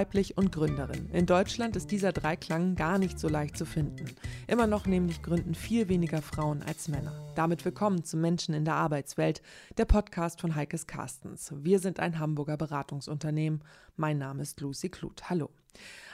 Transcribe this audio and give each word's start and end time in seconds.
Weiblich 0.00 0.38
und 0.38 0.50
Gründerin. 0.50 1.10
In 1.10 1.26
Deutschland 1.26 1.76
ist 1.76 1.90
dieser 1.90 2.12
Dreiklang 2.12 2.74
gar 2.74 2.96
nicht 2.96 3.18
so 3.18 3.28
leicht 3.28 3.58
zu 3.58 3.66
finden. 3.66 4.06
Immer 4.46 4.66
noch 4.66 4.86
nämlich 4.86 5.20
gründen 5.20 5.54
viel 5.54 5.90
weniger 5.90 6.22
Frauen 6.22 6.62
als 6.62 6.88
Männer. 6.88 7.12
Damit 7.34 7.66
willkommen 7.66 8.02
zu 8.02 8.16
Menschen 8.16 8.54
in 8.54 8.64
der 8.64 8.76
Arbeitswelt, 8.76 9.42
der 9.76 9.84
Podcast 9.84 10.40
von 10.40 10.54
Heikes 10.54 10.86
Carstens. 10.86 11.52
Wir 11.54 11.80
sind 11.80 12.00
ein 12.00 12.18
Hamburger 12.18 12.56
Beratungsunternehmen. 12.56 13.62
Mein 13.96 14.16
Name 14.16 14.40
ist 14.40 14.58
Lucy 14.62 14.88
Kluth. 14.88 15.28
Hallo. 15.28 15.50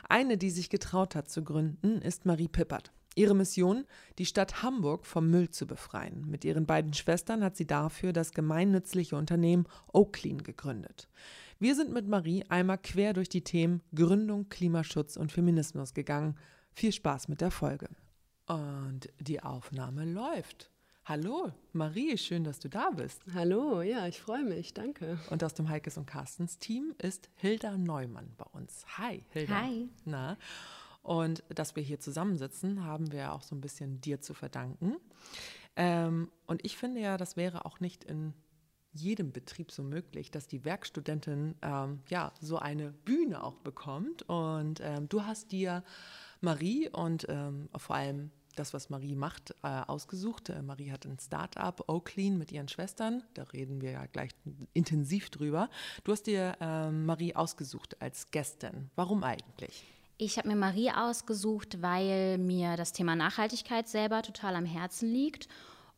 Eine, 0.08 0.36
die 0.36 0.50
sich 0.50 0.68
getraut 0.68 1.14
hat 1.14 1.30
zu 1.30 1.44
gründen, 1.44 2.02
ist 2.02 2.26
Marie 2.26 2.48
Pippert. 2.48 2.90
Ihre 3.14 3.36
Mission, 3.36 3.86
die 4.18 4.26
Stadt 4.26 4.64
Hamburg 4.64 5.06
vom 5.06 5.30
Müll 5.30 5.50
zu 5.50 5.64
befreien. 5.64 6.28
Mit 6.28 6.44
ihren 6.44 6.66
beiden 6.66 6.92
Schwestern 6.92 7.44
hat 7.44 7.56
sie 7.56 7.68
dafür 7.68 8.12
das 8.12 8.32
gemeinnützliche 8.32 9.14
Unternehmen 9.14 9.68
Oaklean 9.92 10.42
gegründet. 10.42 11.08
Wir 11.58 11.74
sind 11.74 11.90
mit 11.90 12.06
Marie 12.06 12.44
einmal 12.50 12.76
quer 12.76 13.14
durch 13.14 13.30
die 13.30 13.42
Themen 13.42 13.80
Gründung, 13.94 14.50
Klimaschutz 14.50 15.16
und 15.16 15.32
Feminismus 15.32 15.94
gegangen. 15.94 16.36
Viel 16.72 16.92
Spaß 16.92 17.28
mit 17.28 17.40
der 17.40 17.50
Folge. 17.50 17.88
Und 18.46 19.08
die 19.20 19.42
Aufnahme 19.42 20.04
läuft. 20.04 20.70
Hallo, 21.06 21.52
Marie, 21.72 22.18
schön, 22.18 22.44
dass 22.44 22.58
du 22.58 22.68
da 22.68 22.90
bist. 22.90 23.22
Hallo, 23.32 23.80
ja, 23.80 24.06
ich 24.06 24.20
freue 24.20 24.44
mich, 24.44 24.74
danke. 24.74 25.18
Und 25.30 25.42
aus 25.42 25.54
dem 25.54 25.70
Heikes 25.70 25.96
und 25.96 26.04
Carstens 26.04 26.58
Team 26.58 26.94
ist 26.98 27.30
Hilda 27.36 27.78
Neumann 27.78 28.34
bei 28.36 28.44
uns. 28.52 28.84
Hi, 28.98 29.24
Hilda. 29.30 29.62
Hi. 29.62 29.88
Na, 30.04 30.36
und 31.02 31.42
dass 31.48 31.74
wir 31.74 31.82
hier 31.82 32.00
zusammensitzen, 32.00 32.84
haben 32.84 33.12
wir 33.12 33.32
auch 33.32 33.42
so 33.42 33.54
ein 33.54 33.62
bisschen 33.62 34.00
dir 34.02 34.20
zu 34.20 34.34
verdanken. 34.34 34.96
Ähm, 35.76 36.30
und 36.46 36.64
ich 36.66 36.76
finde 36.76 37.00
ja, 37.00 37.16
das 37.16 37.36
wäre 37.36 37.64
auch 37.64 37.80
nicht 37.80 38.04
in 38.04 38.34
jedem 38.96 39.32
Betrieb 39.32 39.70
so 39.70 39.82
möglich, 39.82 40.30
dass 40.30 40.46
die 40.46 40.64
Werkstudentin 40.64 41.54
ähm, 41.62 42.00
ja 42.08 42.32
so 42.40 42.58
eine 42.58 42.92
Bühne 42.92 43.42
auch 43.42 43.58
bekommt. 43.58 44.22
Und 44.28 44.80
ähm, 44.82 45.08
du 45.08 45.24
hast 45.24 45.52
dir 45.52 45.84
Marie 46.40 46.88
und 46.88 47.26
ähm, 47.28 47.68
vor 47.76 47.96
allem 47.96 48.30
das, 48.56 48.74
was 48.74 48.90
Marie 48.90 49.14
macht, 49.14 49.54
äh, 49.62 49.68
ausgesucht. 49.68 50.48
Äh, 50.48 50.62
Marie 50.62 50.90
hat 50.90 51.04
ein 51.06 51.18
Start-up, 51.18 51.84
Oaklean, 51.88 52.38
mit 52.38 52.50
ihren 52.50 52.68
Schwestern. 52.68 53.22
Da 53.34 53.44
reden 53.44 53.80
wir 53.80 53.92
ja 53.92 54.06
gleich 54.06 54.30
intensiv 54.72 55.30
drüber. 55.30 55.68
Du 56.04 56.12
hast 56.12 56.26
dir 56.26 56.56
ähm, 56.60 57.06
Marie 57.06 57.34
ausgesucht 57.34 58.00
als 58.00 58.30
Gästin. 58.30 58.90
Warum 58.96 59.22
eigentlich? 59.22 59.84
Ich 60.18 60.38
habe 60.38 60.48
mir 60.48 60.56
Marie 60.56 60.90
ausgesucht, 60.90 61.82
weil 61.82 62.38
mir 62.38 62.76
das 62.76 62.92
Thema 62.92 63.14
Nachhaltigkeit 63.14 63.86
selber 63.86 64.22
total 64.22 64.56
am 64.56 64.64
Herzen 64.64 65.08
liegt 65.10 65.48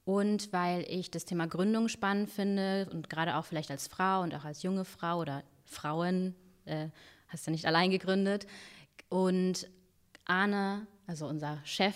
und 0.08 0.54
weil 0.54 0.86
ich 0.88 1.10
das 1.10 1.26
Thema 1.26 1.46
Gründung 1.46 1.88
spannend 1.88 2.30
finde 2.30 2.88
und 2.92 3.10
gerade 3.10 3.36
auch 3.36 3.44
vielleicht 3.44 3.70
als 3.70 3.88
Frau 3.88 4.22
und 4.22 4.34
auch 4.34 4.46
als 4.46 4.62
junge 4.62 4.86
Frau 4.86 5.18
oder 5.18 5.44
Frauen, 5.66 6.34
äh, 6.64 6.88
hast 7.26 7.46
du 7.46 7.50
ja 7.50 7.52
nicht 7.52 7.66
allein 7.66 7.90
gegründet. 7.90 8.46
Und 9.10 9.68
Arne, 10.24 10.86
also 11.06 11.26
unser 11.26 11.58
Chef, 11.62 11.94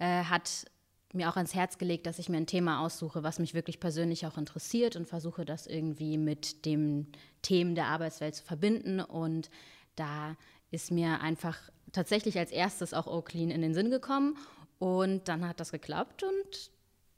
äh, 0.00 0.24
hat 0.24 0.64
mir 1.12 1.30
auch 1.30 1.36
ans 1.36 1.54
Herz 1.54 1.78
gelegt, 1.78 2.06
dass 2.06 2.18
ich 2.18 2.28
mir 2.28 2.38
ein 2.38 2.48
Thema 2.48 2.80
aussuche, 2.80 3.22
was 3.22 3.38
mich 3.38 3.54
wirklich 3.54 3.78
persönlich 3.78 4.26
auch 4.26 4.36
interessiert 4.36 4.96
und 4.96 5.06
versuche 5.06 5.44
das 5.44 5.68
irgendwie 5.68 6.18
mit 6.18 6.66
den 6.66 7.12
Themen 7.42 7.76
der 7.76 7.86
Arbeitswelt 7.86 8.34
zu 8.34 8.42
verbinden. 8.42 8.98
Und 8.98 9.48
da 9.94 10.36
ist 10.72 10.90
mir 10.90 11.20
einfach 11.20 11.56
tatsächlich 11.92 12.36
als 12.36 12.50
erstes 12.50 12.94
auch 12.94 13.06
Oaklean 13.06 13.52
in 13.52 13.62
den 13.62 13.74
Sinn 13.74 13.90
gekommen. 13.90 14.36
Und 14.80 15.28
dann 15.28 15.46
hat 15.46 15.60
das 15.60 15.70
geklappt 15.70 16.24
und 16.24 16.73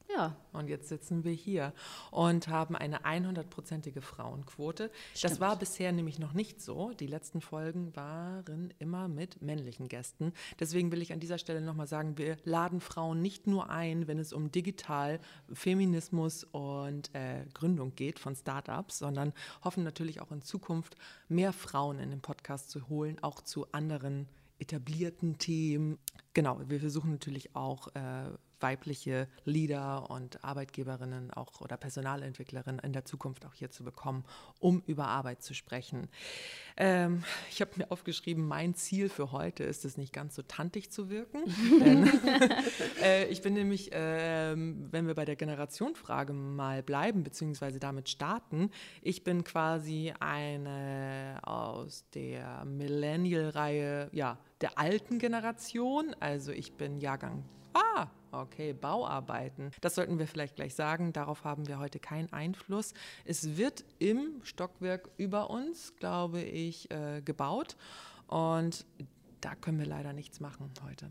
ja. 0.09 0.37
Und 0.53 0.69
jetzt 0.69 0.89
sitzen 0.89 1.25
wir 1.25 1.33
hier 1.33 1.73
und 2.11 2.49
haben 2.49 2.77
eine 2.77 3.05
100-prozentige 3.05 4.01
Frauenquote. 4.01 4.91
Stimmt. 5.15 5.33
Das 5.33 5.41
war 5.41 5.57
bisher 5.57 5.93
nämlich 5.93 6.19
noch 6.19 6.33
nicht 6.33 6.63
so. 6.63 6.93
Die 6.93 7.07
letzten 7.07 7.41
Folgen 7.41 7.95
waren 7.95 8.73
immer 8.79 9.09
mit 9.09 9.43
männlichen 9.43 9.89
Gästen. 9.89 10.33
Deswegen 10.59 10.93
will 10.93 11.03
ich 11.03 11.13
an 11.13 11.21
dieser 11.21 11.39
Stelle 11.39 11.61
nochmal 11.61 11.87
sagen, 11.87 12.19
wir 12.19 12.37
laden 12.45 12.81
Frauen 12.81 13.21
nicht 13.21 13.47
nur 13.47 13.71
ein, 13.71 14.07
wenn 14.07 14.19
es 14.19 14.33
um 14.33 14.51
Digital, 14.51 15.21
Feminismus 15.53 16.45
und 16.45 17.15
äh, 17.15 17.45
Gründung 17.53 17.95
geht 17.95 18.19
von 18.19 18.35
Startups, 18.35 18.99
sondern 18.99 19.33
hoffen 19.63 19.85
natürlich 19.85 20.21
auch 20.21 20.33
in 20.33 20.43
Zukunft 20.43 20.97
mehr 21.29 21.53
Frauen 21.53 21.99
in 21.99 22.11
den 22.11 22.21
Podcast 22.21 22.71
zu 22.71 22.89
holen, 22.89 23.19
auch 23.23 23.43
zu 23.43 23.71
anderen 23.73 24.29
etablierten 24.59 25.39
Themen. 25.39 25.99
Genau, 26.33 26.61
wir 26.67 26.81
versuchen 26.81 27.11
natürlich 27.11 27.55
auch 27.55 27.89
äh, 27.95 28.31
weibliche 28.61 29.29
Leader 29.45 30.11
und 30.11 30.43
Arbeitgeberinnen 30.45 31.31
auch 31.33 31.61
oder 31.61 31.77
Personalentwicklerinnen 31.77 32.81
in 32.81 32.93
der 32.93 33.05
Zukunft 33.05 33.45
auch 33.47 33.55
hier 33.55 33.71
zu 33.71 33.85
bekommen, 33.85 34.25
um 34.59 34.83
über 34.87 35.09
Arbeit 35.09 35.43
zu 35.43 35.55
sprechen. 35.55 36.09
Ähm, 36.77 37.25
ich 37.51 37.61
habe 37.61 37.73
mir 37.77 37.91
aufgeschrieben, 37.91 38.47
mein 38.47 38.75
Ziel 38.75 39.09
für 39.09 39.33
heute 39.33 39.65
ist 39.65 39.85
es 39.85 39.97
nicht 39.97 40.13
ganz 40.13 40.35
so 40.35 40.43
tantig 40.43 40.91
zu 40.91 41.11
wirken. 41.11 41.45
denn, 41.81 42.11
äh, 43.03 43.27
ich 43.27 43.43
bin 43.43 43.55
nämlich, 43.55 43.93
äh, 43.93 44.55
wenn 44.57 45.07
wir 45.07 45.15
bei 45.15 45.25
der 45.25 45.37
Generationfrage 45.37 46.33
mal 46.33 46.83
bleiben, 46.83 47.23
beziehungsweise 47.23 47.79
damit 47.79 48.09
starten, 48.09 48.71
ich 49.03 49.25
bin 49.25 49.45
quasi 49.45 50.13
eine 50.21 51.41
aus 51.43 52.05
der 52.15 52.65
Millennial-Reihe, 52.65 54.09
ja, 54.13 54.39
der 54.61 54.79
alten 54.79 55.19
Generation. 55.19 56.15
Also 56.21 56.53
ich 56.53 56.75
bin 56.75 56.99
Jahrgang 56.99 57.45
Ah, 57.77 58.07
okay, 58.41 58.73
Bauarbeiten. 58.73 59.71
Das 59.81 59.95
sollten 59.95 60.19
wir 60.19 60.27
vielleicht 60.27 60.57
gleich 60.57 60.75
sagen. 60.75 61.13
Darauf 61.13 61.45
haben 61.45 61.67
wir 61.69 61.79
heute 61.79 61.99
keinen 61.99 62.33
Einfluss. 62.33 62.95
Es 63.25 63.57
wird 63.57 63.85
im 63.99 64.41
Stockwerk 64.43 65.11
über 65.17 65.51
uns, 65.51 65.95
glaube 65.97 66.41
ich, 66.41 66.91
äh, 66.91 67.23
gebaut. 67.23 67.77
Und 68.27 68.85
da 69.41 69.55
können 69.55 69.79
wir 69.79 69.87
leider 69.87 70.13
nichts 70.13 70.41
machen 70.41 70.73
heute. 70.85 71.11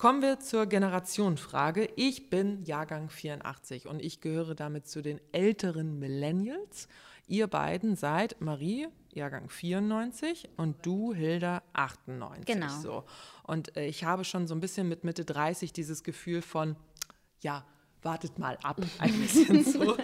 Kommen 0.00 0.22
wir 0.22 0.40
zur 0.40 0.64
Generationenfrage. 0.64 1.86
Ich 1.94 2.30
bin 2.30 2.64
Jahrgang 2.64 3.10
84 3.10 3.86
und 3.86 4.00
ich 4.00 4.22
gehöre 4.22 4.54
damit 4.54 4.88
zu 4.88 5.02
den 5.02 5.20
älteren 5.30 5.98
Millennials. 5.98 6.88
Ihr 7.26 7.48
beiden 7.48 7.96
seid 7.96 8.40
Marie, 8.40 8.88
Jahrgang 9.12 9.50
94 9.50 10.48
und 10.56 10.86
du, 10.86 11.12
Hilda, 11.12 11.62
98. 11.74 12.46
Genau. 12.46 12.80
So. 12.80 13.04
Und 13.42 13.76
äh, 13.76 13.84
ich 13.88 14.04
habe 14.04 14.24
schon 14.24 14.46
so 14.46 14.54
ein 14.54 14.60
bisschen 14.60 14.88
mit 14.88 15.04
Mitte 15.04 15.26
30 15.26 15.74
dieses 15.74 16.02
Gefühl 16.02 16.40
von, 16.40 16.76
ja, 17.40 17.66
wartet 18.02 18.38
mal 18.38 18.56
ab, 18.62 18.80
ein 18.98 19.12
bisschen 19.20 19.64
so. 19.64 19.98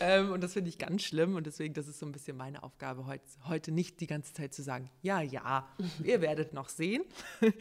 ähm, 0.00 0.32
und 0.32 0.42
das 0.42 0.54
finde 0.54 0.70
ich 0.70 0.78
ganz 0.78 1.02
schlimm 1.02 1.36
und 1.36 1.46
deswegen, 1.46 1.74
das 1.74 1.88
ist 1.88 1.98
so 1.98 2.06
ein 2.06 2.12
bisschen 2.12 2.36
meine 2.36 2.62
Aufgabe 2.62 3.06
heute, 3.06 3.24
heute 3.48 3.72
nicht 3.72 4.00
die 4.00 4.06
ganze 4.06 4.32
Zeit 4.32 4.54
zu 4.54 4.62
sagen, 4.62 4.90
ja, 5.02 5.20
ja, 5.20 5.68
ihr 6.04 6.20
werdet 6.20 6.54
noch 6.54 6.68
sehen. 6.68 7.02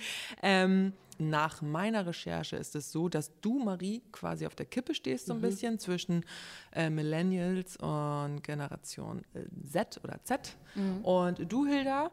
ähm, 0.41 0.93
nach 1.21 1.61
meiner 1.61 2.05
Recherche 2.05 2.57
ist 2.57 2.75
es 2.75 2.91
so, 2.91 3.09
dass 3.09 3.39
du, 3.41 3.59
Marie, 3.59 4.01
quasi 4.11 4.45
auf 4.45 4.55
der 4.55 4.65
Kippe 4.65 4.93
stehst, 4.93 5.27
so 5.27 5.33
ein 5.33 5.37
mhm. 5.37 5.41
bisschen 5.41 5.79
zwischen 5.79 6.25
äh, 6.73 6.89
Millennials 6.89 7.77
und 7.77 8.43
Generation 8.43 9.23
äh, 9.33 9.43
Z 9.69 10.01
oder 10.03 10.23
Z. 10.23 10.55
Mhm. 10.75 11.05
Und 11.05 11.51
du, 11.51 11.65
Hilda, 11.65 12.11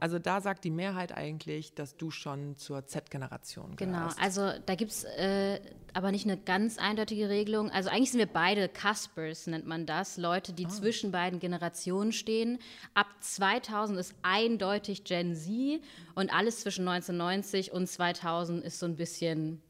also 0.00 0.18
da 0.18 0.40
sagt 0.40 0.64
die 0.64 0.70
Mehrheit 0.70 1.12
eigentlich, 1.16 1.74
dass 1.74 1.96
du 1.96 2.10
schon 2.10 2.56
zur 2.56 2.86
Z-Generation 2.86 3.76
gehörst. 3.76 3.78
Genau, 3.78 4.24
also 4.24 4.50
da 4.66 4.74
gibt 4.74 4.90
es 4.90 5.04
äh, 5.04 5.60
aber 5.92 6.10
nicht 6.10 6.26
eine 6.26 6.38
ganz 6.38 6.78
eindeutige 6.78 7.28
Regelung. 7.28 7.70
Also 7.70 7.90
eigentlich 7.90 8.10
sind 8.10 8.18
wir 8.18 8.26
beide 8.26 8.68
Cuspers, 8.68 9.46
nennt 9.46 9.66
man 9.66 9.86
das. 9.86 10.16
Leute, 10.16 10.52
die 10.52 10.66
oh. 10.66 10.70
zwischen 10.70 11.12
beiden 11.12 11.38
Generationen 11.38 12.12
stehen. 12.12 12.58
Ab 12.94 13.08
2000 13.20 13.98
ist 13.98 14.14
eindeutig 14.22 15.04
Gen 15.04 15.36
Z 15.36 15.80
und 16.14 16.32
alles 16.34 16.60
zwischen 16.60 16.88
1990 16.88 17.72
und 17.72 17.86
2000 17.86 18.64
ist 18.64 18.78
so 18.78 18.86
ein 18.86 18.96
bisschen 18.96 19.62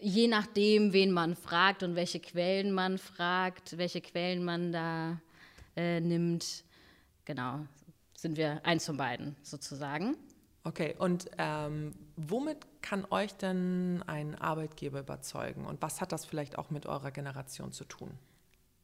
je 0.00 0.26
nachdem, 0.26 0.92
wen 0.92 1.12
man 1.12 1.36
fragt 1.36 1.82
und 1.82 1.94
welche 1.94 2.20
Quellen 2.20 2.72
man 2.72 2.98
fragt, 2.98 3.78
welche 3.78 4.00
Quellen 4.00 4.44
man 4.44 4.72
da 4.72 5.20
äh, 5.76 6.00
nimmt. 6.00 6.64
Genau, 7.24 7.60
sind 8.22 8.36
wir 8.36 8.64
eins 8.64 8.86
von 8.86 8.96
beiden 8.96 9.36
sozusagen. 9.42 10.16
Okay, 10.64 10.94
und 10.96 11.28
ähm, 11.38 11.92
womit 12.16 12.58
kann 12.82 13.04
euch 13.10 13.34
denn 13.34 14.04
ein 14.06 14.36
Arbeitgeber 14.36 15.00
überzeugen 15.00 15.66
und 15.66 15.82
was 15.82 16.00
hat 16.00 16.12
das 16.12 16.24
vielleicht 16.24 16.56
auch 16.56 16.70
mit 16.70 16.86
eurer 16.86 17.10
Generation 17.10 17.72
zu 17.72 17.84
tun? 17.84 18.12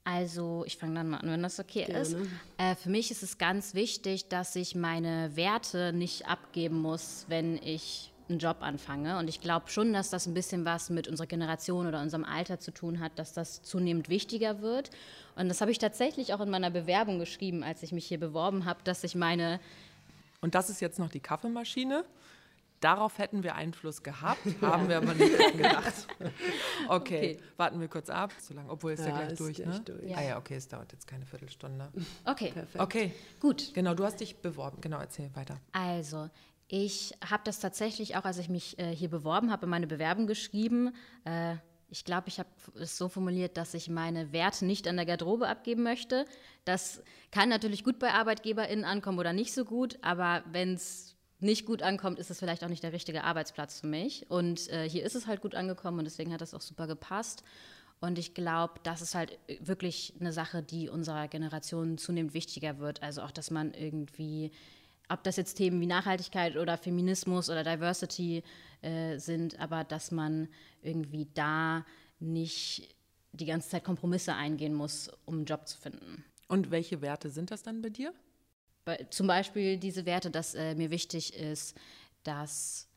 Also, 0.03 0.65
ich 0.67 0.77
fange 0.77 0.95
dann 0.95 1.11
mal 1.11 1.19
an, 1.19 1.31
wenn 1.31 1.43
das 1.43 1.61
okay 1.61 1.85
Gerne. 1.85 2.01
ist. 2.01 2.17
Äh, 2.57 2.75
für 2.75 2.91
mich 2.91 3.13
ist 3.13 3.23
es 3.23 3.39
ganz 3.39 3.75
wichtig, 3.75 4.29
dass 4.29 4.57
ich 4.57 4.75
meine 4.75 5.37
Werte 5.37 5.93
nicht 5.93 6.27
abgeben 6.27 6.81
muss, 6.81 7.27
wenn 7.29 7.59
ich 7.59 8.13
einen 8.29 8.39
Job 8.39 8.59
anfange. 8.61 9.19
Und 9.19 9.29
ich 9.29 9.41
glaube 9.41 9.71
schon, 9.71 9.93
dass 9.93 10.11
das 10.11 10.27
ein 10.27 10.35
bisschen 10.35 10.65
was 10.65 10.91
mit 10.91 11.09
unserer 11.09 11.27
Generation 11.27 11.87
oder 11.87 12.01
unserem 12.01 12.25
Alter 12.25 12.61
zu 12.61 12.71
tun 12.73 13.01
hat, 13.01 13.19
dass 13.19 13.33
das 13.33 13.63
zunehmend 13.63 14.09
wichtiger 14.09 14.61
wird. 14.61 14.91
Und 15.37 15.49
das 15.49 15.61
habe 15.61 15.71
ich 15.71 15.79
tatsächlich 15.79 16.35
auch 16.35 16.41
in 16.41 16.51
meiner 16.51 16.71
Bewerbung 16.71 17.19
geschrieben, 17.19 17.63
als 17.63 17.83
ich 17.83 17.93
mich 17.93 18.07
hier 18.07 18.19
beworben 18.19 18.65
habe, 18.65 18.81
dass 18.85 19.05
ich 19.05 19.15
meine. 19.15 19.61
Und 20.41 20.55
das 20.55 20.71
ist 20.71 20.81
jetzt 20.81 20.99
noch 20.99 21.09
die 21.09 21.21
Kaffeemaschine. 21.21 22.05
Darauf 22.81 23.19
hätten 23.19 23.43
wir 23.43 23.57
Einfluss 23.57 24.03
gehabt, 24.05 24.39
haben 24.63 24.89
wir 24.89 24.99
aber 24.99 25.15
nicht 25.15 25.53
gedacht. 25.53 26.07
Okay, 26.89 26.89
okay, 26.89 27.39
warten 27.57 27.81
wir 27.81 27.89
kurz 27.89 28.09
ab, 28.09 28.33
so 28.39 28.55
lange, 28.55 28.71
obwohl 28.71 28.93
es 28.93 29.01
ja, 29.01 29.09
ja 29.09 29.25
gleich 29.25 29.39
durch, 29.39 29.57
gleich 29.57 29.67
ne? 29.67 29.81
Durch. 29.81 30.05
Ja. 30.05 30.17
Ah 30.17 30.23
ja, 30.23 30.39
okay, 30.39 30.55
es 30.55 30.69
dauert 30.69 30.93
jetzt 30.93 31.07
keine 31.07 31.27
Viertelstunde. 31.27 31.89
Okay, 32.25 32.53
perfekt. 32.53 32.81
Okay, 32.81 33.13
gut. 33.41 33.75
Genau, 33.75 33.95
du 33.95 34.05
hast 34.05 34.21
dich 34.21 34.37
beworben. 34.37 34.81
Genau, 34.81 34.99
erzähl 35.01 35.29
weiter. 35.35 35.59
Also, 35.73 36.31
ich 36.69 37.15
habe 37.29 37.43
das 37.45 37.61
tatsächlich 37.61 38.17
auch, 38.17 38.25
als 38.25 38.39
ich 38.39 38.49
mich 38.49 38.79
äh, 38.79 38.95
hier 38.95 39.09
beworben 39.09 39.51
habe, 39.51 39.67
in 39.67 39.71
meine 39.71 39.87
Bewerbung 39.87 40.27
geschrieben. 40.27 40.95
Äh, 41.25 41.57
ich 41.91 42.05
glaube, 42.05 42.29
ich 42.29 42.39
habe 42.39 42.51
es 42.79 42.99
so 42.99 43.09
formuliert, 43.09 43.57
dass 43.57 43.73
ich 43.73 43.89
meine 43.89 44.33
Werte 44.33 44.67
nicht 44.67 44.87
an 44.87 44.97
der 44.97 45.07
Garderobe 45.07 45.49
abgeben 45.49 45.83
möchte. 45.83 46.27
Das 46.67 47.03
kann 47.31 47.49
natürlich 47.49 47.83
gut 47.83 47.99
bei 47.99 48.13
ArbeitgeberInnen 48.13 48.85
ankommen 48.85 49.19
oder 49.19 49.33
nicht 49.33 49.55
so 49.55 49.65
gut, 49.65 49.99
aber 50.03 50.45
wenn 50.53 50.75
es 50.75 51.17
nicht 51.41 51.65
gut 51.65 51.83
ankommt, 51.83 52.19
ist 52.19 52.31
es 52.31 52.39
vielleicht 52.39 52.65
auch 52.65 52.69
nicht 52.69 52.83
der 52.83 52.93
richtige 52.93 53.25
Arbeitsplatz 53.25 53.81
für 53.81 53.87
mich. 53.87 54.31
Und 54.31 54.69
äh, 54.69 54.89
hier 54.89 55.05
ist 55.05 55.15
es 55.15 55.27
halt 55.27 55.41
gut 55.41 55.55
angekommen 55.55 56.01
und 56.01 56.05
deswegen 56.05 56.33
hat 56.33 56.41
das 56.41 56.53
auch 56.53 56.61
super 56.61 56.87
gepasst. 56.87 57.43
Und 58.01 58.19
ich 58.19 58.35
glaube, 58.35 58.75
das 58.83 59.03
ist 59.03 59.15
halt 59.15 59.39
wirklich 59.61 60.15
eine 60.21 60.33
Sache, 60.33 60.63
die 60.63 60.89
unserer 60.89 61.27
Generation 61.29 61.99
zunehmend 61.99 62.35
wichtiger 62.35 62.79
wird. 62.79 63.03
Also 63.03 63.23
auch, 63.23 63.31
dass 63.31 63.51
man 63.51 63.73
irgendwie, 63.73 64.53
ob 65.09 65.23
das 65.25 65.37
jetzt 65.37 65.55
Themen 65.55 65.81
wie 65.81 65.87
Nachhaltigkeit 65.87 66.57
oder 66.57 66.77
Feminismus 66.77 67.51
oder 67.51 67.65
Diversity 67.65 68.43
äh, 68.83 69.19
sind, 69.19 69.59
aber 69.59 69.85
dass 69.85 70.11
man 70.11 70.49
irgendwie 70.83 71.29
da 71.35 71.85
nicht 72.21 72.95
die 73.33 73.47
ganze 73.47 73.71
Zeit 73.71 73.85
Kompromisse 73.85 74.35
eingehen 74.35 74.75
muss, 74.75 75.11
um 75.25 75.37
einen 75.37 75.45
Job 75.45 75.67
zu 75.67 75.79
finden. 75.79 76.25
Und 76.49 76.71
welche 76.71 77.01
Werte 77.01 77.31
sind 77.31 77.51
das 77.51 77.63
dann 77.63 77.83
bei 77.83 77.91
dir? 77.91 78.13
zum 79.11 79.27
Beispiel 79.27 79.77
diese 79.77 80.07
Werte, 80.07 80.31
dass 80.31 80.55
äh, 80.55 80.75
mir 80.75 80.91
wichtig 80.91 81.35
ist, 81.35 81.77
dass 82.23 82.89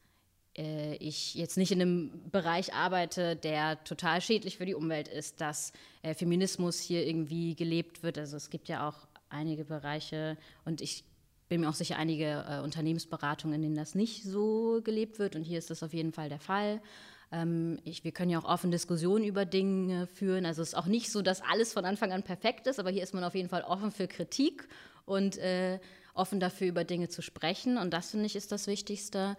äh, 0.58 0.96
ich 0.96 1.36
jetzt 1.36 1.58
nicht 1.58 1.72
in 1.72 1.82
einem 1.82 2.30
Bereich 2.32 2.74
arbeite, 2.74 3.36
der 3.36 3.84
total 3.84 4.22
schädlich 4.22 4.58
für 4.58 4.66
die 4.66 4.76
Umwelt 4.76 5.08
ist, 5.08 5.42
dass 5.42 5.74
äh, 6.02 6.14
Feminismus 6.14 6.80
hier 6.80 7.06
irgendwie 7.06 7.56
gelebt 7.56 8.04
wird. 8.04 8.18
Also 8.18 8.38
es 8.38 8.50
gibt 8.50 8.70
ja 8.70 8.88
auch 8.88 9.08
einige 9.30 9.66
Bereiche 9.66 10.38
und 10.66 10.82
ich 10.82 11.04
bin 11.52 11.60
mir 11.60 11.70
auch 11.70 11.74
sicher 11.74 11.98
einige 11.98 12.46
äh, 12.48 12.62
Unternehmensberatungen, 12.62 13.56
in 13.56 13.62
denen 13.62 13.76
das 13.76 13.94
nicht 13.94 14.24
so 14.24 14.80
gelebt 14.86 15.20
wird 15.20 15.36
und 15.36 15.44
hier 15.44 15.58
ist 15.58 15.70
das 15.70 15.84
auf 15.84 15.94
jeden 15.94 16.14
Fall 16.14 16.30
der 16.30 16.40
Fall. 16.40 16.82
Ähm, 17.30 17.78
ich, 17.84 18.06
wir 18.06 18.14
können 18.14 18.32
ja 18.32 18.40
auch 18.40 18.46
offen 18.46 18.72
Diskussionen 18.72 19.26
über 19.26 19.44
Dinge 19.44 20.08
führen. 20.08 20.46
Also 20.46 20.62
es 20.62 20.70
ist 20.70 20.76
auch 20.76 20.86
nicht 20.86 21.12
so, 21.12 21.22
dass 21.22 21.42
alles 21.42 21.74
von 21.74 21.84
Anfang 21.84 22.14
an 22.14 22.24
perfekt 22.24 22.68
ist, 22.68 22.80
aber 22.80 22.90
hier 22.90 23.04
ist 23.04 23.14
man 23.14 23.26
auf 23.26 23.36
jeden 23.36 23.50
Fall 23.50 23.64
offen 23.64 23.92
für 23.92 24.08
Kritik 24.08 24.70
und 25.04 25.40
äh, 25.40 25.82
offen 26.14 26.40
dafür, 26.40 26.68
über 26.68 26.86
Dinge 26.86 27.10
zu 27.10 27.22
sprechen. 27.22 27.78
Und 27.78 27.92
das 27.92 28.12
finde 28.12 28.28
ich 28.28 28.38
ist 28.38 28.54
das 28.54 28.68
Wichtigste. 28.68 29.36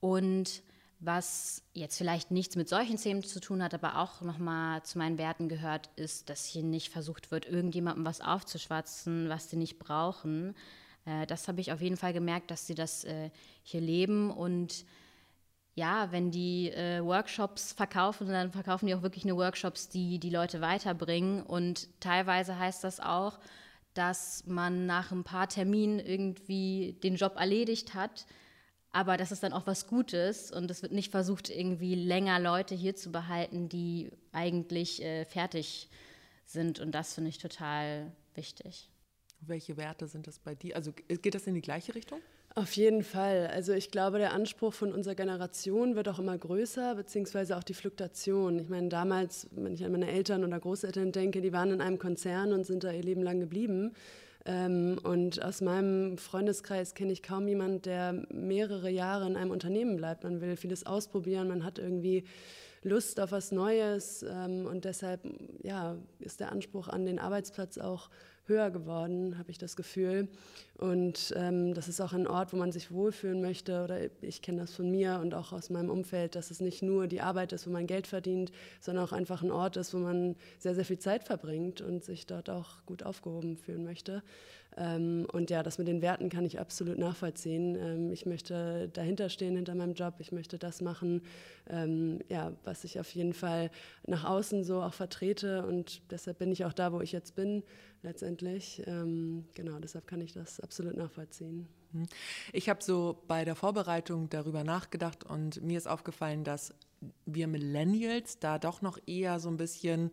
Und 0.00 0.62
was 1.00 1.62
jetzt 1.72 1.96
vielleicht 1.96 2.30
nichts 2.30 2.56
mit 2.56 2.68
solchen 2.68 2.98
Themen 2.98 3.22
zu 3.22 3.40
tun 3.40 3.62
hat, 3.62 3.72
aber 3.72 3.96
auch 3.96 4.20
nochmal 4.20 4.82
zu 4.82 4.98
meinen 4.98 5.16
Werten 5.16 5.48
gehört, 5.48 5.88
ist, 5.96 6.28
dass 6.28 6.44
hier 6.44 6.62
nicht 6.62 6.90
versucht 6.90 7.30
wird, 7.30 7.46
irgendjemandem 7.46 8.04
was 8.04 8.20
aufzuschwatzen, 8.20 9.30
was 9.30 9.48
sie 9.48 9.56
nicht 9.56 9.78
brauchen. 9.78 10.54
Äh, 11.08 11.26
das 11.26 11.48
habe 11.48 11.60
ich 11.60 11.72
auf 11.72 11.80
jeden 11.80 11.96
Fall 11.96 12.12
gemerkt, 12.12 12.50
dass 12.50 12.66
sie 12.66 12.74
das 12.74 13.04
äh, 13.04 13.30
hier 13.62 13.80
leben 13.80 14.30
und 14.30 14.84
ja, 15.74 16.10
wenn 16.10 16.32
die 16.32 16.70
äh, 16.70 17.04
Workshops 17.04 17.72
verkaufen, 17.72 18.28
dann 18.28 18.50
verkaufen 18.50 18.86
die 18.86 18.94
auch 18.96 19.02
wirklich 19.02 19.24
nur 19.24 19.38
Workshops, 19.38 19.88
die 19.88 20.18
die 20.18 20.30
Leute 20.30 20.60
weiterbringen. 20.60 21.40
Und 21.40 21.88
teilweise 22.00 22.58
heißt 22.58 22.82
das 22.82 22.98
auch, 22.98 23.38
dass 23.94 24.44
man 24.44 24.86
nach 24.86 25.12
ein 25.12 25.22
paar 25.22 25.48
Terminen 25.48 26.00
irgendwie 26.00 26.98
den 27.04 27.14
Job 27.14 27.36
erledigt 27.36 27.94
hat, 27.94 28.26
aber 28.90 29.16
das 29.16 29.30
ist 29.30 29.44
dann 29.44 29.52
auch 29.52 29.68
was 29.68 29.86
Gutes 29.86 30.50
und 30.50 30.68
es 30.70 30.82
wird 30.82 30.92
nicht 30.92 31.12
versucht, 31.12 31.48
irgendwie 31.48 31.94
länger 31.94 32.40
Leute 32.40 32.74
hier 32.74 32.96
zu 32.96 33.12
behalten, 33.12 33.68
die 33.68 34.10
eigentlich 34.32 35.02
äh, 35.02 35.24
fertig 35.26 35.88
sind 36.44 36.80
und 36.80 36.92
das 36.92 37.14
finde 37.14 37.30
ich 37.30 37.38
total 37.38 38.10
wichtig. 38.34 38.88
Welche 39.40 39.76
Werte 39.76 40.06
sind 40.08 40.26
das 40.26 40.38
bei 40.38 40.54
dir? 40.54 40.76
Also 40.76 40.92
geht 40.92 41.34
das 41.34 41.46
in 41.46 41.54
die 41.54 41.60
gleiche 41.60 41.94
Richtung? 41.94 42.20
Auf 42.54 42.72
jeden 42.72 43.04
Fall. 43.04 43.46
Also 43.48 43.72
ich 43.72 43.90
glaube, 43.90 44.18
der 44.18 44.32
Anspruch 44.32 44.74
von 44.74 44.92
unserer 44.92 45.14
Generation 45.14 45.94
wird 45.94 46.08
auch 46.08 46.18
immer 46.18 46.36
größer, 46.36 46.94
beziehungsweise 46.96 47.56
auch 47.56 47.62
die 47.62 47.74
Fluktuation. 47.74 48.58
Ich 48.58 48.68
meine, 48.68 48.88
damals, 48.88 49.46
wenn 49.52 49.74
ich 49.74 49.84
an 49.84 49.92
meine 49.92 50.10
Eltern 50.10 50.44
oder 50.44 50.58
Großeltern 50.58 51.12
denke, 51.12 51.40
die 51.40 51.52
waren 51.52 51.70
in 51.70 51.80
einem 51.80 51.98
Konzern 51.98 52.52
und 52.52 52.66
sind 52.66 52.82
da 52.84 52.90
ihr 52.90 53.02
Leben 53.02 53.22
lang 53.22 53.38
geblieben. 53.38 53.92
Ähm, 54.44 54.98
und 55.04 55.42
aus 55.44 55.60
meinem 55.60 56.16
Freundeskreis 56.18 56.94
kenne 56.94 57.12
ich 57.12 57.22
kaum 57.22 57.46
jemanden, 57.46 57.82
der 57.82 58.12
mehrere 58.30 58.90
Jahre 58.90 59.26
in 59.26 59.36
einem 59.36 59.50
Unternehmen 59.50 59.96
bleibt. 59.96 60.24
Man 60.24 60.40
will 60.40 60.56
vieles 60.56 60.86
ausprobieren, 60.86 61.48
man 61.48 61.64
hat 61.64 61.78
irgendwie 61.78 62.24
Lust 62.82 63.20
auf 63.20 63.32
was 63.32 63.52
Neues 63.52 64.24
ähm, 64.28 64.66
und 64.66 64.84
deshalb 64.84 65.20
ja, 65.62 65.96
ist 66.18 66.40
der 66.40 66.50
Anspruch 66.50 66.88
an 66.88 67.04
den 67.04 67.18
Arbeitsplatz 67.18 67.78
auch 67.78 68.08
höher 68.48 68.70
geworden, 68.70 69.38
habe 69.38 69.50
ich 69.50 69.58
das 69.58 69.76
Gefühl. 69.76 70.28
Und 70.76 71.34
ähm, 71.36 71.74
das 71.74 71.88
ist 71.88 72.00
auch 72.00 72.12
ein 72.12 72.26
Ort, 72.26 72.52
wo 72.52 72.56
man 72.56 72.72
sich 72.72 72.90
wohlfühlen 72.92 73.40
möchte. 73.40 73.82
Oder 73.84 73.98
ich 74.20 74.42
kenne 74.42 74.60
das 74.60 74.74
von 74.74 74.90
mir 74.90 75.18
und 75.20 75.34
auch 75.34 75.52
aus 75.52 75.70
meinem 75.70 75.90
Umfeld, 75.90 76.34
dass 76.34 76.50
es 76.50 76.60
nicht 76.60 76.82
nur 76.82 77.06
die 77.06 77.20
Arbeit 77.20 77.52
ist, 77.52 77.66
wo 77.66 77.70
man 77.70 77.86
Geld 77.86 78.06
verdient, 78.06 78.52
sondern 78.80 79.04
auch 79.04 79.12
einfach 79.12 79.42
ein 79.42 79.50
Ort 79.50 79.76
ist, 79.76 79.92
wo 79.92 79.98
man 79.98 80.36
sehr, 80.58 80.74
sehr 80.74 80.84
viel 80.84 80.98
Zeit 80.98 81.24
verbringt 81.24 81.80
und 81.80 82.04
sich 82.04 82.26
dort 82.26 82.48
auch 82.48 82.84
gut 82.86 83.02
aufgehoben 83.02 83.56
fühlen 83.56 83.84
möchte. 83.84 84.22
Ähm, 84.78 85.26
und 85.32 85.50
ja, 85.50 85.62
das 85.62 85.78
mit 85.78 85.88
den 85.88 86.02
Werten 86.02 86.28
kann 86.28 86.44
ich 86.44 86.60
absolut 86.60 86.98
nachvollziehen. 86.98 87.76
Ähm, 87.76 88.12
ich 88.12 88.26
möchte 88.26 88.88
dahinter 88.92 89.28
stehen, 89.28 89.56
hinter 89.56 89.74
meinem 89.74 89.94
Job. 89.94 90.14
Ich 90.18 90.30
möchte 90.32 90.58
das 90.58 90.80
machen, 90.80 91.22
ähm, 91.68 92.20
ja, 92.28 92.52
was 92.64 92.84
ich 92.84 93.00
auf 93.00 93.10
jeden 93.14 93.32
Fall 93.32 93.70
nach 94.06 94.24
außen 94.24 94.64
so 94.64 94.82
auch 94.82 94.94
vertrete. 94.94 95.66
Und 95.66 96.02
deshalb 96.10 96.38
bin 96.38 96.52
ich 96.52 96.64
auch 96.64 96.72
da, 96.72 96.92
wo 96.92 97.00
ich 97.00 97.12
jetzt 97.12 97.34
bin, 97.34 97.62
letztendlich. 98.02 98.80
genau, 98.84 99.78
deshalb 99.82 100.06
kann 100.06 100.20
ich 100.20 100.32
das 100.32 100.60
absolut 100.60 100.96
nachvollziehen. 100.96 101.66
Mhm. 101.92 102.06
Ich 102.52 102.68
habe 102.68 102.82
so 102.82 103.22
bei 103.26 103.44
der 103.44 103.56
Vorbereitung 103.56 104.28
darüber 104.30 104.64
nachgedacht 104.64 105.24
und 105.24 105.62
mir 105.62 105.78
ist 105.78 105.88
aufgefallen, 105.88 106.44
dass 106.44 106.74
wir 107.26 107.46
Millennials 107.46 108.38
da 108.38 108.58
doch 108.58 108.82
noch 108.82 108.98
eher 109.06 109.40
so 109.40 109.48
ein 109.48 109.56
bisschen 109.56 110.10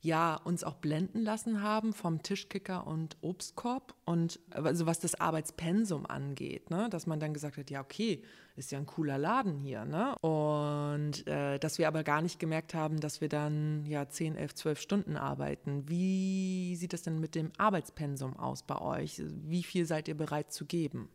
ja 0.00 0.36
uns 0.36 0.64
auch 0.64 0.76
blenden 0.76 1.22
lassen 1.22 1.62
haben 1.62 1.92
vom 1.92 2.22
Tischkicker 2.22 2.86
und 2.86 3.16
Obstkorb 3.20 3.94
und 4.04 4.40
also 4.50 4.86
was 4.86 4.98
das 4.98 5.20
Arbeitspensum 5.20 6.06
angeht, 6.06 6.70
ne? 6.70 6.88
dass 6.90 7.06
man 7.06 7.20
dann 7.20 7.34
gesagt 7.34 7.58
hat, 7.58 7.70
ja 7.70 7.80
okay, 7.80 8.22
ist 8.56 8.72
ja 8.72 8.78
ein 8.78 8.86
cooler 8.86 9.18
Laden 9.18 9.56
hier, 9.56 9.84
ne? 9.84 10.14
Und 10.20 11.26
äh, 11.26 11.58
dass 11.58 11.78
wir 11.78 11.88
aber 11.88 12.02
gar 12.02 12.20
nicht 12.20 12.38
gemerkt 12.38 12.74
haben, 12.74 13.00
dass 13.00 13.20
wir 13.20 13.28
dann 13.28 13.86
ja 13.86 14.08
10, 14.08 14.36
11, 14.36 14.54
12 14.54 14.80
Stunden 14.80 15.16
arbeiten. 15.16 15.88
Wie 15.88 16.76
sieht 16.76 16.92
das 16.92 17.02
denn 17.02 17.20
mit 17.20 17.34
dem 17.34 17.52
Arbeitspensum 17.56 18.36
aus 18.36 18.62
bei 18.62 18.78
euch? 18.80 19.22
Wie 19.24 19.62
viel 19.62 19.86
seid 19.86 20.08
ihr 20.08 20.16
bereit 20.16 20.52
zu 20.52 20.66
geben? 20.66 21.08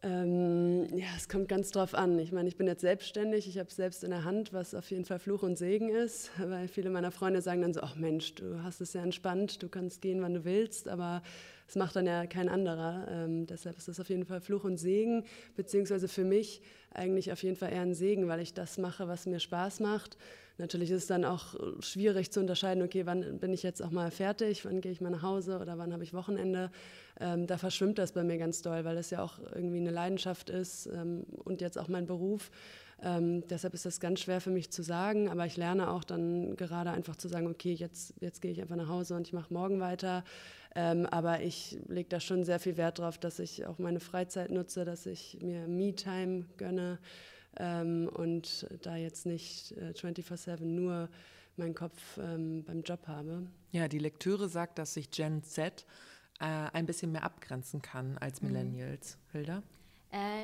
Ähm, 0.00 0.86
ja, 0.96 1.08
es 1.16 1.28
kommt 1.28 1.48
ganz 1.48 1.72
drauf 1.72 1.94
an. 1.94 2.20
Ich 2.20 2.30
meine, 2.30 2.48
ich 2.48 2.56
bin 2.56 2.68
jetzt 2.68 2.82
selbstständig, 2.82 3.48
ich 3.48 3.58
habe 3.58 3.68
es 3.68 3.74
selbst 3.74 4.04
in 4.04 4.10
der 4.10 4.22
Hand, 4.22 4.52
was 4.52 4.74
auf 4.76 4.88
jeden 4.92 5.04
Fall 5.04 5.18
Fluch 5.18 5.42
und 5.42 5.58
Segen 5.58 5.88
ist, 5.88 6.30
weil 6.38 6.68
viele 6.68 6.90
meiner 6.90 7.10
Freunde 7.10 7.42
sagen 7.42 7.62
dann 7.62 7.74
so, 7.74 7.80
ach 7.80 7.96
Mensch, 7.96 8.36
du 8.36 8.62
hast 8.62 8.80
es 8.80 8.92
ja 8.92 9.02
entspannt, 9.02 9.60
du 9.62 9.68
kannst 9.68 10.00
gehen, 10.00 10.22
wann 10.22 10.34
du 10.34 10.44
willst, 10.44 10.88
aber 10.88 11.22
es 11.66 11.74
macht 11.74 11.96
dann 11.96 12.06
ja 12.06 12.26
kein 12.26 12.48
anderer. 12.48 13.08
Ähm, 13.10 13.46
deshalb 13.46 13.76
ist 13.76 13.88
das 13.88 13.98
auf 13.98 14.08
jeden 14.08 14.24
Fall 14.24 14.40
Fluch 14.40 14.62
und 14.62 14.76
Segen, 14.76 15.24
beziehungsweise 15.56 16.06
für 16.06 16.24
mich 16.24 16.62
eigentlich 16.98 17.32
auf 17.32 17.42
jeden 17.42 17.56
Fall 17.56 17.72
eher 17.72 17.82
ein 17.82 17.94
Segen, 17.94 18.28
weil 18.28 18.40
ich 18.40 18.52
das 18.52 18.76
mache, 18.78 19.08
was 19.08 19.26
mir 19.26 19.40
Spaß 19.40 19.80
macht. 19.80 20.18
Natürlich 20.58 20.90
ist 20.90 21.02
es 21.02 21.06
dann 21.06 21.24
auch 21.24 21.54
schwierig 21.80 22.32
zu 22.32 22.40
unterscheiden, 22.40 22.82
okay, 22.82 23.06
wann 23.06 23.38
bin 23.38 23.52
ich 23.52 23.62
jetzt 23.62 23.80
auch 23.80 23.92
mal 23.92 24.10
fertig, 24.10 24.64
wann 24.64 24.80
gehe 24.80 24.90
ich 24.90 25.00
mal 25.00 25.10
nach 25.10 25.22
Hause 25.22 25.60
oder 25.60 25.78
wann 25.78 25.92
habe 25.92 26.02
ich 26.02 26.12
Wochenende. 26.12 26.72
Ähm, 27.20 27.46
da 27.46 27.58
verschwimmt 27.58 27.98
das 27.98 28.12
bei 28.12 28.24
mir 28.24 28.38
ganz 28.38 28.60
doll, 28.60 28.84
weil 28.84 28.96
es 28.96 29.10
ja 29.10 29.22
auch 29.22 29.38
irgendwie 29.54 29.78
eine 29.78 29.92
Leidenschaft 29.92 30.50
ist 30.50 30.86
ähm, 30.86 31.24
und 31.44 31.60
jetzt 31.60 31.78
auch 31.78 31.86
mein 31.86 32.06
Beruf. 32.06 32.50
Ähm, 33.00 33.46
deshalb 33.46 33.74
ist 33.74 33.86
das 33.86 34.00
ganz 34.00 34.20
schwer 34.20 34.40
für 34.40 34.50
mich 34.50 34.70
zu 34.70 34.82
sagen, 34.82 35.28
aber 35.28 35.46
ich 35.46 35.56
lerne 35.56 35.90
auch 35.90 36.02
dann 36.02 36.56
gerade 36.56 36.90
einfach 36.90 37.14
zu 37.14 37.28
sagen, 37.28 37.46
okay, 37.46 37.72
jetzt, 37.72 38.14
jetzt 38.20 38.42
gehe 38.42 38.50
ich 38.50 38.60
einfach 38.60 38.74
nach 38.74 38.88
Hause 38.88 39.14
und 39.14 39.28
ich 39.28 39.32
mache 39.32 39.54
morgen 39.54 39.78
weiter. 39.78 40.24
Ähm, 40.74 41.06
aber 41.06 41.42
ich 41.42 41.78
lege 41.88 42.08
da 42.08 42.18
schon 42.18 42.44
sehr 42.44 42.58
viel 42.58 42.76
Wert 42.76 42.98
drauf, 42.98 43.18
dass 43.18 43.38
ich 43.38 43.66
auch 43.66 43.78
meine 43.78 44.00
Freizeit 44.00 44.50
nutze, 44.50 44.84
dass 44.84 45.06
ich 45.06 45.38
mir 45.40 45.68
Me-Time 45.68 46.46
gönne 46.56 46.87
ähm, 47.58 48.08
und 48.14 48.66
da 48.82 48.96
jetzt 48.96 49.26
nicht 49.26 49.72
äh, 49.72 49.92
24-7 49.92 50.64
nur 50.64 51.08
meinen 51.56 51.74
Kopf 51.74 52.18
ähm, 52.18 52.64
beim 52.64 52.82
Job 52.82 53.06
habe. 53.08 53.46
Ja, 53.72 53.88
die 53.88 53.98
Lektüre 53.98 54.48
sagt, 54.48 54.78
dass 54.78 54.94
sich 54.94 55.10
Gen 55.10 55.42
Z 55.42 55.84
äh, 56.40 56.44
ein 56.44 56.86
bisschen 56.86 57.12
mehr 57.12 57.24
abgrenzen 57.24 57.82
kann 57.82 58.16
als 58.18 58.40
mhm. 58.40 58.48
Millennials. 58.48 59.16
Mhm. 59.16 59.32
Hilda? 59.32 59.62
Äh, 60.10 60.42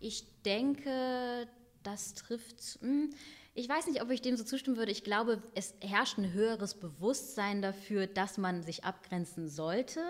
ich 0.00 0.24
denke, 0.42 1.46
das 1.82 2.14
trifft. 2.14 2.78
Hm, 2.80 3.10
ich 3.54 3.68
weiß 3.68 3.86
nicht, 3.88 4.02
ob 4.02 4.10
ich 4.10 4.22
dem 4.22 4.36
so 4.36 4.44
zustimmen 4.44 4.76
würde. 4.76 4.92
Ich 4.92 5.04
glaube, 5.04 5.42
es 5.54 5.74
herrscht 5.80 6.18
ein 6.18 6.32
höheres 6.32 6.74
Bewusstsein 6.74 7.62
dafür, 7.62 8.06
dass 8.06 8.38
man 8.38 8.62
sich 8.62 8.84
abgrenzen 8.84 9.48
sollte. 9.48 10.00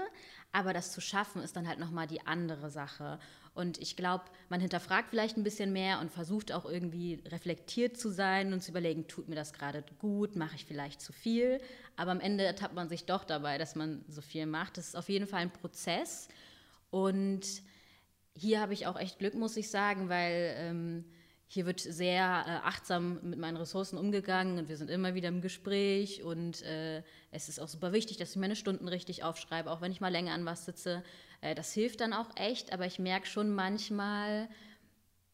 Aber 0.52 0.72
das 0.72 0.92
zu 0.92 1.00
schaffen, 1.00 1.42
ist 1.42 1.56
dann 1.56 1.66
halt 1.66 1.78
nochmal 1.78 2.06
die 2.06 2.26
andere 2.26 2.70
Sache. 2.70 3.18
Und 3.54 3.78
ich 3.78 3.96
glaube, 3.96 4.24
man 4.48 4.60
hinterfragt 4.60 5.10
vielleicht 5.10 5.36
ein 5.36 5.42
bisschen 5.42 5.72
mehr 5.72 6.00
und 6.00 6.10
versucht 6.10 6.52
auch 6.52 6.64
irgendwie 6.64 7.22
reflektiert 7.26 7.96
zu 7.96 8.10
sein 8.10 8.52
und 8.52 8.62
zu 8.62 8.70
überlegen, 8.70 9.08
tut 9.08 9.28
mir 9.28 9.34
das 9.34 9.52
gerade 9.52 9.84
gut, 9.98 10.36
mache 10.36 10.54
ich 10.54 10.64
vielleicht 10.64 11.00
zu 11.00 11.12
viel. 11.12 11.60
Aber 11.96 12.12
am 12.12 12.20
Ende 12.20 12.44
ertappt 12.44 12.74
man 12.74 12.88
sich 12.88 13.06
doch 13.06 13.24
dabei, 13.24 13.58
dass 13.58 13.74
man 13.74 14.04
so 14.08 14.22
viel 14.22 14.46
macht. 14.46 14.76
Das 14.76 14.88
ist 14.88 14.96
auf 14.96 15.08
jeden 15.08 15.26
Fall 15.26 15.40
ein 15.40 15.52
Prozess. 15.52 16.28
Und 16.90 17.42
hier 18.34 18.60
habe 18.60 18.72
ich 18.72 18.86
auch 18.86 18.98
echt 18.98 19.18
Glück, 19.18 19.34
muss 19.34 19.56
ich 19.56 19.68
sagen, 19.70 20.08
weil 20.08 20.54
ähm, 20.56 21.04
hier 21.52 21.66
wird 21.66 21.80
sehr 21.80 22.22
äh, 22.46 22.66
achtsam 22.66 23.18
mit 23.22 23.40
meinen 23.40 23.56
Ressourcen 23.56 23.98
umgegangen 23.98 24.58
und 24.58 24.68
wir 24.68 24.76
sind 24.76 24.88
immer 24.88 25.14
wieder 25.14 25.28
im 25.28 25.40
Gespräch 25.40 26.22
und 26.22 26.62
äh, 26.62 27.02
es 27.32 27.48
ist 27.48 27.58
auch 27.58 27.66
super 27.66 27.92
wichtig, 27.92 28.18
dass 28.18 28.30
ich 28.30 28.36
meine 28.36 28.54
Stunden 28.54 28.86
richtig 28.86 29.24
aufschreibe, 29.24 29.68
auch 29.68 29.80
wenn 29.80 29.90
ich 29.90 30.00
mal 30.00 30.12
länger 30.12 30.32
an 30.32 30.44
was 30.44 30.64
sitze. 30.64 31.02
Äh, 31.40 31.54
das 31.54 31.72
hilft 31.72 32.00
dann 32.00 32.12
auch 32.12 32.30
echt, 32.36 32.72
aber 32.72 32.86
ich 32.86 32.98
merke 32.98 33.26
schon 33.26 33.54
manchmal, 33.54 34.48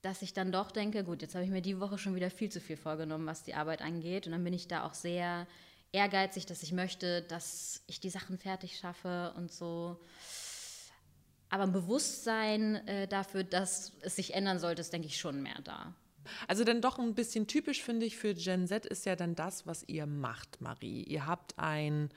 dass 0.03 0.23
ich 0.23 0.33
dann 0.33 0.53
doch 0.53 0.71
denke, 0.71 1.05
gut, 1.05 1.23
jetzt 1.23 1.35
habe 1.35 1.45
ich 1.45 1.51
mir 1.51 1.63
die 1.63 1.81
Woche 1.81 1.99
schon 1.99 2.15
wieder 2.15 2.31
viel 2.31 2.51
zu 2.51 2.61
viel 2.61 2.77
vorgenommen, 2.77 3.27
was 3.27 3.43
die 3.43 3.55
Arbeit 3.55 3.83
angeht 3.83 4.27
und 4.27 4.33
dann 4.33 4.45
bin 4.45 4.53
ich 4.53 4.69
da 4.69 4.85
auch 4.85 4.95
sehr 4.95 5.47
ehrgeizig, 5.93 6.47
dass 6.47 6.63
ich 6.63 6.73
möchte, 6.73 7.23
dass 7.23 7.83
ich 7.87 8.01
die 8.01 8.11
Sachen 8.11 8.39
fertig 8.39 8.79
schaffe 8.79 9.33
und 9.37 9.53
so. 9.53 9.99
Aber 11.49 11.63
ein 11.63 11.73
Bewusstsein 11.73 12.87
äh, 12.87 13.09
dafür, 13.09 13.45
dass 13.45 13.93
es 14.01 14.17
sich 14.17 14.35
ändern 14.35 14.59
sollte, 14.59 14.81
ist, 14.81 14.93
denke 14.93 15.07
ich, 15.07 15.19
schon 15.19 15.43
mehr 15.43 15.61
da. 15.63 15.95
Also 16.49 16.65
dann 16.65 16.81
doch 16.81 16.99
ein 16.99 17.15
bisschen 17.15 17.47
typisch, 17.47 17.83
finde 17.83 18.05
ich, 18.05 18.17
für 18.17 18.35
Gen 18.35 18.67
Z 18.67 18.85
ist 18.85 19.07
ja 19.07 19.15
dann 19.15 19.37
das, 19.37 19.67
was 19.67 19.85
ihr 19.87 20.07
macht, 20.07 20.61
Marie. 20.61 21.05
Ihr 21.05 21.27
habt 21.27 21.57
ein 21.59 22.11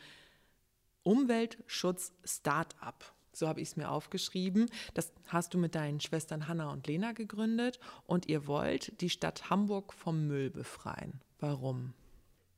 Umweltschutz-Startup. 1.03 3.13
So 3.31 3.47
habe 3.47 3.61
ich 3.61 3.69
es 3.69 3.75
mir 3.77 3.89
aufgeschrieben. 3.89 4.69
Das 4.93 5.11
hast 5.27 5.53
du 5.53 5.57
mit 5.57 5.75
deinen 5.75 5.99
Schwestern 5.99 6.47
Hanna 6.47 6.71
und 6.71 6.87
Lena 6.87 7.11
gegründet 7.11 7.79
und 8.05 8.27
ihr 8.27 8.47
wollt 8.47 8.99
die 9.01 9.09
Stadt 9.09 9.49
Hamburg 9.49 9.93
vom 9.93 10.27
Müll 10.27 10.49
befreien. 10.49 11.21
Warum? 11.39 11.93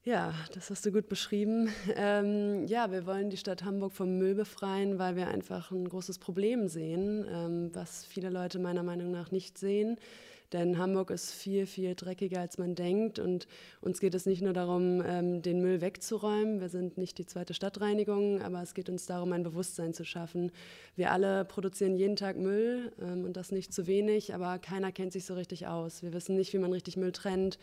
Ja, 0.04 0.34
das 0.56 0.72
hast 0.72 0.84
du 0.86 0.92
gut 0.92 1.08
beschrieben. 1.10 1.70
Ähm, 1.96 2.66
ja, 2.66 2.92
wir 2.92 3.06
wollen 3.06 3.30
die 3.30 3.38
Stadt 3.38 3.64
Hamburg 3.64 3.94
vom 3.94 4.18
Müll 4.18 4.34
befreien, 4.34 4.98
weil 4.98 5.16
wir 5.16 5.28
einfach 5.28 5.70
ein 5.70 5.88
großes 5.88 6.18
Problem 6.18 6.68
sehen, 6.68 7.26
ähm, 7.30 7.70
was 7.74 8.06
viele 8.06 8.32
Leute 8.32 8.58
meiner 8.58 8.82
Meinung 8.82 9.12
nach 9.12 9.30
nicht 9.32 9.60
sehen. 9.60 9.98
Denn 10.54 10.78
Hamburg 10.78 11.12
ist 11.12 11.32
viel, 11.32 11.66
viel 11.66 11.96
dreckiger, 11.96 12.40
als 12.40 12.58
man 12.58 12.76
denkt. 12.76 13.20
Und 13.20 13.48
uns 13.80 14.00
geht 14.00 14.16
es 14.16 14.26
nicht 14.26 14.42
nur 14.42 14.54
darum, 14.54 15.02
ähm, 15.06 15.42
den 15.42 15.62
Müll 15.62 15.82
wegzuräumen. 15.82 16.60
Wir 16.60 16.70
sind 16.70 16.98
nicht 16.98 17.18
die 17.18 17.26
zweite 17.26 17.54
Stadtreinigung, 17.54 18.42
aber 18.42 18.62
es 18.62 18.74
geht 18.74 18.90
uns 18.90 19.06
darum, 19.06 19.32
ein 19.32 19.44
Bewusstsein 19.44 19.94
zu 19.94 20.04
schaffen. 20.04 20.52
Wir 20.96 21.12
alle 21.12 21.46
produzieren 21.46 21.96
jeden 21.96 22.16
Tag 22.16 22.38
Müll 22.38 22.92
ähm, 23.02 23.26
und 23.26 23.38
das 23.38 23.52
nicht 23.52 23.74
zu 23.74 23.88
wenig, 23.88 24.34
aber 24.34 24.60
keiner 24.60 24.92
kennt 24.92 25.14
sich 25.14 25.26
so 25.26 25.36
richtig 25.36 25.68
aus. 25.68 26.04
Wir 26.04 26.14
wissen 26.14 26.36
nicht, 26.36 26.54
wie 26.54 26.60
man 26.60 26.74
richtig 26.74 26.98
Müll 26.98 27.12
trennt, 27.12 27.58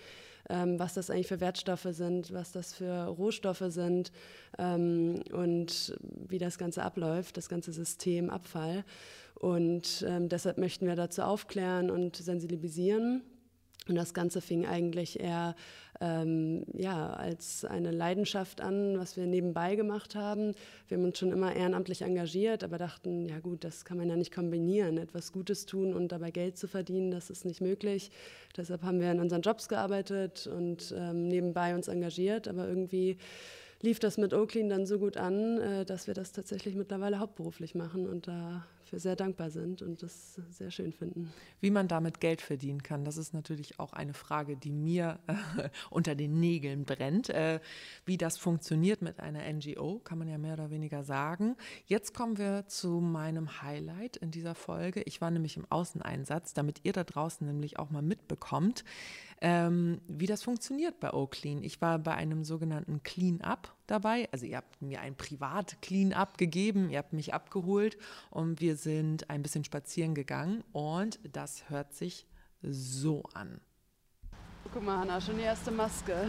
ähm, 0.48 0.78
was 0.78 0.94
das 0.94 1.10
eigentlich 1.10 1.28
für 1.28 1.40
Wertstoffe 1.40 1.88
sind, 1.90 2.32
was 2.32 2.52
das 2.52 2.72
für 2.74 3.04
Rohstoffe 3.04 3.64
sind 3.68 4.12
und 4.58 5.98
wie 6.00 6.38
das 6.38 6.58
Ganze 6.58 6.82
abläuft, 6.82 7.36
das 7.36 7.48
ganze 7.48 7.72
System 7.72 8.28
Abfall. 8.28 8.84
Und 9.34 10.04
ähm, 10.08 10.28
deshalb 10.28 10.58
möchten 10.58 10.86
wir 10.86 10.96
dazu 10.96 11.22
aufklären 11.22 11.90
und 11.90 12.16
sensibilisieren. 12.16 13.22
Und 13.88 13.94
das 13.94 14.14
Ganze 14.14 14.40
fing 14.40 14.66
eigentlich 14.66 15.20
eher 15.20 15.54
ähm, 16.00 16.64
ja, 16.74 17.10
als 17.10 17.64
eine 17.64 17.90
Leidenschaft 17.90 18.60
an, 18.60 18.98
was 18.98 19.16
wir 19.16 19.26
nebenbei 19.26 19.74
gemacht 19.76 20.14
haben. 20.14 20.54
Wir 20.86 20.96
haben 20.96 21.04
uns 21.04 21.18
schon 21.18 21.32
immer 21.32 21.54
ehrenamtlich 21.54 22.02
engagiert, 22.02 22.62
aber 22.62 22.78
dachten, 22.78 23.26
ja 23.26 23.38
gut, 23.40 23.64
das 23.64 23.84
kann 23.84 23.98
man 23.98 24.08
ja 24.08 24.16
nicht 24.16 24.32
kombinieren. 24.32 24.98
Etwas 24.98 25.32
Gutes 25.32 25.66
tun 25.66 25.94
und 25.94 26.12
dabei 26.12 26.30
Geld 26.30 26.56
zu 26.56 26.68
verdienen, 26.68 27.10
das 27.10 27.30
ist 27.30 27.44
nicht 27.44 27.60
möglich. 27.60 28.10
Deshalb 28.56 28.82
haben 28.82 29.00
wir 29.00 29.10
in 29.10 29.20
unseren 29.20 29.42
Jobs 29.42 29.68
gearbeitet 29.68 30.46
und 30.46 30.94
ähm, 30.96 31.28
nebenbei 31.28 31.74
uns 31.74 31.88
engagiert, 31.88 32.48
aber 32.48 32.68
irgendwie 32.68 33.16
lief 33.80 33.98
das 33.98 34.18
mit 34.18 34.34
Oakley 34.34 34.68
dann 34.68 34.86
so 34.86 34.98
gut 34.98 35.16
an, 35.16 35.58
äh, 35.58 35.84
dass 35.84 36.06
wir 36.06 36.14
das 36.14 36.32
tatsächlich 36.32 36.74
mittlerweile 36.74 37.20
hauptberuflich 37.20 37.74
machen 37.74 38.08
und 38.08 38.28
da 38.28 38.64
für 38.88 38.98
sehr 38.98 39.16
dankbar 39.16 39.50
sind 39.50 39.82
und 39.82 40.02
das 40.02 40.40
sehr 40.50 40.70
schön 40.70 40.92
finden. 40.92 41.32
Wie 41.60 41.70
man 41.70 41.88
damit 41.88 42.20
Geld 42.20 42.40
verdienen 42.40 42.82
kann, 42.82 43.04
das 43.04 43.16
ist 43.16 43.34
natürlich 43.34 43.78
auch 43.78 43.92
eine 43.92 44.14
Frage, 44.14 44.56
die 44.56 44.72
mir 44.72 45.18
äh, 45.26 45.68
unter 45.90 46.14
den 46.14 46.40
Nägeln 46.40 46.84
brennt. 46.84 47.28
Äh, 47.30 47.60
wie 48.04 48.16
das 48.16 48.38
funktioniert 48.38 49.02
mit 49.02 49.20
einer 49.20 49.40
NGO, 49.52 49.98
kann 50.00 50.18
man 50.18 50.28
ja 50.28 50.38
mehr 50.38 50.54
oder 50.54 50.70
weniger 50.70 51.04
sagen. 51.04 51.56
Jetzt 51.86 52.14
kommen 52.14 52.38
wir 52.38 52.66
zu 52.66 53.00
meinem 53.00 53.62
Highlight 53.62 54.16
in 54.16 54.30
dieser 54.30 54.54
Folge. 54.54 55.02
Ich 55.02 55.20
war 55.20 55.30
nämlich 55.30 55.56
im 55.56 55.66
Außeneinsatz, 55.70 56.54
damit 56.54 56.80
ihr 56.84 56.92
da 56.92 57.04
draußen 57.04 57.46
nämlich 57.46 57.78
auch 57.78 57.90
mal 57.90 58.02
mitbekommt, 58.02 58.84
ähm, 59.40 60.00
wie 60.08 60.26
das 60.26 60.42
funktioniert 60.42 60.98
bei 61.00 61.12
OClean. 61.12 61.62
Ich 61.62 61.80
war 61.80 61.98
bei 61.98 62.14
einem 62.14 62.44
sogenannten 62.44 63.02
Clean-Up 63.02 63.77
dabei. 63.90 64.28
Also 64.32 64.46
ihr 64.46 64.56
habt 64.56 64.80
mir 64.80 65.00
ein 65.00 65.16
Privat-Clean-Up 65.16 66.38
gegeben, 66.38 66.90
ihr 66.90 66.98
habt 66.98 67.12
mich 67.12 67.34
abgeholt 67.34 67.98
und 68.30 68.60
wir 68.60 68.76
sind 68.76 69.28
ein 69.30 69.42
bisschen 69.42 69.64
spazieren 69.64 70.14
gegangen 70.14 70.62
und 70.72 71.18
das 71.32 71.68
hört 71.68 71.94
sich 71.94 72.26
so 72.62 73.24
an. 73.34 73.60
Guck 74.72 74.84
mal, 74.84 74.98
Hanna, 74.98 75.20
schon 75.20 75.36
die 75.36 75.44
erste 75.44 75.70
Maske. 75.70 76.28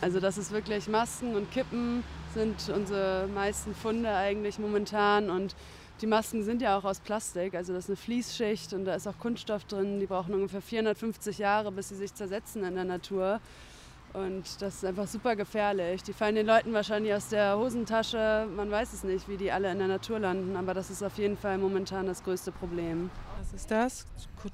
Also 0.00 0.20
das 0.20 0.38
ist 0.38 0.50
wirklich 0.50 0.88
Masken 0.88 1.36
und 1.36 1.50
Kippen 1.50 2.02
sind 2.34 2.68
unsere 2.74 3.28
meisten 3.28 3.74
Funde 3.74 4.14
eigentlich 4.14 4.58
momentan 4.58 5.30
und 5.30 5.54
die 6.00 6.06
Masken 6.06 6.42
sind 6.42 6.60
ja 6.60 6.76
auch 6.76 6.84
aus 6.84 6.98
Plastik, 6.98 7.54
also 7.54 7.72
das 7.72 7.84
ist 7.84 7.90
eine 7.90 7.96
Fließschicht 7.96 8.72
und 8.72 8.84
da 8.84 8.94
ist 8.94 9.06
auch 9.06 9.18
Kunststoff 9.18 9.64
drin. 9.64 10.00
Die 10.00 10.06
brauchen 10.06 10.34
ungefähr 10.34 10.60
450 10.60 11.38
Jahre, 11.38 11.70
bis 11.70 11.90
sie 11.90 11.94
sich 11.94 12.12
zersetzen 12.12 12.64
in 12.64 12.74
der 12.74 12.84
Natur. 12.84 13.40
Und 14.14 14.44
das 14.62 14.76
ist 14.76 14.84
einfach 14.84 15.08
super 15.08 15.34
gefährlich. 15.34 16.04
Die 16.04 16.12
fallen 16.12 16.36
den 16.36 16.46
Leuten 16.46 16.72
wahrscheinlich 16.72 17.12
aus 17.12 17.28
der 17.28 17.58
Hosentasche. 17.58 18.46
Man 18.54 18.70
weiß 18.70 18.92
es 18.92 19.02
nicht, 19.02 19.28
wie 19.28 19.36
die 19.36 19.50
alle 19.50 19.70
in 19.72 19.78
der 19.78 19.88
Natur 19.88 20.20
landen, 20.20 20.56
aber 20.56 20.72
das 20.72 20.88
ist 20.88 21.02
auf 21.02 21.18
jeden 21.18 21.36
Fall 21.36 21.58
momentan 21.58 22.06
das 22.06 22.22
größte 22.22 22.52
Problem. 22.52 23.10
Was 23.40 23.52
ist 23.52 23.70
das? 23.72 24.06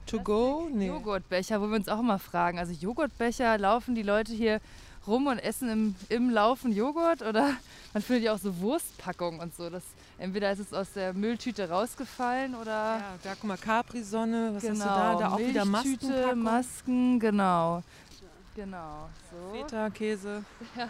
To 0.07 0.19
go? 0.21 0.69
Nee. 0.73 0.87
Joghurtbecher, 0.87 1.61
wo 1.61 1.67
wir 1.67 1.77
uns 1.77 1.89
auch 1.89 2.01
immer 2.01 2.19
fragen. 2.19 2.59
Also 2.59 2.73
Joghurtbecher 2.73 3.59
laufen 3.59 3.95
die 3.95 4.03
Leute 4.03 4.33
hier 4.33 4.63
rum 5.07 5.27
und 5.27 5.39
essen 5.39 5.69
im, 5.69 5.95
im 6.09 6.31
Laufen 6.31 6.73
Joghurt 6.73 7.21
oder 7.21 7.51
man 7.93 8.03
findet 8.03 8.25
ja 8.25 8.33
auch 8.33 8.39
so 8.39 8.61
Wurstpackungen 8.61 9.41
und 9.41 9.55
so. 9.55 9.69
Das, 9.69 9.83
entweder 10.17 10.53
ist 10.53 10.61
es 10.61 10.73
aus 10.73 10.93
der 10.95 11.13
Mülltüte 11.13 11.69
rausgefallen 11.69 12.55
oder. 12.55 12.71
Ja, 12.71 13.15
da 13.23 13.35
guck 13.35 13.45
mal, 13.45 13.59
Capri-Sonne, 13.59 14.53
was 14.55 14.63
genau, 14.63 14.73
hast 14.73 14.83
du 14.85 14.87
da? 14.87 15.15
Da 15.17 15.35
auch 15.35 15.39
wieder 15.39 15.65
Masken. 15.67 16.43
Masken, 16.43 17.21
genau. 17.21 17.83
Genau. 18.61 19.09
So. 19.31 19.55
Feta-Käse. 19.55 20.45
Ja. 20.77 20.89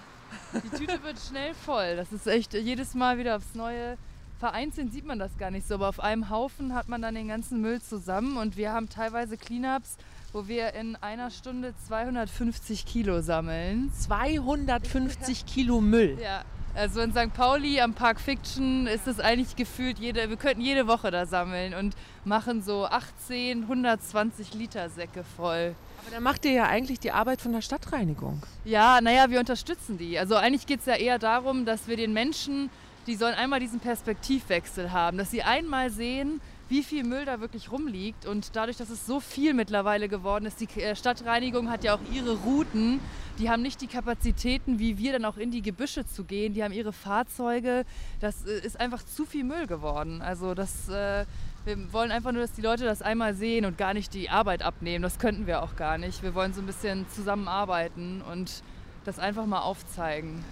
Die 0.64 0.70
Tüte 0.70 1.00
wird 1.04 1.20
schnell 1.20 1.54
voll. 1.54 1.94
Das 1.94 2.12
ist 2.12 2.26
echt 2.26 2.52
jedes 2.54 2.94
Mal 2.94 3.16
wieder 3.16 3.36
aufs 3.36 3.54
Neue. 3.54 3.96
Vereinzelt 4.40 4.92
sieht 4.92 5.04
man 5.04 5.20
das 5.20 5.38
gar 5.38 5.52
nicht 5.52 5.68
so, 5.68 5.74
aber 5.74 5.88
auf 5.88 6.00
einem 6.00 6.30
Haufen 6.30 6.74
hat 6.74 6.88
man 6.88 7.00
dann 7.00 7.14
den 7.14 7.28
ganzen 7.28 7.60
Müll 7.60 7.80
zusammen 7.80 8.38
und 8.38 8.56
wir 8.56 8.72
haben 8.72 8.88
teilweise 8.88 9.36
Cleanups, 9.36 9.98
wo 10.32 10.48
wir 10.48 10.74
in 10.74 10.96
einer 10.96 11.30
Stunde 11.30 11.72
250 11.86 12.86
Kilo 12.86 13.20
sammeln. 13.20 13.92
250 13.92 15.46
Kilo 15.46 15.80
Müll? 15.80 16.18
Ja, 16.20 16.42
also 16.74 17.00
in 17.00 17.12
St. 17.12 17.32
Pauli 17.34 17.80
am 17.80 17.94
Park 17.94 18.20
Fiction 18.20 18.86
ist 18.86 19.06
es 19.06 19.20
eigentlich 19.20 19.56
gefühlt, 19.56 19.98
jede, 19.98 20.28
wir 20.28 20.36
könnten 20.36 20.60
jede 20.60 20.86
Woche 20.86 21.10
da 21.10 21.26
sammeln 21.26 21.74
und 21.74 21.94
machen 22.24 22.62
so 22.62 22.86
18, 22.86 23.62
120 23.62 24.54
Liter 24.54 24.88
Säcke 24.88 25.24
voll. 25.36 25.74
Aber 26.02 26.14
dann 26.14 26.22
macht 26.22 26.44
ihr 26.44 26.52
ja 26.52 26.66
eigentlich 26.66 27.00
die 27.00 27.12
Arbeit 27.12 27.40
von 27.40 27.52
der 27.52 27.60
Stadtreinigung. 27.60 28.42
Ja, 28.64 29.00
naja, 29.00 29.30
wir 29.30 29.40
unterstützen 29.40 29.98
die. 29.98 30.18
Also 30.18 30.36
eigentlich 30.36 30.66
geht 30.66 30.80
es 30.80 30.86
ja 30.86 30.94
eher 30.94 31.18
darum, 31.18 31.64
dass 31.64 31.88
wir 31.88 31.96
den 31.96 32.12
Menschen, 32.12 32.70
die 33.06 33.16
sollen 33.16 33.34
einmal 33.34 33.60
diesen 33.60 33.80
Perspektivwechsel 33.80 34.92
haben, 34.92 35.18
dass 35.18 35.30
sie 35.30 35.42
einmal 35.42 35.90
sehen, 35.90 36.40
wie 36.70 36.84
viel 36.84 37.04
Müll 37.04 37.24
da 37.24 37.40
wirklich 37.40 37.70
rumliegt. 37.70 38.26
Und 38.26 38.54
dadurch, 38.54 38.76
dass 38.76 38.90
es 38.90 39.04
so 39.04 39.20
viel 39.20 39.54
mittlerweile 39.54 40.08
geworden 40.08 40.46
ist, 40.46 40.60
die 40.60 40.80
äh, 40.80 40.94
Stadtreinigung 40.94 41.68
hat 41.68 41.84
ja 41.84 41.94
auch 41.94 42.00
ihre 42.12 42.36
Routen. 42.38 43.00
Die 43.38 43.50
haben 43.50 43.60
nicht 43.60 43.80
die 43.80 43.88
Kapazitäten, 43.88 44.78
wie 44.78 44.96
wir 44.96 45.12
dann 45.12 45.24
auch 45.24 45.36
in 45.36 45.50
die 45.50 45.62
Gebüsche 45.62 46.06
zu 46.06 46.24
gehen. 46.24 46.54
Die 46.54 46.62
haben 46.62 46.72
ihre 46.72 46.92
Fahrzeuge. 46.92 47.84
Das 48.20 48.46
äh, 48.46 48.60
ist 48.60 48.78
einfach 48.78 49.04
zu 49.04 49.26
viel 49.26 49.42
Müll 49.44 49.66
geworden. 49.66 50.22
Also 50.22 50.54
das, 50.54 50.88
äh, 50.88 51.26
wir 51.64 51.92
wollen 51.92 52.12
einfach 52.12 52.30
nur, 52.30 52.42
dass 52.42 52.52
die 52.52 52.62
Leute 52.62 52.84
das 52.84 53.02
einmal 53.02 53.34
sehen 53.34 53.64
und 53.64 53.76
gar 53.76 53.92
nicht 53.92 54.14
die 54.14 54.30
Arbeit 54.30 54.62
abnehmen. 54.62 55.02
Das 55.02 55.18
könnten 55.18 55.48
wir 55.48 55.62
auch 55.62 55.74
gar 55.74 55.98
nicht. 55.98 56.22
Wir 56.22 56.36
wollen 56.36 56.54
so 56.54 56.60
ein 56.60 56.66
bisschen 56.66 57.04
zusammenarbeiten 57.10 58.22
und 58.22 58.62
das 59.04 59.18
einfach 59.18 59.46
mal 59.46 59.60
aufzeigen. 59.60 60.44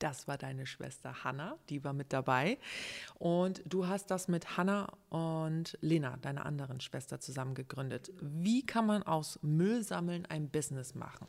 Das 0.00 0.26
war 0.26 0.38
deine 0.38 0.66
Schwester 0.66 1.24
Hanna, 1.24 1.56
die 1.68 1.84
war 1.84 1.92
mit 1.92 2.12
dabei. 2.12 2.58
Und 3.18 3.62
du 3.66 3.86
hast 3.86 4.10
das 4.10 4.28
mit 4.28 4.56
Hanna 4.56 4.92
und 5.10 5.78
Lena, 5.80 6.16
deiner 6.16 6.46
anderen 6.46 6.80
Schwester, 6.80 7.20
zusammen 7.20 7.54
gegründet. 7.54 8.10
Wie 8.20 8.64
kann 8.64 8.86
man 8.86 9.02
aus 9.02 9.38
Müllsammeln 9.42 10.26
ein 10.26 10.48
Business 10.48 10.94
machen? 10.94 11.26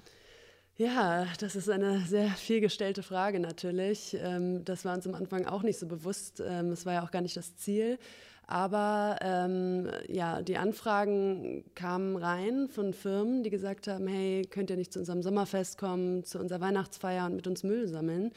Ja, 0.77 1.27
das 1.39 1.55
ist 1.55 1.69
eine 1.69 1.99
sehr 1.99 2.29
vielgestellte 2.29 3.03
Frage 3.03 3.39
natürlich. 3.39 4.17
Ähm, 4.19 4.63
das 4.65 4.85
war 4.85 4.95
uns 4.95 5.05
am 5.05 5.15
Anfang 5.15 5.45
auch 5.45 5.63
nicht 5.63 5.77
so 5.77 5.85
bewusst. 5.85 6.41
Ähm, 6.43 6.71
es 6.71 6.85
war 6.85 6.93
ja 6.93 7.03
auch 7.03 7.11
gar 7.11 7.21
nicht 7.21 7.37
das 7.37 7.55
Ziel. 7.57 7.99
Aber 8.47 9.17
ähm, 9.21 9.89
ja, 10.07 10.41
die 10.41 10.57
Anfragen 10.57 11.63
kamen 11.73 12.17
rein 12.17 12.67
von 12.67 12.93
Firmen, 12.93 13.43
die 13.43 13.49
gesagt 13.49 13.87
haben, 13.87 14.07
hey, 14.07 14.43
könnt 14.49 14.69
ihr 14.69 14.75
nicht 14.75 14.91
zu 14.91 14.99
unserem 14.99 15.23
Sommerfest 15.23 15.77
kommen, 15.77 16.23
zu 16.25 16.39
unserer 16.39 16.59
Weihnachtsfeier 16.59 17.25
und 17.25 17.35
mit 17.35 17.47
uns 17.47 17.63
Müll 17.63 17.87
sammeln 17.87 18.31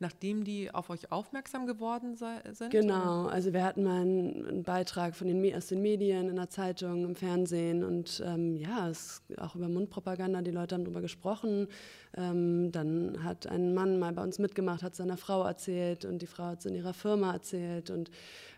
nachdem 0.00 0.44
die 0.44 0.72
auf 0.72 0.90
euch 0.90 1.10
aufmerksam 1.10 1.66
geworden 1.66 2.16
sind? 2.16 2.70
Genau, 2.70 3.26
also 3.26 3.52
wir 3.52 3.64
hatten 3.64 3.82
mal 3.82 4.02
einen, 4.02 4.46
einen 4.46 4.62
Beitrag 4.62 5.14
von 5.14 5.26
den, 5.28 5.54
aus 5.54 5.66
den 5.66 5.82
Medien, 5.82 6.28
in 6.28 6.36
der 6.36 6.50
Zeitung, 6.50 7.04
im 7.04 7.14
Fernsehen 7.14 7.84
und 7.84 8.22
ähm, 8.24 8.56
ja, 8.56 8.88
es 8.88 9.22
auch 9.38 9.54
über 9.54 9.68
Mundpropaganda, 9.68 10.42
die 10.42 10.50
Leute 10.50 10.74
haben 10.74 10.84
darüber 10.84 11.00
gesprochen. 11.00 11.68
Ähm, 12.16 12.70
dann 12.72 13.22
hat 13.24 13.46
ein 13.46 13.74
Mann 13.74 13.98
mal 13.98 14.12
bei 14.12 14.22
uns 14.22 14.38
mitgemacht, 14.38 14.82
hat 14.82 14.94
seiner 14.94 15.16
Frau 15.16 15.42
erzählt 15.44 16.04
und 16.04 16.22
die 16.22 16.26
Frau 16.26 16.44
hat 16.44 16.60
es 16.60 16.66
in 16.66 16.74
ihrer 16.74 16.94
Firma 16.94 17.32
erzählt 17.32 17.90
und 17.90 18.10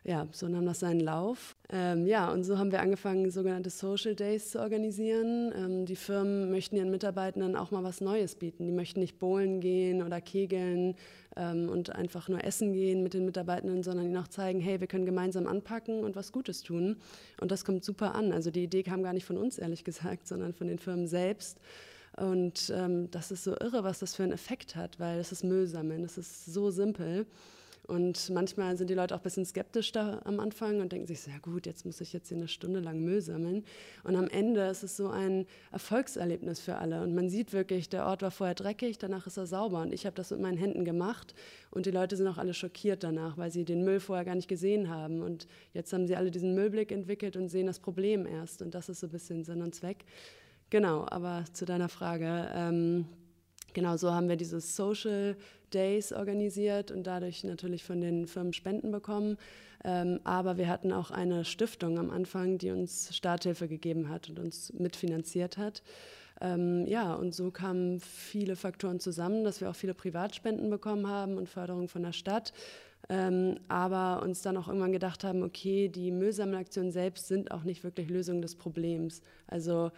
ja, 0.03 0.27
so 0.33 0.49
nahm 0.49 0.65
das 0.65 0.81
seinen 0.81 1.01
Lauf. 1.01 1.57
Ähm, 1.69 2.07
ja, 2.07 2.33
und 2.33 2.45
so 2.45 2.57
haben 2.57 2.73
wir 2.73 2.81
angefangen, 2.81 3.31
sogenannte 3.31 3.69
Social 3.69 4.15
Days 4.15 4.51
zu 4.51 4.61
organisieren. 4.61 5.53
Ähm, 5.55 5.85
die 5.85 5.97
Firmen 5.97 6.51
möchten 6.51 6.77
ihren 6.77 6.91
Mitarbeitenden 6.91 7.55
auch 7.55 7.71
mal 7.71 7.85
was 7.85 8.01
Neues 8.01 8.35
bieten. 8.35 8.67
Die 8.67 8.73
möchten 8.73 9.01
nicht 9.01 9.19
bowlen 9.19 9.61
gehen 9.61 10.03
oder 10.03 10.23
kegeln 10.23 10.97
ähm, 11.37 11.69
und 11.69 11.95
einfach 11.95 12.31
nur 12.31 12.43
essen 12.43 12.73
gehen 12.73 13.03
mit 13.03 13.13
den 13.13 13.27
Mitarbeitenden, 13.27 13.83
sondern 13.83 14.07
ihnen 14.07 14.17
auch 14.17 14.29
zeigen, 14.29 14.61
hey, 14.61 14.81
wir 14.81 14.87
können 14.87 15.05
gemeinsam 15.05 15.47
anpacken 15.47 16.03
und 16.03 16.17
was 16.17 16.33
Gutes 16.33 16.63
tun. 16.63 16.97
Und 17.39 17.51
das 17.51 17.67
kommt 17.67 17.85
super 17.85 18.15
an. 18.15 18.33
Also 18.33 18.51
die 18.51 18.65
Idee 18.65 18.83
kam 18.83 19.03
gar 19.03 19.13
nicht 19.13 19.27
von 19.27 19.37
uns, 19.37 19.59
ehrlich 19.59 19.85
gesagt, 19.85 20.27
sondern 20.27 20.55
von 20.55 20.67
den 20.67 20.79
Firmen 20.79 21.09
selbst. 21.09 21.61
Und 22.17 22.73
ähm, 22.75 23.11
das 23.11 23.31
ist 23.31 23.45
so 23.45 23.53
irre, 23.53 23.85
was 23.85 23.99
das 23.99 24.15
für 24.15 24.23
einen 24.23 24.33
Effekt 24.33 24.77
hat, 24.77 24.99
weil 24.99 25.19
es 25.19 25.31
ist 25.31 25.45
Müll 25.45 25.67
sammeln, 25.67 26.05
es 26.05 26.17
ist 26.17 26.47
so 26.47 26.71
simpel. 26.71 27.27
Und 27.87 28.31
manchmal 28.31 28.77
sind 28.77 28.89
die 28.89 28.95
Leute 28.95 29.15
auch 29.15 29.21
ein 29.21 29.23
bisschen 29.25 29.45
skeptisch 29.45 29.91
da 29.93 30.21
am 30.25 30.39
Anfang 30.39 30.81
und 30.81 30.93
denken 30.93 31.07
sich, 31.07 31.21
sehr 31.21 31.41
gut, 31.41 31.67
jetzt 31.67 31.85
muss 31.85 32.01
ich 32.01 32.13
jetzt 32.13 32.29
hier 32.29 32.37
eine 32.37 32.47
Stunde 32.47 32.81
lang 32.81 33.01
Müll 33.01 33.21
sammeln. 33.21 33.65
Und 34.05 34.15
am 34.17 34.29
Ende 34.29 34.63
ist 34.67 34.83
es 34.83 34.97
so 34.97 35.09
ein 35.09 35.47
Erfolgserlebnis 35.73 36.61
für 36.61 36.77
alle. 36.77 37.03
Und 37.03 37.15
man 37.15 37.29
sieht 37.29 37.53
wirklich, 37.53 37.89
der 37.89 38.07
Ort 38.07 38.23
war 38.23 38.31
vorher 38.31 38.55
dreckig, 38.55 38.99
danach 38.99 39.27
ist 39.27 39.37
er 39.37 39.47
sauber. 39.47 39.83
Und 39.83 39.93
ich 39.93 40.07
habe 40.07 40.15
das 40.15 40.31
mit 40.31 40.41
meinen 40.41 40.57
Händen 40.57 40.85
gemacht. 40.85 41.35
Und 41.71 41.87
die 41.87 41.91
Leute 41.91 42.17
sind 42.17 42.29
auch 42.29 42.39
alle 42.39 42.55
schockiert 42.55 43.03
danach, 43.03 43.37
weil 43.37 43.51
sie 43.51 43.65
den 43.65 43.85
Müll 43.85 44.01
vorher 44.01 44.25
gar 44.25 44.35
nicht 44.35 44.49
gesehen 44.49 44.89
haben. 44.89 45.23
Und 45.23 45.47
jetzt 45.73 45.93
haben 45.93 46.07
sie 46.07 46.17
alle 46.17 46.31
diesen 46.31 46.55
Müllblick 46.55 46.93
entwickelt 46.93 47.37
und 47.37 47.49
sehen 47.49 47.67
das 47.67 47.81
Problem 47.81 48.27
erst. 48.27 48.63
Und 48.63 48.75
das 48.75 48.89
ist 48.89 49.01
so 49.01 49.09
ein 49.09 49.13
bisschen 49.13 49.43
Sinn 49.43 49.63
und 49.63 49.75
Zweck. 49.75 50.05
Genau, 50.71 51.07
aber 51.11 51.45
zu 51.53 51.65
deiner 51.65 51.89
Frage. 51.89 52.49
Ähm, 52.55 53.07
genau 53.75 53.97
so 53.97 54.13
haben 54.13 54.29
wir 54.29 54.37
dieses 54.37 54.77
Social 54.77 55.37
Days 55.73 56.13
organisiert 56.13 56.91
und 56.91 57.07
dadurch 57.07 57.45
natürlich 57.45 57.85
von 57.85 58.01
den 58.01 58.27
Firmen 58.27 58.53
Spenden 58.53 58.91
bekommen. 58.91 59.37
Ähm, 59.85 60.21
aber 60.25 60.59
wir 60.59 60.69
hatten 60.69 60.93
auch 60.93 61.11
eine 61.11 61.45
Stiftung 61.45 61.99
am 61.99 62.11
Anfang, 62.11 62.59
die 62.59 62.71
uns 62.71 63.15
Starthilfe 63.17 63.69
gegeben 63.69 64.09
hat 64.09 64.29
und 64.29 64.39
uns 64.39 64.73
mitfinanziert 64.75 65.57
hat. 65.57 65.83
Ähm, 66.41 66.87
ja, 66.87 67.15
und 67.15 67.35
so 67.35 67.51
kamen 67.51 68.01
viele 68.01 68.57
Faktoren 68.57 69.01
zusammen, 69.01 69.45
dass 69.45 69.61
wir 69.61 69.71
auch 69.71 69.77
viele 69.77 69.95
Privatspenden 69.95 70.71
bekommen 70.71 71.07
haben 71.07 71.37
und 71.37 71.49
Förderung 71.49 71.89
von 71.89 72.03
der 72.03 72.13
Stadt. 72.13 72.53
Ähm, 73.09 73.59
aber 73.69 74.23
uns 74.23 74.43
dann 74.43 74.57
auch 74.57 74.69
irgendwann 74.69 74.93
gedacht 74.93 75.25
haben, 75.25 75.43
okay, 75.43 75.89
die 75.89 76.11
Müllsammelaktionen 76.11 76.93
selbst 76.93 77.29
sind 77.29 77.51
auch 77.51 77.65
nicht 77.65 77.83
wirklich 77.83 78.09
Lösung 78.09 78.41
des 78.41 78.55
Problems. 78.55 79.23
Also 79.47 79.91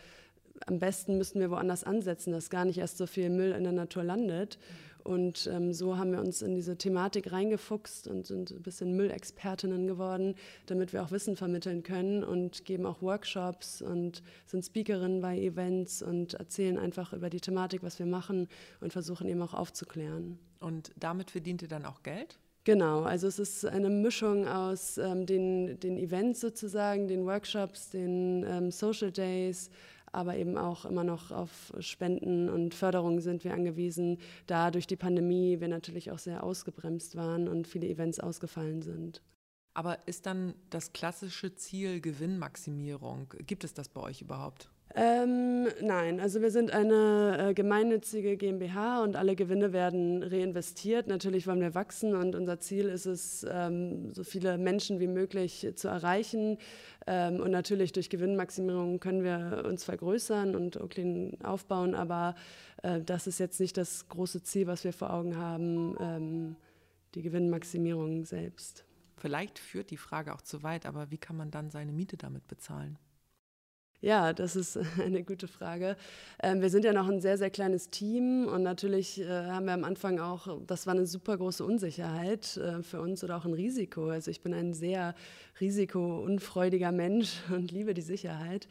am 0.66 0.78
besten 0.78 1.18
müssten 1.18 1.40
wir 1.40 1.50
woanders 1.50 1.84
ansetzen, 1.84 2.32
dass 2.32 2.50
gar 2.50 2.64
nicht 2.64 2.78
erst 2.78 2.98
so 2.98 3.06
viel 3.06 3.30
Müll 3.30 3.52
in 3.52 3.64
der 3.64 3.72
Natur 3.72 4.04
landet. 4.04 4.58
Und 5.04 5.48
ähm, 5.52 5.72
so 5.72 5.96
haben 5.96 6.12
wir 6.12 6.20
uns 6.20 6.42
in 6.42 6.54
diese 6.54 6.76
Thematik 6.76 7.32
reingefuchst 7.32 8.06
und 8.06 8.26
sind 8.26 8.52
ein 8.52 8.62
bisschen 8.62 8.96
Müllexpertinnen 8.96 9.86
geworden, 9.86 10.36
damit 10.66 10.92
wir 10.92 11.02
auch 11.02 11.10
Wissen 11.10 11.36
vermitteln 11.36 11.82
können 11.82 12.22
und 12.22 12.64
geben 12.64 12.86
auch 12.86 13.02
Workshops 13.02 13.82
und 13.82 14.22
sind 14.46 14.64
Speakerinnen 14.64 15.20
bei 15.20 15.38
Events 15.38 16.02
und 16.02 16.34
erzählen 16.34 16.78
einfach 16.78 17.12
über 17.12 17.30
die 17.30 17.40
Thematik, 17.40 17.82
was 17.82 17.98
wir 17.98 18.06
machen 18.06 18.48
und 18.80 18.92
versuchen 18.92 19.26
eben 19.28 19.42
auch 19.42 19.54
aufzuklären. 19.54 20.38
Und 20.60 20.92
damit 20.96 21.32
verdient 21.32 21.62
ihr 21.62 21.68
dann 21.68 21.84
auch 21.84 22.04
Geld? 22.04 22.38
Genau, 22.64 23.02
also 23.02 23.26
es 23.26 23.40
ist 23.40 23.66
eine 23.66 23.90
Mischung 23.90 24.46
aus 24.46 24.96
ähm, 24.96 25.26
den, 25.26 25.80
den 25.80 25.98
Events 25.98 26.40
sozusagen, 26.40 27.08
den 27.08 27.26
Workshops, 27.26 27.90
den 27.90 28.44
ähm, 28.48 28.70
Social 28.70 29.10
Days, 29.10 29.68
aber 30.12 30.36
eben 30.36 30.56
auch 30.58 30.84
immer 30.84 31.04
noch 31.04 31.30
auf 31.30 31.72
Spenden 31.80 32.48
und 32.48 32.74
Förderung 32.74 33.20
sind 33.20 33.44
wir 33.44 33.54
angewiesen, 33.54 34.18
da 34.46 34.70
durch 34.70 34.86
die 34.86 34.96
Pandemie 34.96 35.60
wir 35.60 35.68
natürlich 35.68 36.10
auch 36.10 36.18
sehr 36.18 36.44
ausgebremst 36.44 37.16
waren 37.16 37.48
und 37.48 37.66
viele 37.66 37.88
Events 37.88 38.20
ausgefallen 38.20 38.82
sind. 38.82 39.22
Aber 39.74 40.06
ist 40.06 40.26
dann 40.26 40.54
das 40.70 40.92
klassische 40.92 41.54
Ziel 41.54 42.00
Gewinnmaximierung? 42.00 43.32
Gibt 43.46 43.64
es 43.64 43.72
das 43.72 43.88
bei 43.88 44.02
euch 44.02 44.20
überhaupt? 44.20 44.71
Ähm, 44.94 45.68
nein, 45.80 46.20
also 46.20 46.42
wir 46.42 46.50
sind 46.50 46.70
eine 46.70 47.48
äh, 47.50 47.54
gemeinnützige 47.54 48.36
GmbH 48.36 49.02
und 49.02 49.16
alle 49.16 49.34
Gewinne 49.34 49.72
werden 49.72 50.22
reinvestiert. 50.22 51.06
Natürlich 51.06 51.46
wollen 51.46 51.62
wir 51.62 51.74
wachsen 51.74 52.14
und 52.14 52.34
unser 52.34 52.60
Ziel 52.60 52.88
ist 52.88 53.06
es, 53.06 53.46
ähm, 53.50 54.12
so 54.12 54.22
viele 54.22 54.58
Menschen 54.58 55.00
wie 55.00 55.06
möglich 55.06 55.66
zu 55.76 55.88
erreichen. 55.88 56.58
Ähm, 57.06 57.40
und 57.40 57.50
natürlich 57.50 57.92
durch 57.92 58.10
Gewinnmaximierung 58.10 59.00
können 59.00 59.24
wir 59.24 59.64
uns 59.66 59.82
vergrößern 59.84 60.54
und 60.54 60.78
Oakley 60.78 61.38
aufbauen, 61.42 61.94
aber 61.94 62.34
äh, 62.82 63.00
das 63.00 63.26
ist 63.26 63.38
jetzt 63.38 63.60
nicht 63.60 63.78
das 63.78 64.08
große 64.10 64.42
Ziel, 64.42 64.66
was 64.66 64.84
wir 64.84 64.92
vor 64.92 65.10
Augen 65.10 65.38
haben, 65.38 65.96
ähm, 66.00 66.56
die 67.14 67.22
Gewinnmaximierung 67.22 68.26
selbst. 68.26 68.84
Vielleicht 69.16 69.58
führt 69.58 69.90
die 69.90 69.96
Frage 69.96 70.34
auch 70.34 70.42
zu 70.42 70.62
weit, 70.62 70.84
aber 70.84 71.10
wie 71.10 71.18
kann 71.18 71.36
man 71.36 71.50
dann 71.50 71.70
seine 71.70 71.92
Miete 71.92 72.18
damit 72.18 72.46
bezahlen? 72.46 72.98
Ja, 74.02 74.32
das 74.32 74.56
ist 74.56 74.76
eine 75.04 75.22
gute 75.22 75.46
Frage. 75.46 75.96
Ähm, 76.42 76.60
wir 76.60 76.70
sind 76.70 76.84
ja 76.84 76.92
noch 76.92 77.08
ein 77.08 77.20
sehr, 77.20 77.38
sehr 77.38 77.50
kleines 77.50 77.88
Team 77.88 78.48
und 78.48 78.64
natürlich 78.64 79.20
äh, 79.20 79.28
haben 79.28 79.66
wir 79.66 79.74
am 79.74 79.84
Anfang 79.84 80.18
auch, 80.18 80.58
das 80.66 80.88
war 80.88 80.94
eine 80.94 81.06
super 81.06 81.38
große 81.38 81.64
Unsicherheit 81.64 82.56
äh, 82.56 82.82
für 82.82 83.00
uns 83.00 83.22
oder 83.22 83.36
auch 83.36 83.44
ein 83.44 83.54
Risiko. 83.54 84.08
Also 84.08 84.32
ich 84.32 84.40
bin 84.40 84.54
ein 84.54 84.74
sehr 84.74 85.14
risikounfreudiger 85.60 86.90
Mensch 86.90 87.42
und 87.52 87.70
liebe 87.70 87.94
die 87.94 88.02
Sicherheit 88.02 88.66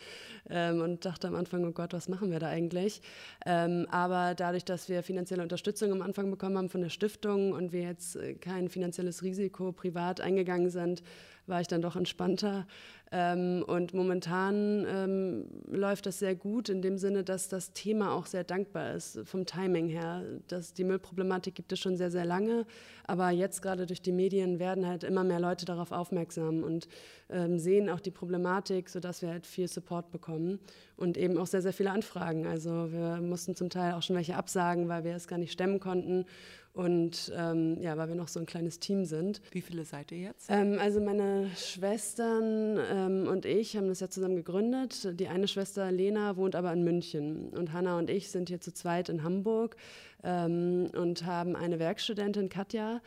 ähm, 0.50 0.82
und 0.82 1.06
dachte 1.06 1.30
am 1.30 1.36
Anfang, 1.36 1.64
oh 1.66 1.72
Gott, 1.72 1.94
was 1.94 2.10
machen 2.10 2.30
wir 2.30 2.40
da 2.40 2.50
eigentlich? 2.50 3.02
Ähm, 3.46 3.88
aber 3.90 4.36
dadurch, 4.36 4.66
dass 4.66 4.90
wir 4.90 5.02
finanzielle 5.02 5.44
Unterstützung 5.44 5.94
am 5.94 6.02
Anfang 6.02 6.30
bekommen 6.30 6.58
haben 6.58 6.70
von 6.70 6.82
der 6.82 6.90
Stiftung 6.90 7.54
und 7.54 7.72
wir 7.72 7.84
jetzt 7.84 8.18
äh, 8.18 8.34
kein 8.34 8.68
finanzielles 8.68 9.24
Risiko 9.24 9.72
privat 9.72 10.20
eingegangen 10.20 10.70
sind, 10.70 11.04
war 11.48 11.62
ich 11.62 11.68
dann 11.68 11.82
doch 11.82 11.96
entspannter. 11.96 12.68
Ähm, 13.14 13.64
und 13.68 13.94
momentan 13.94 14.86
ähm, 14.88 15.46
läuft 15.68 16.06
das 16.06 16.20
sehr 16.20 16.34
gut 16.34 16.70
in 16.70 16.82
dem 16.82 16.98
Sinne, 16.98 17.26
dass 17.26 17.50
das 17.50 17.74
Thema 17.74 18.14
auch 18.14 18.26
sehr 18.26 18.46
dankbar 18.46 18.94
ist 18.94 19.20
vom 19.26 19.46
Timing 19.46 19.90
her. 19.90 20.24
Das, 20.48 20.74
die 20.74 20.86
Müllproblematik 20.86 21.54
gibt 21.54 21.74
es 21.74 21.80
schon 21.80 21.98
sehr, 21.98 22.10
sehr 22.10 22.24
lange, 22.24 22.66
aber 23.06 23.30
jetzt 23.30 23.62
gerade 23.62 23.86
durch 23.86 24.02
die 24.02 24.14
Medien 24.14 24.60
werden 24.60 24.88
halt 24.88 25.04
immer 25.04 25.26
mehr 25.26 25.42
Leute 25.42 25.66
darauf 25.66 25.92
aufmerksam 25.92 26.64
und 26.64 26.88
ähm, 27.30 27.60
sehen 27.60 27.90
auch 27.90 28.00
die 28.00 28.12
Problematik, 28.12 28.88
sodass 28.88 29.22
wir 29.22 29.30
halt 29.30 29.46
viel 29.46 29.68
Support 29.68 30.12
bekommen 30.12 30.60
und 30.96 31.18
eben 31.18 31.38
auch 31.38 31.48
sehr, 31.48 31.62
sehr 31.62 31.74
viele 31.74 31.92
Anfragen. 31.92 32.48
Also 32.48 32.94
wir 32.94 33.18
mussten 33.18 33.58
zum 33.58 33.70
Teil 33.70 33.94
auch 33.94 34.04
schon 34.04 34.16
welche 34.16 34.38
absagen, 34.38 34.88
weil 34.88 35.04
wir 35.04 35.16
es 35.16 35.28
gar 35.28 35.38
nicht 35.38 35.52
stemmen 35.52 35.82
konnten. 35.82 36.26
Und 36.74 37.34
ähm, 37.36 37.82
ja, 37.82 37.98
weil 37.98 38.08
wir 38.08 38.16
noch 38.16 38.30
so 38.30 38.40
ein 38.40 38.46
kleines 38.46 38.80
Team 38.80 39.04
sind. 39.04 39.42
Wie 39.52 39.62
viele 39.62 39.84
seid 39.84 40.12
ihr 40.12 40.20
jetzt? 40.20 40.50
Ähm, 40.50 40.78
also 40.80 41.02
meine 41.02 41.50
Schwestern 41.58 42.80
ähm, 42.90 43.28
und 43.28 43.46
ich 43.46 43.76
haben 43.76 43.90
das 43.90 44.00
ja 44.00 44.10
zusammen 44.10 44.38
gegründet. 44.38 45.20
Die 45.20 45.28
eine 45.28 45.50
Schwester 45.50 45.92
Lena 45.92 46.38
wohnt 46.38 46.56
aber 46.56 46.72
in 46.72 46.84
München 46.84 47.50
und 47.50 47.74
Hanna 47.74 47.98
und 47.98 48.10
ich 48.10 48.32
sind 48.32 48.48
hier 48.48 48.62
zu 48.62 48.74
zweit 48.74 49.10
in 49.10 49.24
Hamburg 49.24 49.76
ähm, 50.24 50.90
und 50.96 51.26
haben 51.26 51.58
eine 51.58 51.78
Werkstudentin 51.80 52.48
Katja 52.48 53.02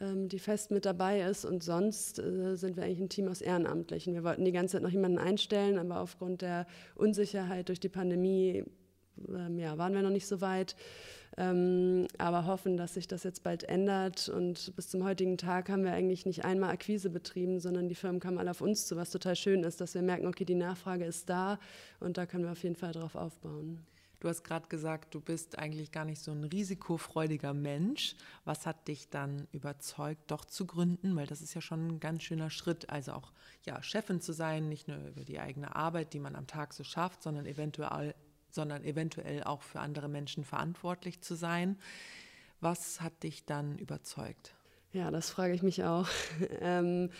ähm, 0.00 0.28
die 0.28 0.38
fest 0.38 0.70
mit 0.70 0.84
dabei 0.84 1.22
ist. 1.22 1.44
Und 1.44 1.64
sonst 1.64 2.20
äh, 2.20 2.56
sind 2.56 2.76
wir 2.76 2.84
eigentlich 2.84 3.00
ein 3.00 3.08
Team 3.08 3.26
aus 3.26 3.40
Ehrenamtlichen. 3.40 4.14
Wir 4.14 4.22
wollten 4.22 4.44
die 4.44 4.52
ganze 4.52 4.72
Zeit 4.72 4.82
noch 4.82 4.90
jemanden 4.90 5.18
einstellen, 5.18 5.76
aber 5.76 6.00
aufgrund 6.00 6.42
der 6.42 6.66
Unsicherheit 6.94 7.68
durch 7.68 7.80
die 7.80 7.88
Pandemie 7.88 8.64
ähm, 9.28 9.58
ja, 9.58 9.76
waren 9.76 9.94
wir 9.94 10.02
noch 10.02 10.10
nicht 10.10 10.28
so 10.28 10.40
weit. 10.40 10.76
Ähm, 11.40 12.08
aber 12.18 12.46
hoffen, 12.46 12.76
dass 12.76 12.94
sich 12.94 13.06
das 13.06 13.22
jetzt 13.22 13.44
bald 13.44 13.62
ändert. 13.62 14.28
Und 14.28 14.74
bis 14.74 14.88
zum 14.88 15.04
heutigen 15.04 15.38
Tag 15.38 15.68
haben 15.68 15.84
wir 15.84 15.92
eigentlich 15.92 16.26
nicht 16.26 16.44
einmal 16.44 16.70
Akquise 16.70 17.10
betrieben, 17.10 17.60
sondern 17.60 17.88
die 17.88 17.94
Firmen 17.94 18.20
kamen 18.20 18.38
alle 18.38 18.50
auf 18.50 18.60
uns 18.60 18.86
zu, 18.86 18.96
was 18.96 19.10
total 19.10 19.36
schön 19.36 19.62
ist, 19.62 19.80
dass 19.80 19.94
wir 19.94 20.02
merken, 20.02 20.26
okay, 20.26 20.44
die 20.44 20.56
Nachfrage 20.56 21.04
ist 21.04 21.30
da 21.30 21.60
und 22.00 22.18
da 22.18 22.26
können 22.26 22.42
wir 22.42 22.50
auf 22.50 22.62
jeden 22.64 22.74
Fall 22.74 22.90
drauf 22.90 23.14
aufbauen. 23.14 23.86
Du 24.18 24.28
hast 24.28 24.42
gerade 24.42 24.66
gesagt, 24.66 25.14
du 25.14 25.20
bist 25.20 25.60
eigentlich 25.60 25.92
gar 25.92 26.04
nicht 26.04 26.20
so 26.20 26.32
ein 26.32 26.42
risikofreudiger 26.42 27.54
Mensch. 27.54 28.16
Was 28.44 28.66
hat 28.66 28.88
dich 28.88 29.08
dann 29.08 29.46
überzeugt, 29.52 30.32
doch 30.32 30.44
zu 30.44 30.66
gründen? 30.66 31.14
Weil 31.14 31.28
das 31.28 31.40
ist 31.40 31.54
ja 31.54 31.60
schon 31.60 31.86
ein 31.86 32.00
ganz 32.00 32.24
schöner 32.24 32.50
Schritt, 32.50 32.90
also 32.90 33.12
auch 33.12 33.32
ja, 33.64 33.80
Chefin 33.80 34.20
zu 34.20 34.32
sein, 34.32 34.68
nicht 34.68 34.88
nur 34.88 34.98
über 35.06 35.22
die 35.22 35.38
eigene 35.38 35.76
Arbeit, 35.76 36.14
die 36.14 36.18
man 36.18 36.34
am 36.34 36.48
Tag 36.48 36.74
so 36.74 36.82
schafft, 36.82 37.22
sondern 37.22 37.46
eventuell, 37.46 38.16
sondern 38.50 38.84
eventuell 38.84 39.44
auch 39.44 39.62
für 39.62 39.80
andere 39.80 40.08
Menschen 40.08 40.44
verantwortlich 40.44 41.20
zu 41.20 41.34
sein. 41.34 41.78
Was 42.60 43.00
hat 43.00 43.22
dich 43.22 43.44
dann 43.44 43.78
überzeugt? 43.78 44.54
Ja, 44.92 45.10
das 45.10 45.30
frage 45.30 45.54
ich 45.54 45.62
mich 45.62 45.84
auch. 45.84 46.08
ähm, 46.60 47.10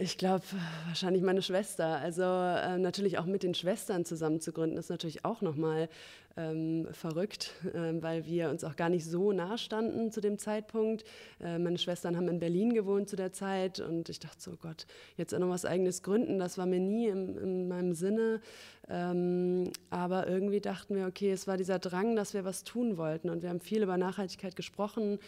ich 0.00 0.16
glaube, 0.16 0.44
wahrscheinlich 0.86 1.22
meine 1.22 1.42
Schwester. 1.42 1.98
Also 1.98 2.22
äh, 2.22 2.78
natürlich 2.78 3.18
auch 3.18 3.26
mit 3.26 3.42
den 3.42 3.54
Schwestern 3.54 4.06
zusammen 4.06 4.40
zu 4.40 4.50
gründen, 4.50 4.78
ist 4.78 4.88
natürlich 4.88 5.26
auch 5.26 5.42
nochmal 5.42 5.90
ähm, 6.38 6.88
verrückt, 6.92 7.52
äh, 7.74 7.92
weil 8.00 8.24
wir 8.24 8.48
uns 8.48 8.64
auch 8.64 8.76
gar 8.76 8.88
nicht 8.88 9.04
so 9.04 9.32
nah 9.32 9.58
standen 9.58 10.10
zu 10.10 10.22
dem 10.22 10.38
Zeitpunkt. 10.38 11.04
Äh, 11.38 11.58
meine 11.58 11.76
Schwestern 11.76 12.16
haben 12.16 12.28
in 12.28 12.40
Berlin 12.40 12.72
gewohnt 12.72 13.10
zu 13.10 13.16
der 13.16 13.32
Zeit 13.32 13.78
und 13.80 14.08
ich 14.08 14.20
dachte 14.20 14.40
so, 14.40 14.52
Gott, 14.56 14.86
jetzt 15.18 15.34
auch 15.34 15.38
noch 15.38 15.50
was 15.50 15.66
eigenes 15.66 16.02
gründen, 16.02 16.38
das 16.38 16.56
war 16.56 16.64
mir 16.64 16.80
nie 16.80 17.08
im, 17.08 17.36
in 17.36 17.68
meinem 17.68 17.92
Sinne. 17.92 18.40
Ähm, 18.88 19.70
aber 19.90 20.28
irgendwie 20.28 20.60
dachten 20.60 20.96
wir, 20.96 21.06
okay, 21.06 21.30
es 21.30 21.46
war 21.46 21.58
dieser 21.58 21.78
Drang, 21.78 22.16
dass 22.16 22.32
wir 22.32 22.44
was 22.46 22.64
tun 22.64 22.96
wollten 22.96 23.28
und 23.28 23.42
wir 23.42 23.50
haben 23.50 23.60
viel 23.60 23.82
über 23.82 23.98
Nachhaltigkeit 23.98 24.56
gesprochen 24.56 25.18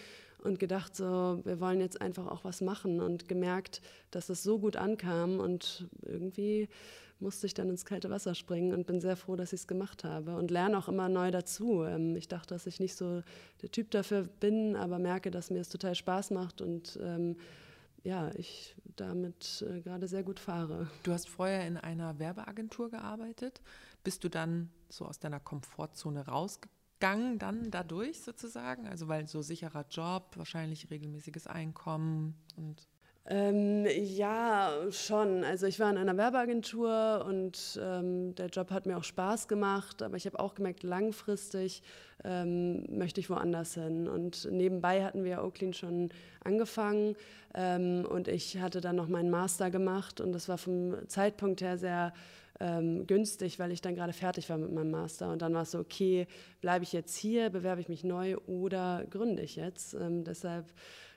und 0.42 0.58
gedacht, 0.58 0.96
so, 0.96 1.40
wir 1.44 1.60
wollen 1.60 1.80
jetzt 1.80 2.00
einfach 2.00 2.26
auch 2.26 2.44
was 2.44 2.60
machen 2.60 3.00
und 3.00 3.28
gemerkt, 3.28 3.80
dass 4.10 4.28
es 4.28 4.42
so 4.42 4.58
gut 4.58 4.76
ankam 4.76 5.40
und 5.40 5.88
irgendwie 6.02 6.68
musste 7.20 7.46
ich 7.46 7.54
dann 7.54 7.70
ins 7.70 7.84
kalte 7.84 8.10
Wasser 8.10 8.34
springen 8.34 8.72
und 8.72 8.86
bin 8.86 9.00
sehr 9.00 9.16
froh, 9.16 9.36
dass 9.36 9.52
ich 9.52 9.60
es 9.60 9.66
gemacht 9.68 10.04
habe 10.04 10.36
und 10.36 10.50
lerne 10.50 10.76
auch 10.76 10.88
immer 10.88 11.08
neu 11.08 11.30
dazu. 11.30 11.84
Ähm, 11.84 12.16
ich 12.16 12.28
dachte, 12.28 12.54
dass 12.54 12.66
ich 12.66 12.80
nicht 12.80 12.96
so 12.96 13.22
der 13.62 13.70
Typ 13.70 13.90
dafür 13.92 14.24
bin, 14.40 14.76
aber 14.76 14.98
merke, 14.98 15.30
dass 15.30 15.50
mir 15.50 15.60
es 15.60 15.68
total 15.68 15.94
Spaß 15.94 16.32
macht 16.32 16.60
und 16.60 16.98
ähm, 17.00 17.36
ja, 18.02 18.32
ich 18.34 18.74
damit 18.96 19.64
äh, 19.68 19.80
gerade 19.80 20.08
sehr 20.08 20.24
gut 20.24 20.40
fahre. 20.40 20.88
Du 21.04 21.12
hast 21.12 21.28
vorher 21.28 21.66
in 21.66 21.76
einer 21.76 22.18
Werbeagentur 22.18 22.90
gearbeitet. 22.90 23.62
Bist 24.02 24.24
du 24.24 24.28
dann 24.28 24.70
so 24.88 25.06
aus 25.06 25.20
deiner 25.20 25.38
Komfortzone 25.38 26.26
rausgekommen? 26.26 26.81
Gang 27.02 27.40
dann 27.40 27.72
dadurch 27.72 28.22
sozusagen? 28.22 28.86
Also 28.86 29.08
weil 29.08 29.26
so 29.26 29.42
sicherer 29.42 29.84
Job, 29.90 30.36
wahrscheinlich 30.36 30.88
regelmäßiges 30.88 31.48
Einkommen 31.48 32.36
und 32.56 32.88
ähm, 33.26 33.86
ja, 33.86 34.72
schon. 34.90 35.44
Also 35.44 35.66
ich 35.66 35.78
war 35.78 35.90
in 35.90 35.96
einer 35.96 36.16
Werbeagentur 36.16 37.24
und 37.26 37.80
ähm, 37.80 38.34
der 38.34 38.46
Job 38.46 38.70
hat 38.72 38.86
mir 38.86 38.96
auch 38.96 39.04
Spaß 39.04 39.46
gemacht, 39.46 40.02
aber 40.02 40.16
ich 40.16 40.26
habe 40.26 40.40
auch 40.40 40.54
gemerkt, 40.54 40.82
langfristig 40.82 41.82
ähm, 42.24 42.84
möchte 42.88 43.20
ich 43.20 43.30
woanders 43.30 43.74
hin. 43.74 44.08
Und 44.08 44.48
nebenbei 44.50 45.04
hatten 45.04 45.22
wir 45.22 45.42
Oakland 45.44 45.76
schon 45.76 46.10
angefangen 46.42 47.14
ähm, 47.54 48.04
und 48.08 48.26
ich 48.26 48.58
hatte 48.58 48.80
dann 48.80 48.96
noch 48.96 49.08
meinen 49.08 49.30
Master 49.30 49.70
gemacht 49.70 50.20
und 50.20 50.32
das 50.32 50.48
war 50.48 50.58
vom 50.58 50.96
Zeitpunkt 51.08 51.60
her 51.60 51.78
sehr 51.78 52.12
ähm, 52.62 53.06
günstig, 53.08 53.58
weil 53.58 53.72
ich 53.72 53.80
dann 53.80 53.96
gerade 53.96 54.12
fertig 54.12 54.48
war 54.48 54.56
mit 54.56 54.72
meinem 54.72 54.92
Master. 54.92 55.32
Und 55.32 55.42
dann 55.42 55.52
war 55.52 55.62
es 55.62 55.72
so, 55.72 55.80
okay, 55.80 56.28
bleibe 56.60 56.84
ich 56.84 56.92
jetzt 56.92 57.16
hier, 57.16 57.50
bewerbe 57.50 57.80
ich 57.80 57.88
mich 57.88 58.04
neu 58.04 58.36
oder 58.46 59.04
gründe 59.10 59.42
ich 59.42 59.56
jetzt? 59.56 59.94
Ähm, 59.94 60.22
deshalb 60.22 60.72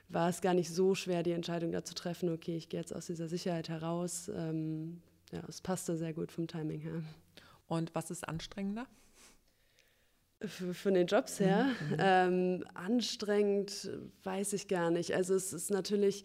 war 0.08 0.28
es 0.28 0.40
gar 0.40 0.54
nicht 0.54 0.70
so 0.70 0.94
schwer, 0.96 1.22
die 1.22 1.32
Entscheidung 1.32 1.70
da 1.70 1.84
zu 1.84 1.94
treffen, 1.94 2.30
okay, 2.30 2.56
ich 2.56 2.68
gehe 2.68 2.80
jetzt 2.80 2.94
aus 2.94 3.06
dieser 3.06 3.28
Sicherheit 3.28 3.68
heraus. 3.68 4.28
Ähm, 4.34 5.00
ja, 5.32 5.42
es 5.48 5.60
passte 5.60 5.96
sehr 5.96 6.12
gut 6.12 6.32
vom 6.32 6.48
Timing 6.48 6.80
her. 6.80 7.02
Und 7.68 7.94
was 7.94 8.10
ist 8.10 8.28
anstrengender? 8.28 8.86
Von 10.72 10.94
den 10.94 11.06
Jobs 11.06 11.38
her. 11.38 11.66
Mhm. 11.80 11.88
mhm. 11.88 11.96
Ähm, 11.98 12.64
anstrengend 12.74 13.88
weiß 14.24 14.52
ich 14.52 14.66
gar 14.66 14.90
nicht. 14.90 15.14
Also 15.14 15.34
es 15.34 15.52
ist 15.52 15.70
natürlich 15.70 16.24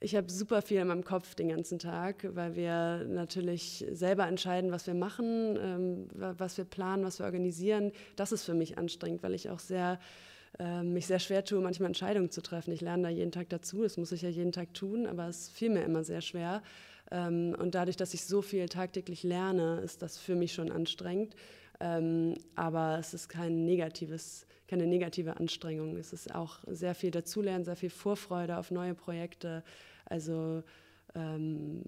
ich 0.00 0.14
habe 0.14 0.30
super 0.30 0.62
viel 0.62 0.78
in 0.78 0.88
meinem 0.88 1.04
Kopf 1.04 1.34
den 1.34 1.48
ganzen 1.48 1.78
Tag, 1.78 2.28
weil 2.34 2.54
wir 2.54 3.04
natürlich 3.08 3.84
selber 3.90 4.26
entscheiden, 4.26 4.70
was 4.70 4.86
wir 4.86 4.94
machen, 4.94 5.58
ähm, 5.60 6.08
was 6.12 6.56
wir 6.56 6.64
planen, 6.64 7.04
was 7.04 7.18
wir 7.18 7.26
organisieren. 7.26 7.92
Das 8.16 8.32
ist 8.32 8.44
für 8.44 8.54
mich 8.54 8.78
anstrengend, 8.78 9.22
weil 9.22 9.34
ich 9.34 9.50
auch 9.50 9.58
sehr 9.58 9.98
äh, 10.58 10.82
mich 10.82 11.06
sehr 11.06 11.18
schwer 11.18 11.44
tue, 11.44 11.60
manchmal 11.60 11.88
Entscheidungen 11.88 12.30
zu 12.30 12.42
treffen. 12.42 12.72
Ich 12.72 12.80
lerne 12.80 13.04
da 13.04 13.08
jeden 13.08 13.32
Tag 13.32 13.48
dazu, 13.48 13.82
das 13.82 13.96
muss 13.96 14.12
ich 14.12 14.22
ja 14.22 14.28
jeden 14.28 14.52
Tag 14.52 14.72
tun, 14.74 15.06
aber 15.06 15.28
es 15.28 15.48
fiel 15.48 15.70
mir 15.70 15.82
immer 15.82 16.04
sehr 16.04 16.20
schwer. 16.20 16.62
Ähm, 17.10 17.56
und 17.58 17.74
dadurch, 17.74 17.96
dass 17.96 18.14
ich 18.14 18.24
so 18.24 18.42
viel 18.42 18.68
tagtäglich 18.68 19.22
lerne, 19.22 19.80
ist 19.80 20.02
das 20.02 20.18
für 20.18 20.34
mich 20.34 20.52
schon 20.52 20.70
anstrengend. 20.70 21.34
Ähm, 21.80 22.34
aber 22.54 22.98
es 22.98 23.14
ist 23.14 23.28
kein 23.28 23.64
negatives, 23.64 24.46
keine 24.68 24.86
negative 24.86 25.38
Anstrengung. 25.38 25.96
Es 25.96 26.12
ist 26.12 26.34
auch 26.34 26.60
sehr 26.66 26.94
viel 26.94 27.10
dazulernen, 27.10 27.64
sehr 27.64 27.76
viel 27.76 27.90
Vorfreude 27.90 28.58
auf 28.58 28.70
neue 28.70 28.94
Projekte. 28.94 29.64
Also 30.04 30.62
ähm, 31.14 31.82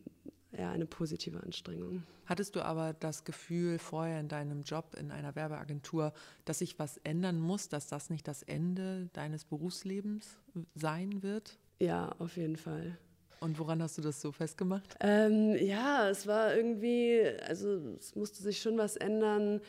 eher 0.53 0.71
eine 0.71 0.87
positive 0.87 1.41
Anstrengung. 1.43 2.03
Hattest 2.27 2.57
du 2.57 2.65
aber 2.65 2.93
das 2.93 3.25
Gefühl 3.25 3.79
vorher 3.79 4.21
in 4.21 4.29
deinem 4.29 4.63
Job 4.63 4.97
in 4.99 5.11
einer 5.11 5.35
Werbeagentur, 5.35 6.13
dass 6.45 6.61
sich 6.61 6.79
was 6.79 6.97
ändern 6.99 7.41
muss, 7.41 7.69
dass 7.69 7.89
das 7.89 8.11
nicht 8.11 8.27
das 8.27 8.43
Ende 8.43 9.11
deines 9.13 9.45
Berufslebens 9.45 10.39
sein 10.75 11.23
wird? 11.23 11.59
Ja, 11.79 12.15
auf 12.19 12.37
jeden 12.37 12.57
Fall. 12.57 12.97
Und 13.41 13.59
woran 13.59 13.83
hast 13.83 13.97
du 13.97 14.03
das 14.03 14.21
so 14.21 14.33
festgemacht? 14.33 14.97
Ähm, 15.01 15.57
ja, 15.57 16.11
es 16.11 16.27
war 16.27 16.55
irgendwie, 16.55 17.23
also 17.49 17.97
es 17.99 18.15
musste 18.15 18.43
sich 18.43 18.61
schon 18.61 18.77
was 18.77 18.97
ändern, 18.97 19.61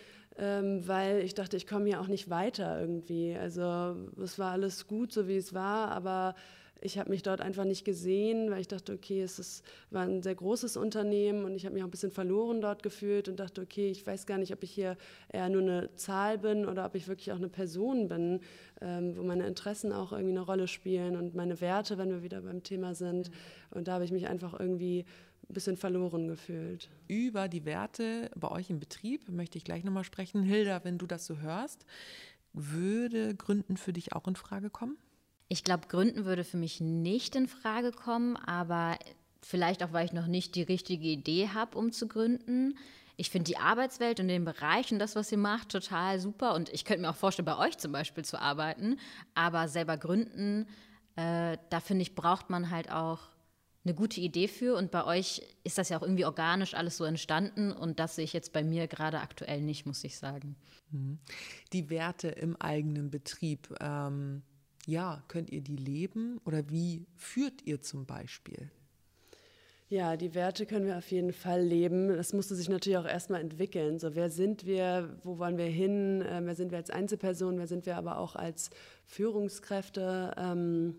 ähm, 0.42 0.88
weil 0.88 1.20
ich 1.20 1.36
dachte, 1.36 1.56
ich 1.56 1.68
komme 1.68 1.86
hier 1.86 2.02
auch 2.02 2.08
nicht 2.08 2.30
weiter 2.30 2.82
irgendwie. 2.82 3.38
Also 3.40 3.96
es 4.22 4.40
war 4.40 4.52
alles 4.52 4.88
gut, 4.88 5.14
so 5.14 5.28
wie 5.28 5.38
es 5.38 5.54
war, 5.54 5.90
aber 5.92 6.34
ich 6.84 6.98
habe 6.98 7.12
mich 7.12 7.22
dort 7.22 7.42
einfach 7.42 7.64
nicht 7.64 7.86
gesehen, 7.86 8.50
weil 8.50 8.62
ich 8.62 8.68
dachte, 8.68 8.92
okay, 8.94 9.22
es 9.22 9.38
ist, 9.38 9.64
war 9.92 10.02
ein 10.02 10.24
sehr 10.24 10.34
großes 10.34 10.78
Unternehmen 10.78 11.46
und 11.46 11.56
ich 11.56 11.66
habe 11.66 11.76
mich 11.76 11.84
auch 11.84 11.88
ein 11.88 11.92
bisschen 11.92 12.10
verloren 12.10 12.60
dort 12.60 12.82
gefühlt 12.82 13.30
und 13.30 13.40
dachte, 13.40 13.62
okay, 13.62 13.92
ich 13.92 14.06
weiß 14.06 14.26
gar 14.26 14.40
nicht, 14.40 14.52
ob 14.52 14.64
ich 14.64 14.72
hier 14.72 14.98
eher 15.30 15.48
nur 15.50 15.62
eine 15.62 15.96
Zahl 15.96 16.40
bin 16.40 16.66
oder 16.66 16.86
ob 16.86 16.96
ich 16.96 17.08
wirklich 17.08 17.32
auch 17.32 17.38
eine 17.38 17.50
Person 17.50 18.08
bin, 18.08 18.40
ähm, 18.82 19.16
wo 19.16 19.22
meine 19.22 19.46
Interessen 19.46 19.94
auch 19.94 20.12
irgendwie 20.12 20.32
eine 20.32 20.42
Rolle 20.42 20.68
spielen 20.68 21.18
und 21.18 21.36
meine 21.36 21.62
Werte, 21.62 22.00
wenn 22.00 22.10
wir 22.10 22.24
wieder 22.24 22.42
beim 22.42 22.64
Thema 22.64 22.96
sind. 22.96 23.30
Und 23.70 23.88
da 23.88 23.94
habe 23.94 24.06
ich 24.06 24.12
mich 24.12 24.28
einfach 24.28 24.60
irgendwie 24.60 25.06
ein 25.52 25.54
bisschen 25.54 25.78
verloren 25.78 26.28
gefühlt. 26.28 26.90
Über 27.08 27.48
die 27.48 27.66
Werte 27.66 28.32
bei 28.36 28.50
euch 28.50 28.70
im 28.70 28.80
Betrieb 28.80 29.30
möchte 29.30 29.58
ich 29.58 29.64
gleich 29.64 29.84
nochmal 29.84 30.04
sprechen. 30.04 30.44
Hilda, 30.44 30.84
wenn 30.84 30.98
du 30.98 31.06
das 31.06 31.26
so 31.26 31.38
hörst, 31.38 31.86
würde 32.54 33.36
Gründen 33.36 33.78
für 33.78 33.94
dich 33.94 34.14
auch 34.14 34.28
in 34.28 34.36
Frage 34.36 34.70
kommen? 34.70 34.98
Ich 35.50 35.64
glaube, 35.64 35.88
Gründen 35.88 36.24
würde 36.24 36.46
für 36.46 36.58
mich 36.58 36.80
nicht 36.80 37.36
in 37.36 37.48
Frage 37.48 37.92
kommen, 37.92 38.38
aber 38.38 38.98
vielleicht 39.42 39.84
auch, 39.84 39.92
weil 39.92 40.06
ich 40.06 40.14
noch 40.14 40.28
nicht 40.28 40.56
die 40.56 40.62
richtige 40.62 41.08
Idee 41.08 41.50
habe, 41.50 41.78
um 41.78 41.92
zu 41.92 42.08
gründen. 42.08 42.78
Ich 43.18 43.30
finde 43.30 43.52
die 43.52 43.58
Arbeitswelt 43.58 44.22
und 44.22 44.30
den 44.30 44.46
Bereich 44.46 44.92
und 44.94 45.00
das, 45.00 45.18
was 45.18 45.32
ihr 45.32 45.38
macht, 45.38 45.70
total 45.70 46.20
super. 46.20 46.56
Und 46.56 46.70
ich 46.70 46.86
könnte 46.86 47.02
mir 47.02 47.10
auch 47.10 47.16
vorstellen, 47.16 47.46
bei 47.46 47.58
euch 47.58 47.78
zum 47.78 47.92
Beispiel 47.92 48.24
zu 48.24 48.40
arbeiten. 48.40 48.98
Aber 49.36 49.68
selber 49.68 49.98
gründen, 49.98 50.68
äh, 51.18 51.58
da 51.70 51.82
finde 51.82 52.04
ich, 52.04 52.16
braucht 52.16 52.50
man 52.50 52.70
halt 52.70 52.90
auch 52.90 53.31
eine 53.84 53.94
gute 53.94 54.22
Idee 54.22 54.48
für. 54.48 54.76
Und 54.76 54.92
bei 54.92 55.06
euch 55.06 55.42
ist 55.64 55.78
das 55.78 55.90
ja 55.90 55.98
auch 55.98 56.04
irgendwie 56.04 56.26
organisch 56.26 56.74
alles 56.74 56.98
so 56.98 57.04
entstanden. 57.04 57.72
Und 57.72 58.00
das 58.00 58.16
sehe 58.16 58.26
ich 58.26 58.34
jetzt 58.34 58.54
bei 58.54 58.64
mir 58.64 58.88
gerade 58.88 59.20
aktuell 59.20 59.62
nicht, 59.62 59.86
muss 59.86 60.04
ich 60.04 60.18
sagen. 60.18 60.56
Mhm. 60.92 61.20
Die 61.74 61.90
Werte 61.90 62.30
im 62.30 62.56
eigenen 62.56 63.10
Betrieb. 63.10 63.74
Ähm 63.80 64.44
ja, 64.88 65.24
könnt 65.28 65.52
ihr 65.52 65.62
die 65.62 65.76
leben 65.76 66.40
oder 66.46 66.70
wie 66.70 67.06
führt 67.16 67.62
ihr 67.66 67.82
zum 67.82 68.06
Beispiel? 68.06 68.72
Ja, 69.90 70.16
die 70.16 70.34
Werte 70.34 70.66
können 70.66 70.86
wir 70.86 70.98
auf 70.98 71.12
jeden 71.12 71.34
Fall 71.34 71.62
leben. 71.62 72.08
Das 72.08 72.32
musste 72.32 72.56
sich 72.56 72.70
natürlich 72.70 72.98
auch 72.98 73.06
erstmal 73.06 73.42
entwickeln. 73.42 74.00
So, 74.00 74.16
wer 74.16 74.30
sind 74.30 74.66
wir? 74.66 75.18
Wo 75.22 75.38
wollen 75.38 75.58
wir 75.58 75.66
hin? 75.66 76.24
Ähm, 76.26 76.46
wer 76.46 76.56
sind 76.56 76.72
wir 76.72 76.78
als 76.78 76.90
Einzelperson? 76.90 77.58
Wer 77.58 77.68
sind 77.68 77.86
wir 77.86 77.98
aber 77.98 78.18
auch 78.18 78.38
als 78.38 78.70
Führungskräfte? 79.06 80.34
Ähm, 80.38 80.96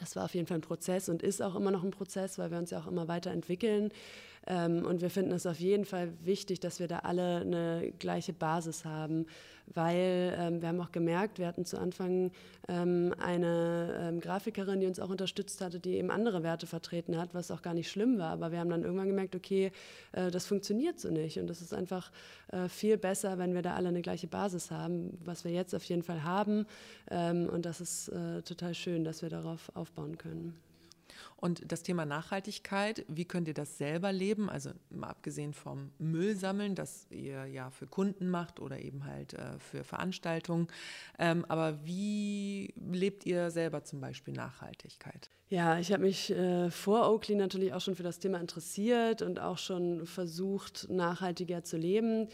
das 0.00 0.16
war 0.16 0.24
auf 0.24 0.34
jeden 0.34 0.46
Fall 0.46 0.58
ein 0.58 0.62
Prozess 0.62 1.08
und 1.08 1.22
ist 1.22 1.42
auch 1.42 1.54
immer 1.54 1.70
noch 1.70 1.84
ein 1.84 1.90
Prozess, 1.90 2.38
weil 2.38 2.50
wir 2.50 2.58
uns 2.58 2.70
ja 2.70 2.78
auch 2.78 2.86
immer 2.86 3.08
weiterentwickeln. 3.08 3.90
Ähm, 4.48 4.84
und 4.86 5.02
wir 5.02 5.10
finden 5.10 5.32
es 5.32 5.46
auf 5.46 5.60
jeden 5.60 5.84
Fall 5.84 6.12
wichtig, 6.24 6.60
dass 6.60 6.80
wir 6.80 6.88
da 6.88 7.00
alle 7.00 7.40
eine 7.40 7.92
gleiche 7.98 8.32
Basis 8.32 8.84
haben, 8.84 9.26
weil 9.74 10.34
ähm, 10.38 10.62
wir 10.62 10.68
haben 10.68 10.80
auch 10.80 10.92
gemerkt, 10.92 11.38
wir 11.38 11.46
hatten 11.46 11.66
zu 11.66 11.78
Anfang 11.78 12.30
ähm, 12.68 13.14
eine 13.18 14.18
Grafikerin, 14.22 14.80
die 14.80 14.86
uns 14.86 15.00
auch 15.00 15.10
unterstützt 15.10 15.60
hatte, 15.60 15.80
die 15.80 15.96
eben 15.96 16.10
andere 16.10 16.42
Werte 16.42 16.66
vertreten 16.66 17.18
hat, 17.18 17.34
was 17.34 17.50
auch 17.50 17.60
gar 17.60 17.74
nicht 17.74 17.90
schlimm 17.90 18.18
war. 18.18 18.30
Aber 18.30 18.50
wir 18.50 18.58
haben 18.58 18.70
dann 18.70 18.84
irgendwann 18.84 19.08
gemerkt, 19.08 19.36
okay, 19.36 19.70
äh, 20.12 20.30
das 20.30 20.46
funktioniert 20.46 20.98
so 20.98 21.10
nicht. 21.10 21.38
Und 21.38 21.48
das 21.48 21.60
ist 21.60 21.74
einfach 21.74 22.10
äh, 22.50 22.68
viel 22.68 22.96
besser, 22.96 23.36
wenn 23.36 23.52
wir 23.52 23.60
da 23.60 23.74
alle 23.74 23.88
eine 23.88 24.00
gleiche 24.00 24.28
Basis 24.28 24.70
haben, 24.70 25.18
was 25.24 25.44
wir 25.44 25.52
jetzt 25.52 25.74
auf 25.74 25.84
jeden 25.84 26.02
Fall 26.02 26.24
haben. 26.24 26.66
und 27.10 27.62
das 27.62 27.80
ist 27.80 28.08
äh, 28.08 28.42
total 28.42 28.74
schön, 28.74 29.04
dass 29.04 29.22
wir 29.22 29.28
darauf 29.28 29.70
aufbauen 29.88 30.18
können. 30.18 30.54
Und 31.36 31.70
das 31.70 31.82
Thema 31.82 32.04
Nachhaltigkeit, 32.04 33.04
wie 33.08 33.24
könnt 33.24 33.48
ihr 33.48 33.54
das 33.54 33.78
selber 33.78 34.12
leben? 34.12 34.50
Also 34.50 34.70
mal 34.90 35.08
abgesehen 35.08 35.52
vom 35.52 35.92
Müll 35.98 36.36
sammeln, 36.36 36.74
das 36.74 37.06
ihr 37.10 37.46
ja 37.46 37.70
für 37.70 37.86
Kunden 37.86 38.28
macht 38.28 38.60
oder 38.60 38.80
eben 38.80 39.04
halt 39.04 39.34
äh, 39.34 39.58
für 39.58 39.84
Veranstaltungen. 39.84 40.66
Ähm, 41.18 41.44
aber 41.48 41.84
wie 41.84 42.74
lebt 42.90 43.24
ihr 43.24 43.50
selber 43.50 43.84
zum 43.84 44.00
Beispiel 44.00 44.34
Nachhaltigkeit? 44.34 45.30
Ja, 45.48 45.78
ich 45.78 45.92
habe 45.92 46.02
mich 46.02 46.30
äh, 46.30 46.70
vor 46.70 47.08
Oakley 47.08 47.36
natürlich 47.36 47.72
auch 47.72 47.80
schon 47.80 47.94
für 47.94 48.02
das 48.02 48.18
Thema 48.18 48.38
interessiert 48.40 49.22
und 49.22 49.40
auch 49.40 49.58
schon 49.58 50.06
versucht, 50.06 50.88
nachhaltiger 50.90 51.62
zu 51.62 51.76
leben 51.76 52.28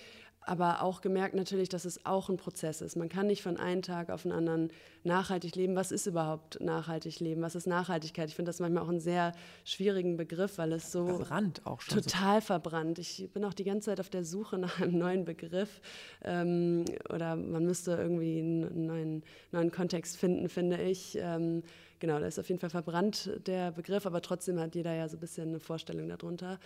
aber 0.46 0.82
auch 0.82 1.00
gemerkt 1.00 1.34
natürlich, 1.34 1.68
dass 1.68 1.84
es 1.84 2.04
auch 2.04 2.28
ein 2.28 2.36
Prozess 2.36 2.80
ist. 2.80 2.96
Man 2.96 3.08
kann 3.08 3.26
nicht 3.26 3.42
von 3.42 3.56
einem 3.56 3.82
Tag 3.82 4.10
auf 4.10 4.22
den 4.22 4.32
anderen 4.32 4.70
nachhaltig 5.02 5.54
leben. 5.56 5.76
Was 5.76 5.92
ist 5.92 6.06
überhaupt 6.06 6.60
nachhaltig 6.60 7.20
leben? 7.20 7.42
Was 7.42 7.54
ist 7.54 7.66
Nachhaltigkeit? 7.66 8.28
Ich 8.28 8.34
finde 8.34 8.50
das 8.50 8.60
manchmal 8.60 8.84
auch 8.84 8.88
einen 8.88 9.00
sehr 9.00 9.32
schwierigen 9.64 10.16
Begriff, 10.16 10.58
weil 10.58 10.72
es 10.72 10.92
so 10.92 11.06
verbrannt 11.06 11.62
auch 11.64 11.80
schon 11.80 12.02
total 12.02 12.40
so. 12.40 12.46
verbrannt. 12.46 12.98
Ich 12.98 13.30
bin 13.32 13.44
auch 13.44 13.54
die 13.54 13.64
ganze 13.64 13.86
Zeit 13.86 14.00
auf 14.00 14.10
der 14.10 14.24
Suche 14.24 14.58
nach 14.58 14.80
einem 14.80 14.98
neuen 14.98 15.24
Begriff 15.24 15.80
ähm, 16.22 16.84
oder 17.12 17.36
man 17.36 17.64
müsste 17.64 17.92
irgendwie 17.92 18.38
einen 18.38 18.86
neuen, 18.86 19.22
neuen 19.52 19.70
Kontext 19.70 20.16
finden, 20.16 20.48
finde 20.48 20.80
ich. 20.82 21.16
Ähm, 21.20 21.62
genau, 22.00 22.18
da 22.18 22.26
ist 22.26 22.38
auf 22.38 22.48
jeden 22.48 22.60
Fall 22.60 22.70
verbrannt 22.70 23.30
der 23.46 23.72
Begriff, 23.72 24.06
aber 24.06 24.20
trotzdem 24.22 24.58
hat 24.58 24.74
jeder 24.74 24.94
ja 24.94 25.08
so 25.08 25.16
ein 25.16 25.20
bisschen 25.20 25.48
eine 25.48 25.60
Vorstellung 25.60 26.08
darunter. 26.08 26.58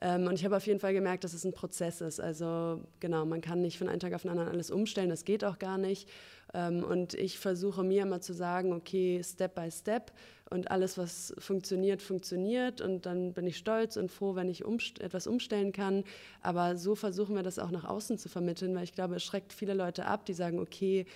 Ähm, 0.00 0.26
und 0.26 0.34
ich 0.34 0.44
habe 0.44 0.56
auf 0.56 0.66
jeden 0.66 0.80
Fall 0.80 0.94
gemerkt, 0.94 1.24
dass 1.24 1.34
es 1.34 1.44
ein 1.44 1.52
Prozess 1.52 2.00
ist. 2.00 2.20
Also 2.20 2.80
genau, 3.00 3.24
man 3.24 3.40
kann 3.40 3.60
nicht 3.60 3.78
von 3.78 3.88
einem 3.88 4.00
Tag 4.00 4.14
auf 4.14 4.22
den 4.22 4.30
anderen 4.30 4.48
alles 4.48 4.70
umstellen, 4.70 5.10
das 5.10 5.24
geht 5.24 5.44
auch 5.44 5.58
gar 5.58 5.78
nicht. 5.78 6.08
Ähm, 6.54 6.84
und 6.84 7.14
ich 7.14 7.38
versuche 7.38 7.82
mir 7.82 8.02
immer 8.02 8.20
zu 8.20 8.32
sagen, 8.32 8.72
okay, 8.72 9.22
Step 9.22 9.54
by 9.54 9.70
Step 9.70 10.12
und 10.50 10.70
alles, 10.70 10.98
was 10.98 11.34
funktioniert, 11.38 12.02
funktioniert. 12.02 12.80
Und 12.80 13.06
dann 13.06 13.32
bin 13.32 13.46
ich 13.46 13.56
stolz 13.56 13.96
und 13.96 14.10
froh, 14.10 14.34
wenn 14.34 14.48
ich 14.48 14.64
umst 14.64 15.00
etwas 15.00 15.26
umstellen 15.26 15.72
kann. 15.72 16.04
Aber 16.42 16.76
so 16.76 16.94
versuchen 16.94 17.34
wir 17.34 17.42
das 17.42 17.58
auch 17.58 17.70
nach 17.70 17.84
außen 17.84 18.18
zu 18.18 18.28
vermitteln, 18.28 18.74
weil 18.74 18.84
ich 18.84 18.92
glaube, 18.92 19.16
es 19.16 19.24
schreckt 19.24 19.52
viele 19.52 19.74
Leute 19.74 20.06
ab, 20.06 20.26
die 20.26 20.34
sagen, 20.34 20.58
okay, 20.58 21.06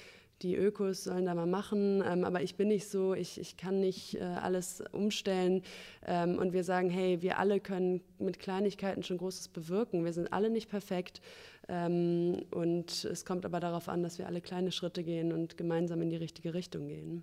die 0.43 0.55
Ökos 0.55 1.05
sollen 1.05 1.25
da 1.25 1.35
mal 1.35 1.47
machen, 1.47 2.03
ähm, 2.07 2.25
aber 2.25 2.43
ich 2.43 2.57
bin 2.57 2.69
nicht 2.69 2.89
so, 2.89 3.15
ich, 3.15 3.41
ich 3.41 3.57
kann 3.57 3.81
nicht 3.81 4.17
äh, 4.17 4.23
alles 4.23 4.83
umstellen. 4.93 5.63
Ähm, 6.05 6.39
und 6.39 6.53
wir 6.53 6.63
sagen, 6.63 6.91
hey, 6.91 7.23
wir 7.23 7.39
alle 7.39 7.61
können 7.61 8.03
mit 8.19 8.39
Kleinigkeiten 8.39 9.03
schon 9.03 9.19
Großes 9.19 9.49
bewirken. 9.49 10.05
Wir 10.05 10.13
sind 10.13 10.33
alle 10.33 10.51
nicht 10.51 10.69
perfekt. 10.69 11.21
Ähm, 11.69 12.45
und 12.51 13.05
es 13.05 13.25
kommt 13.25 13.45
aber 13.45 13.61
darauf 13.61 13.89
an, 13.89 14.03
dass 14.03 14.19
wir 14.19 14.27
alle 14.27 14.41
kleine 14.41 14.73
Schritte 14.73 15.03
gehen 15.03 15.33
und 15.33 15.57
gemeinsam 15.57 16.03
in 16.03 16.11
die 16.11 16.17
richtige 16.17 16.55
Richtung 16.55 16.89
gehen. 16.89 17.23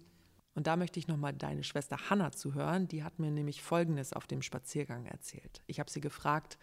Und 0.56 0.68
da 0.68 0.76
möchte 0.76 1.00
ich 1.00 1.08
nochmal 1.08 1.34
deine 1.34 1.64
Schwester 1.64 2.10
Hanna 2.10 2.32
zuhören. 2.32 2.88
Die 2.88 3.04
hat 3.04 3.18
mir 3.20 3.32
nämlich 3.32 3.62
Folgendes 3.62 4.14
auf 4.14 4.28
dem 4.28 4.42
Spaziergang 4.42 5.06
erzählt. 5.06 5.64
Ich 5.66 5.80
habe 5.80 5.90
sie 5.90 6.02
gefragt, 6.02 6.60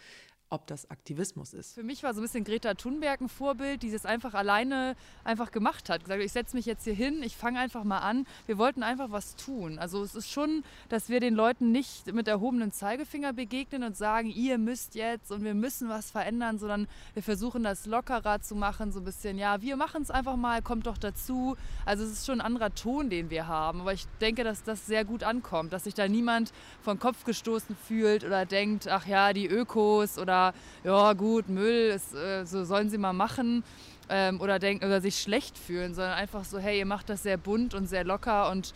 ob 0.51 0.67
das 0.67 0.91
Aktivismus 0.91 1.55
ist. 1.55 1.75
Für 1.75 1.85
mich 1.85 2.03
war 2.03 2.13
so 2.13 2.21
ein 2.21 2.25
bisschen 2.25 2.43
Greta 2.43 2.75
Thunberg 2.75 3.21
ein 3.21 3.29
Vorbild, 3.29 3.85
die 3.85 3.93
das 3.93 4.05
einfach 4.05 4.35
alleine 4.35 4.97
einfach 5.23 5.53
gemacht 5.53 5.89
hat. 5.89 6.03
Gesagt, 6.03 6.21
ich 6.21 6.33
setze 6.33 6.57
mich 6.57 6.67
jetzt 6.67 6.83
hier 6.83 6.93
hin, 6.93 7.23
ich 7.23 7.37
fange 7.37 7.61
einfach 7.61 7.85
mal 7.85 7.99
an. 7.99 8.27
Wir 8.47 8.59
wollten 8.59 8.83
einfach 8.83 9.13
was 9.13 9.37
tun. 9.37 9.79
Also 9.79 10.03
es 10.03 10.17
ist 10.17 10.31
schon, 10.31 10.65
dass 10.89 11.09
wir 11.09 11.21
den 11.21 11.35
Leuten 11.35 11.71
nicht 11.71 12.13
mit 12.13 12.27
erhobenem 12.27 12.73
Zeigefinger 12.73 13.33
begegnen 13.33 13.85
und 13.85 13.97
sagen, 13.97 14.29
ihr 14.29 14.59
müsst 14.59 14.97
jetzt 14.97 15.31
und 15.31 15.45
wir 15.45 15.55
müssen 15.55 15.89
was 15.89 16.11
verändern, 16.11 16.59
sondern 16.59 16.89
wir 17.15 17.23
versuchen 17.23 17.63
das 17.63 17.87
lockerer 17.87 18.41
zu 18.41 18.57
machen, 18.57 18.91
so 18.91 18.99
ein 18.99 19.05
bisschen, 19.05 19.39
ja, 19.39 19.63
wir 19.63 19.77
machen 19.77 20.03
es 20.03 20.11
einfach 20.11 20.35
mal, 20.35 20.63
kommt 20.63 20.87
doch 20.87 20.99
dazu. 20.99 21.57
Also 21.87 22.03
es 22.03 22.11
ist 22.11 22.27
schon 22.27 22.41
ein 22.41 22.47
anderer 22.47 22.75
Ton, 22.75 23.09
den 23.09 23.31
wir 23.31 23.47
haben. 23.47 23.83
Aber 23.83 23.93
ich 23.93 24.07
denke, 24.21 24.43
dass 24.43 24.65
das 24.65 24.85
sehr 24.87 25.05
gut 25.05 25.23
ankommt, 25.23 25.73
dass 25.73 25.85
sich 25.85 25.95
da 25.95 26.09
niemand 26.09 26.53
vom 26.83 26.99
Kopf 26.99 27.23
gestoßen 27.23 27.77
fühlt 27.77 28.25
oder 28.25 28.47
denkt, 28.47 28.89
ach 28.89 29.07
ja, 29.07 29.33
die 29.33 29.47
Ökos 29.47 30.19
oder 30.19 30.40
ja 30.85 31.13
gut, 31.13 31.49
Müll, 31.49 31.93
ist, 31.95 32.15
äh, 32.15 32.45
so 32.45 32.65
sollen 32.65 32.91
sie 32.91 32.99
mal 32.99 33.13
machen 33.13 33.65
ähm, 34.09 34.41
oder, 34.41 34.59
denken, 34.59 34.85
oder 34.85 35.01
sich 35.01 35.21
schlecht 35.21 35.57
fühlen, 35.57 35.95
sondern 35.95 36.15
einfach 36.15 36.45
so, 36.45 36.59
hey, 36.59 36.79
ihr 36.79 36.87
macht 36.87 37.09
das 37.09 37.23
sehr 37.23 37.37
bunt 37.37 37.75
und 37.75 37.87
sehr 37.87 38.05
locker 38.05 38.51
und 38.51 38.73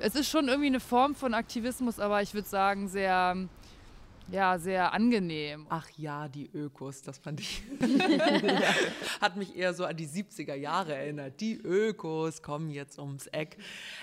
es 0.00 0.14
ist 0.14 0.30
schon 0.30 0.48
irgendwie 0.48 0.68
eine 0.68 0.80
Form 0.80 1.14
von 1.14 1.34
Aktivismus, 1.34 1.98
aber 1.98 2.22
ich 2.22 2.32
würde 2.32 2.48
sagen, 2.48 2.88
sehr, 2.88 3.36
ja, 4.30 4.58
sehr 4.58 4.92
angenehm. 4.92 5.66
Ach 5.70 5.88
ja, 5.96 6.28
die 6.28 6.48
Ökos, 6.54 7.02
das 7.02 7.18
fand 7.18 7.40
ich. 7.40 7.62
Hat 9.20 9.36
mich 9.36 9.56
eher 9.56 9.74
so 9.74 9.84
an 9.84 9.96
die 9.96 10.06
70er 10.06 10.54
Jahre 10.54 10.94
erinnert. 10.94 11.40
Die 11.40 11.56
Ökos 11.56 12.42
kommen 12.42 12.70
jetzt 12.70 12.98
ums 12.98 13.26
Eck. 13.28 13.56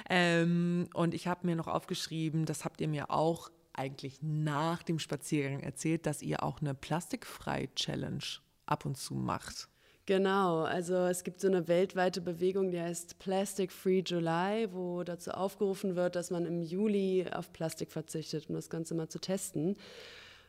Ähm, 0.09 0.89
und 0.93 1.13
ich 1.13 1.27
habe 1.27 1.47
mir 1.47 1.55
noch 1.55 1.67
aufgeschrieben, 1.67 2.45
das 2.45 2.65
habt 2.65 2.81
ihr 2.81 2.89
mir 2.89 3.09
auch 3.09 3.49
eigentlich 3.77 4.21
nach 4.21 4.83
dem 4.83 4.99
Spaziergang 4.99 5.61
erzählt, 5.61 6.05
dass 6.05 6.21
ihr 6.21 6.43
auch 6.43 6.61
eine 6.61 6.73
Plastikfrei-Challenge 6.73 8.23
ab 8.65 8.85
und 8.85 8.97
zu 8.97 9.13
macht. 9.15 9.69
Genau, 10.07 10.61
also 10.61 10.93
es 11.07 11.23
gibt 11.23 11.41
so 11.41 11.47
eine 11.47 11.67
weltweite 11.67 12.21
Bewegung, 12.21 12.69
die 12.69 12.79
heißt 12.79 13.17
Plastic 13.17 13.71
Free 13.71 14.03
July, 14.05 14.67
wo 14.71 15.03
dazu 15.03 15.31
aufgerufen 15.31 15.95
wird, 15.95 16.15
dass 16.15 16.29
man 16.29 16.45
im 16.45 16.61
Juli 16.61 17.25
auf 17.31 17.51
Plastik 17.51 17.91
verzichtet, 17.91 18.47
um 18.47 18.55
das 18.55 18.69
Ganze 18.69 18.93
mal 18.93 19.09
zu 19.09 19.19
testen. 19.19 19.75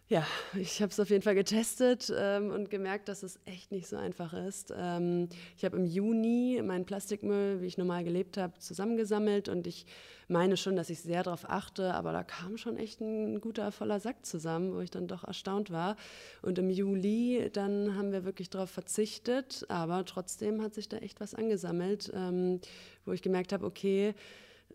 Ja, 0.09 0.25
ich 0.55 0.81
habe 0.83 0.93
es 0.93 1.01
auf 1.01 1.11
jeden 1.11 1.23
Fall 1.23 1.35
getestet 1.35 2.13
ähm, 2.17 2.53
und 2.53 2.71
gemerkt, 2.71 3.09
dass 3.09 3.25
es 3.25 3.41
echt 3.45 3.73
nicht 3.73 3.89
so 3.89 3.97
einfach 3.97 4.33
ist. 4.35 4.73
Ähm, 4.77 5.29
ich 5.57 5.65
habe 5.65 5.77
im 5.77 5.85
Juni 5.85 6.63
meinen 6.65 6.85
Plastikmüll, 6.85 7.61
wie 7.61 7.67
ich 7.67 7.77
normal 7.77 8.05
gelebt 8.05 8.37
habe, 8.37 8.57
zusammengesammelt 8.61 9.49
und 9.49 9.67
ich 9.67 9.85
meine 10.29 10.57
schon, 10.57 10.77
dass 10.77 10.91
ich 10.91 11.01
sehr 11.01 11.25
darauf 11.25 11.51
achte, 11.51 11.93
aber 11.93 12.13
da 12.13 12.23
kam 12.23 12.57
schon 12.57 12.77
echt 12.77 13.01
ein 13.01 13.41
guter 13.41 13.73
voller 13.73 13.99
Sack 13.99 14.25
zusammen, 14.25 14.75
wo 14.75 14.81
ich 14.81 14.93
dann 14.93 15.09
doch 15.09 15.25
erstaunt 15.25 15.73
war. 15.73 15.97
Und 16.41 16.57
im 16.61 16.71
Juli, 16.71 17.51
dann 17.53 17.97
haben 17.97 18.13
wir 18.13 18.25
wirklich 18.25 18.49
darauf 18.49 18.71
verzichtet, 18.71 19.65
aber 19.69 20.05
trotzdem 20.05 20.63
hat 20.63 20.73
sich 20.73 20.89
da 20.89 20.99
echt 20.99 21.21
was 21.21 21.35
angesammelt, 21.35 22.13
ähm, 22.15 22.61
wo 23.07 23.11
ich 23.11 23.23
gemerkt 23.23 23.53
habe, 23.53 23.67
okay, 23.67 24.15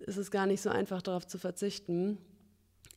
es 0.05 0.17
ist 0.17 0.29
gar 0.31 0.45
nicht 0.45 0.61
so 0.61 0.69
einfach 0.69 1.01
darauf 1.01 1.25
zu 1.25 1.37
verzichten. 1.37 2.17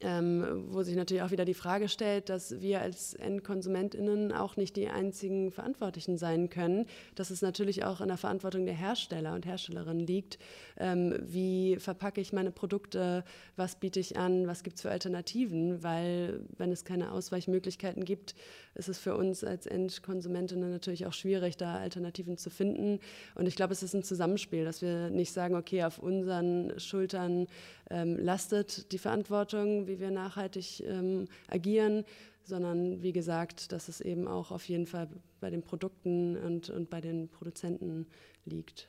Ähm, 0.01 0.65
wo 0.71 0.83
sich 0.83 0.97
natürlich 0.97 1.23
auch 1.23 1.31
wieder 1.31 1.45
die 1.45 1.55
Frage 1.55 1.89
stellt, 1.89 2.29
dass 2.29 2.61
wir 2.61 2.81
als 2.81 3.15
EndkonsumentInnen 3.15 4.33
auch 4.33 4.57
nicht 4.57 4.75
die 4.75 4.89
einzigen 4.89 5.53
Verantwortlichen 5.53 6.19
sein 6.19 6.51
können, 6.51 6.87
dass 7.15 7.31
es 7.31 7.43
natürlich 7.43 7.85
auch 7.85 8.01
in 8.01 8.09
der 8.09 8.17
Verantwortung 8.17 8.67
der 8.67 8.75
Hersteller 8.75 9.35
und 9.35 9.47
Herstellerinnen 9.47 10.05
liegt. 10.05 10.39
Ähm, 10.79 11.15
wie 11.23 11.77
verpacke 11.77 12.21
ich 12.21 12.33
meine 12.33 12.51
Produkte? 12.51 13.25
Was 13.55 13.77
biete 13.77 14.01
ich 14.01 14.17
an? 14.17 14.49
Was 14.49 14.65
gibt 14.65 14.77
es 14.77 14.83
für 14.83 14.91
Alternativen? 14.91 15.85
Weil, 15.85 16.41
wenn 16.59 16.73
es 16.73 16.85
keine 16.85 17.13
Ausweichmöglichkeiten 17.13 18.05
gibt, 18.05 18.35
ist 18.75 18.89
es 18.89 18.99
für 18.99 19.17
uns 19.17 19.45
als 19.45 19.67
Endkonsumentinnen 19.67 20.71
natürlich 20.71 21.07
auch 21.07 21.13
schwierig, 21.13 21.57
da 21.57 21.77
Alternativen 21.77 22.37
zu 22.37 22.51
finden. 22.51 22.99
Und 23.37 23.47
ich 23.47 23.55
glaube, 23.55 23.73
es 23.73 23.85
ist 23.85 23.95
ein 23.95 24.03
Zusammenspiel, 24.03 24.65
dass 24.65 24.83
wir 24.83 25.11
nicht 25.11 25.33
sagen, 25.33 25.55
okay, 25.55 25.85
auf 25.85 26.01
unseren 26.01 26.79
Schultern 26.81 27.47
ähm, 27.95 28.19
lastet 28.19 28.91
die 28.91 28.99
Verantwortung, 28.99 29.87
wie 29.87 30.01
wir 30.01 30.11
nachhaltig 30.11 30.83
ähm, 30.87 31.29
agieren, 31.49 32.05
sondern 32.43 33.03
wie 33.03 33.13
gesagt, 33.13 33.71
dass 33.71 33.89
es 33.89 34.01
eben 34.01 34.27
auch 34.27 34.51
auf 34.51 34.69
jeden 34.69 34.87
Fall 34.87 35.09
bei 35.41 35.49
den 35.49 35.63
Produkten 35.63 36.37
und, 36.37 36.71
und 36.71 36.91
bei 36.91 37.01
den 37.01 37.29
Produzenten 37.29 38.07
liegt. 38.45 38.89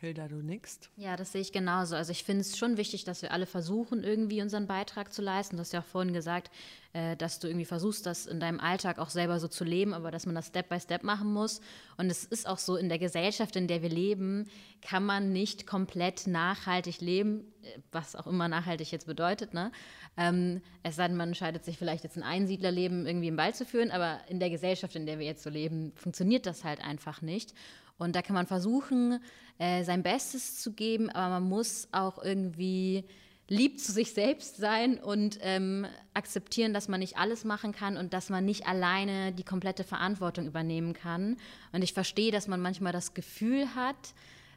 Hilda, 0.00 0.28
du 0.28 0.36
nickst? 0.36 0.90
Ja, 0.96 1.16
das 1.16 1.32
sehe 1.32 1.40
ich 1.40 1.50
genauso. 1.50 1.96
Also 1.96 2.12
ich 2.12 2.22
finde 2.22 2.42
es 2.42 2.56
schon 2.56 2.76
wichtig, 2.76 3.02
dass 3.02 3.20
wir 3.20 3.32
alle 3.32 3.46
versuchen, 3.46 4.04
irgendwie 4.04 4.40
unseren 4.40 4.68
Beitrag 4.68 5.12
zu 5.12 5.22
leisten. 5.22 5.56
Du 5.56 5.60
hast 5.60 5.72
ja 5.72 5.80
auch 5.80 5.84
vorhin 5.84 6.12
gesagt, 6.12 6.52
äh, 6.92 7.16
dass 7.16 7.40
du 7.40 7.48
irgendwie 7.48 7.64
versuchst, 7.64 8.06
das 8.06 8.26
in 8.26 8.38
deinem 8.38 8.60
Alltag 8.60 9.00
auch 9.00 9.10
selber 9.10 9.40
so 9.40 9.48
zu 9.48 9.64
leben, 9.64 9.94
aber 9.94 10.12
dass 10.12 10.24
man 10.24 10.36
das 10.36 10.46
Step 10.46 10.68
by 10.68 10.78
Step 10.78 11.02
machen 11.02 11.32
muss. 11.32 11.60
Und 11.96 12.10
es 12.10 12.22
ist 12.22 12.46
auch 12.46 12.58
so, 12.58 12.76
in 12.76 12.88
der 12.88 13.00
Gesellschaft, 13.00 13.56
in 13.56 13.66
der 13.66 13.82
wir 13.82 13.88
leben, 13.88 14.48
kann 14.82 15.04
man 15.04 15.32
nicht 15.32 15.66
komplett 15.66 16.28
nachhaltig 16.28 17.00
leben, 17.00 17.52
äh, 17.64 17.80
was 17.90 18.14
auch 18.14 18.28
immer 18.28 18.46
nachhaltig 18.46 18.92
jetzt 18.92 19.08
bedeutet. 19.08 19.52
Ne? 19.52 19.72
Ähm, 20.16 20.62
es 20.84 20.94
sei 20.94 21.08
denn, 21.08 21.16
man 21.16 21.30
entscheidet 21.30 21.64
sich 21.64 21.76
vielleicht 21.76 22.04
jetzt 22.04 22.16
ein 22.16 22.22
Einsiedlerleben 22.22 23.04
irgendwie 23.04 23.28
im 23.28 23.36
Wald 23.36 23.56
zu 23.56 23.64
führen, 23.64 23.90
aber 23.90 24.20
in 24.28 24.38
der 24.38 24.50
Gesellschaft, 24.50 24.94
in 24.94 25.06
der 25.06 25.18
wir 25.18 25.26
jetzt 25.26 25.42
so 25.42 25.50
leben, 25.50 25.90
funktioniert 25.96 26.46
das 26.46 26.62
halt 26.62 26.80
einfach 26.80 27.20
nicht. 27.20 27.52
Und 27.98 28.16
da 28.16 28.22
kann 28.22 28.34
man 28.34 28.46
versuchen, 28.46 29.20
äh, 29.58 29.84
sein 29.84 30.02
Bestes 30.02 30.60
zu 30.60 30.72
geben, 30.72 31.10
aber 31.10 31.40
man 31.40 31.48
muss 31.48 31.88
auch 31.92 32.22
irgendwie 32.22 33.04
lieb 33.48 33.80
zu 33.80 33.92
sich 33.92 34.12
selbst 34.12 34.58
sein 34.58 34.98
und 34.98 35.38
ähm, 35.40 35.86
akzeptieren, 36.14 36.74
dass 36.74 36.86
man 36.86 37.00
nicht 37.00 37.16
alles 37.16 37.44
machen 37.44 37.72
kann 37.72 37.96
und 37.96 38.12
dass 38.12 38.28
man 38.28 38.44
nicht 38.44 38.66
alleine 38.66 39.32
die 39.32 39.42
komplette 39.42 39.84
Verantwortung 39.84 40.46
übernehmen 40.46 40.92
kann. 40.92 41.38
Und 41.72 41.82
ich 41.82 41.94
verstehe, 41.94 42.30
dass 42.30 42.46
man 42.46 42.60
manchmal 42.60 42.92
das 42.92 43.14
Gefühl 43.14 43.74
hat, 43.74 43.96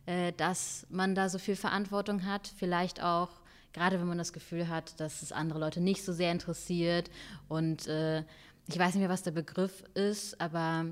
äh, 0.06 0.34
dass 0.34 0.86
man 0.90 1.16
da 1.16 1.30
so 1.30 1.40
viel 1.40 1.56
Verantwortung 1.56 2.26
hat, 2.26 2.52
vielleicht 2.58 3.02
auch 3.02 3.42
gerade 3.74 4.00
wenn 4.00 4.08
man 4.08 4.18
das 4.18 4.34
Gefühl 4.34 4.68
hat, 4.68 5.00
dass 5.00 5.22
es 5.22 5.32
andere 5.32 5.60
Leute 5.60 5.82
nicht 5.82 6.04
so 6.04 6.14
sehr 6.14 6.32
interessiert. 6.32 7.10
Und 7.48 7.88
äh, 7.88 8.20
ich 8.68 8.78
weiß 8.78 8.94
nicht 8.94 9.02
mehr, 9.02 9.10
was 9.10 9.24
der 9.24 9.32
Begriff 9.32 9.84
ist, 9.94 10.40
aber 10.40 10.86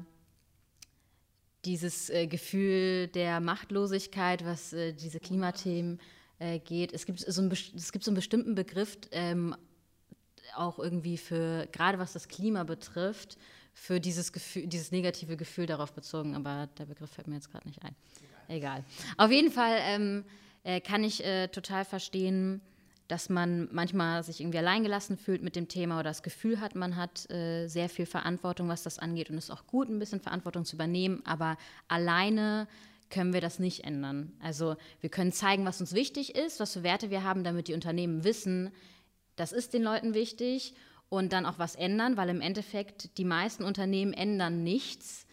dieses 1.66 2.10
äh, 2.10 2.28
Gefühl 2.28 3.08
der 3.08 3.40
Machtlosigkeit, 3.40 4.46
was 4.46 4.74
äh, 4.74 4.94
diese 4.94 5.20
Klimathemen 5.20 6.00
äh, 6.40 6.60
geht. 6.60 6.94
Es 6.94 7.06
gibt, 7.06 7.20
so 7.20 7.42
einen, 7.42 7.52
es 7.52 7.92
gibt 7.92 8.06
so 8.06 8.12
einen 8.12 8.16
bestimmten 8.16 8.56
Begriff, 8.56 8.98
ähm, 9.12 9.56
auch 10.56 10.80
irgendwie 10.80 11.18
für, 11.18 11.68
gerade 11.72 12.00
was 12.00 12.14
das 12.14 12.28
Klima 12.28 12.64
betrifft, 12.64 13.38
für 13.74 14.00
dieses 14.00 14.34
Gefühl, 14.34 14.68
dieses 14.68 14.92
negative 14.92 15.38
Gefühl 15.38 15.66
darauf 15.66 15.94
bezogen, 15.94 16.36
aber 16.36 16.68
der 16.78 16.86
Begriff 16.86 17.12
fällt 17.12 17.28
mir 17.28 17.36
jetzt 17.36 17.52
gerade 17.52 17.68
nicht 17.68 17.84
ein. 17.84 17.96
Egal. 18.48 18.58
Egal. 18.58 18.84
Auf 19.18 19.32
jeden 19.32 19.52
Fall 19.52 19.78
ähm, 19.82 20.26
äh, 20.64 20.82
kann 20.82 21.04
ich 21.04 21.24
äh, 21.24 21.48
total 21.48 21.86
verstehen, 21.86 22.62
dass 23.10 23.28
man 23.28 23.68
manchmal 23.72 24.24
sich 24.24 24.40
irgendwie 24.40 24.60
alleingelassen 24.60 25.18
fühlt 25.18 25.42
mit 25.42 25.56
dem 25.56 25.68
Thema 25.68 25.96
oder 25.96 26.12
das 26.12 26.24
Gefühl 26.24 26.62
hat, 26.62 26.76
man 26.76 26.96
hat 26.96 27.30
äh, 27.32 27.68
sehr 27.68 27.90
viel 27.90 28.06
Verantwortung, 28.06 28.70
was 28.70 28.84
das 28.84 29.00
angeht 29.00 29.32
und 29.32 29.38
es 29.38 29.46
ist 29.46 29.52
auch 29.52 29.66
gut, 29.66 29.90
ein 29.90 29.98
bisschen 29.98 30.22
Verantwortung 30.22 30.64
zu 30.64 30.76
übernehmen, 30.76 31.22
aber 31.26 31.58
alleine 31.88 32.68
können 33.10 33.34
wir 33.34 33.42
das 33.42 33.58
nicht 33.58 33.84
ändern. 33.84 34.32
Also 34.42 34.76
wir 35.02 35.10
können 35.10 35.32
zeigen, 35.32 35.66
was 35.66 35.82
uns 35.82 35.94
wichtig 35.94 36.36
ist, 36.36 36.60
was 36.60 36.74
für 36.74 36.84
Werte 36.84 37.10
wir 37.10 37.24
haben, 37.24 37.44
damit 37.44 37.68
die 37.68 37.74
Unternehmen 37.74 38.24
wissen, 38.24 38.72
das 39.36 39.54
ist 39.54 39.74
den 39.74 39.82
Leuten 39.82 40.14
wichtig 40.14 40.76
und 41.10 41.34
dann 41.34 41.48
auch 41.48 41.58
was 41.58 41.74
ändern, 41.76 42.16
weil 42.16 42.30
im 42.30 42.42
Endeffekt 42.42 43.18
die 43.18 43.26
meisten 43.26 43.64
Unternehmen 43.64 44.14
ändern 44.14 44.64
nichts, 44.64 45.26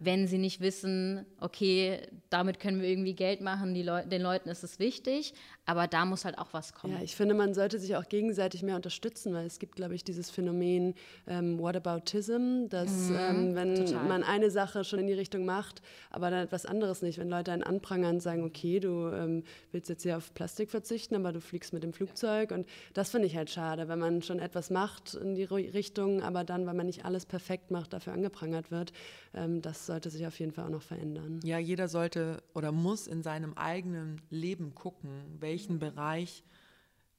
wenn 0.00 0.26
sie 0.26 0.38
nicht 0.38 0.60
wissen, 0.60 1.24
okay, 1.40 2.00
damit 2.28 2.60
können 2.60 2.82
wir 2.82 2.88
irgendwie 2.88 3.14
Geld 3.14 3.40
machen, 3.40 3.74
Leu 3.74 4.04
den 4.04 4.22
Leuten 4.22 4.48
ist 4.48 4.64
es 4.64 4.78
wichtig, 4.78 5.34
aber 5.64 5.86
da 5.86 6.04
muss 6.04 6.24
halt 6.24 6.38
auch 6.38 6.52
was 6.52 6.74
kommen. 6.74 6.94
Ja, 6.94 7.02
ich 7.02 7.14
finde, 7.14 7.34
man 7.34 7.54
sollte 7.54 7.78
sich 7.78 7.94
auch 7.94 8.08
gegenseitig 8.08 8.62
mehr 8.62 8.74
unterstützen, 8.74 9.32
weil 9.32 9.46
es 9.46 9.60
gibt, 9.60 9.76
glaube 9.76 9.94
ich, 9.94 10.02
dieses 10.02 10.28
Phänomen 10.28 10.94
ähm, 11.28 11.58
Whataboutism, 11.58 12.68
dass 12.68 12.90
mhm, 12.90 13.16
ähm, 13.18 13.54
wenn 13.54 13.74
total. 13.76 14.04
man 14.08 14.24
eine 14.24 14.50
Sache 14.50 14.82
schon 14.82 14.98
in 14.98 15.06
die 15.06 15.12
Richtung 15.12 15.44
macht, 15.44 15.80
aber 16.10 16.30
dann 16.30 16.44
etwas 16.44 16.66
anderes 16.66 17.02
nicht, 17.02 17.18
wenn 17.18 17.28
Leute 17.28 17.52
einen 17.52 17.62
anprangern 17.62 18.16
und 18.16 18.20
sagen, 18.20 18.42
okay, 18.42 18.80
du 18.80 19.08
ähm, 19.12 19.44
willst 19.70 19.88
jetzt 19.88 20.02
hier 20.02 20.16
auf 20.16 20.34
Plastik 20.34 20.70
verzichten, 20.70 21.14
aber 21.14 21.32
du 21.32 21.40
fliegst 21.40 21.72
mit 21.72 21.84
dem 21.84 21.92
Flugzeug 21.92 22.50
und 22.50 22.66
das 22.92 23.10
finde 23.10 23.28
ich 23.28 23.36
halt 23.36 23.50
schade, 23.50 23.86
wenn 23.86 24.00
man 24.00 24.22
schon 24.22 24.40
etwas 24.40 24.70
macht 24.70 25.14
in 25.14 25.36
die 25.36 25.44
Richtung, 25.44 26.22
aber 26.22 26.42
dann, 26.42 26.66
weil 26.66 26.74
man 26.74 26.86
nicht 26.86 27.04
alles 27.04 27.24
perfekt 27.24 27.70
macht, 27.70 27.92
dafür 27.92 28.14
angeprangert 28.14 28.72
wird, 28.72 28.92
ähm, 29.32 29.62
das 29.62 29.86
sollte 29.86 30.10
sich 30.10 30.26
auf 30.26 30.38
jeden 30.40 30.50
Fall 30.50 30.64
auch 30.64 30.70
noch 30.70 30.82
verändern. 30.82 31.38
Ja, 31.44 31.58
jeder 31.58 31.86
sollte 31.86 32.42
oder 32.52 32.72
muss 32.72 33.06
in 33.06 33.22
seinem 33.22 33.54
eigenen 33.54 34.20
Leben 34.30 34.74
gucken, 34.74 35.10
welchen 35.52 35.78
Bereich, 35.78 36.42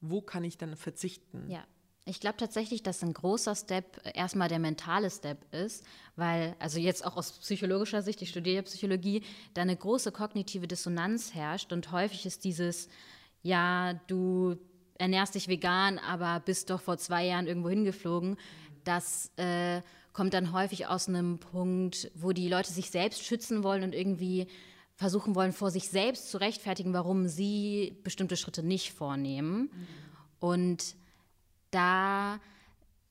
wo 0.00 0.20
kann 0.20 0.42
ich 0.42 0.58
dann 0.58 0.76
verzichten. 0.76 1.48
Ja. 1.48 1.64
Ich 2.04 2.20
glaube 2.20 2.36
tatsächlich, 2.36 2.82
dass 2.82 3.02
ein 3.02 3.14
großer 3.14 3.54
Step 3.54 4.02
erstmal 4.12 4.48
der 4.48 4.58
mentale 4.58 5.08
Step 5.08 5.38
ist, 5.54 5.84
weil, 6.16 6.54
also 6.58 6.78
jetzt 6.78 7.06
auch 7.06 7.16
aus 7.16 7.32
psychologischer 7.38 8.02
Sicht, 8.02 8.20
ich 8.20 8.28
studiere 8.28 8.64
Psychologie, 8.64 9.22
da 9.54 9.62
eine 9.62 9.76
große 9.76 10.12
kognitive 10.12 10.66
Dissonanz 10.66 11.32
herrscht 11.32 11.72
und 11.72 11.92
häufig 11.92 12.26
ist 12.26 12.44
dieses, 12.44 12.88
ja, 13.42 13.94
du 14.08 14.56
ernährst 14.98 15.34
dich 15.34 15.48
vegan, 15.48 15.98
aber 15.98 16.40
bist 16.40 16.68
doch 16.68 16.82
vor 16.82 16.98
zwei 16.98 17.24
Jahren 17.24 17.46
irgendwo 17.46 17.70
hingeflogen, 17.70 18.36
das 18.82 19.30
äh, 19.36 19.80
kommt 20.12 20.34
dann 20.34 20.52
häufig 20.52 20.86
aus 20.88 21.08
einem 21.08 21.38
Punkt, 21.38 22.10
wo 22.14 22.32
die 22.32 22.48
Leute 22.48 22.70
sich 22.70 22.90
selbst 22.90 23.24
schützen 23.24 23.62
wollen 23.62 23.82
und 23.82 23.94
irgendwie 23.94 24.48
versuchen 24.96 25.34
wollen, 25.34 25.52
vor 25.52 25.70
sich 25.70 25.88
selbst 25.88 26.30
zu 26.30 26.38
rechtfertigen, 26.38 26.92
warum 26.92 27.26
sie 27.28 27.98
bestimmte 28.04 28.36
Schritte 28.36 28.62
nicht 28.62 28.92
vornehmen. 28.92 29.70
Mhm. 29.72 29.86
Und 30.38 30.96
da 31.70 32.38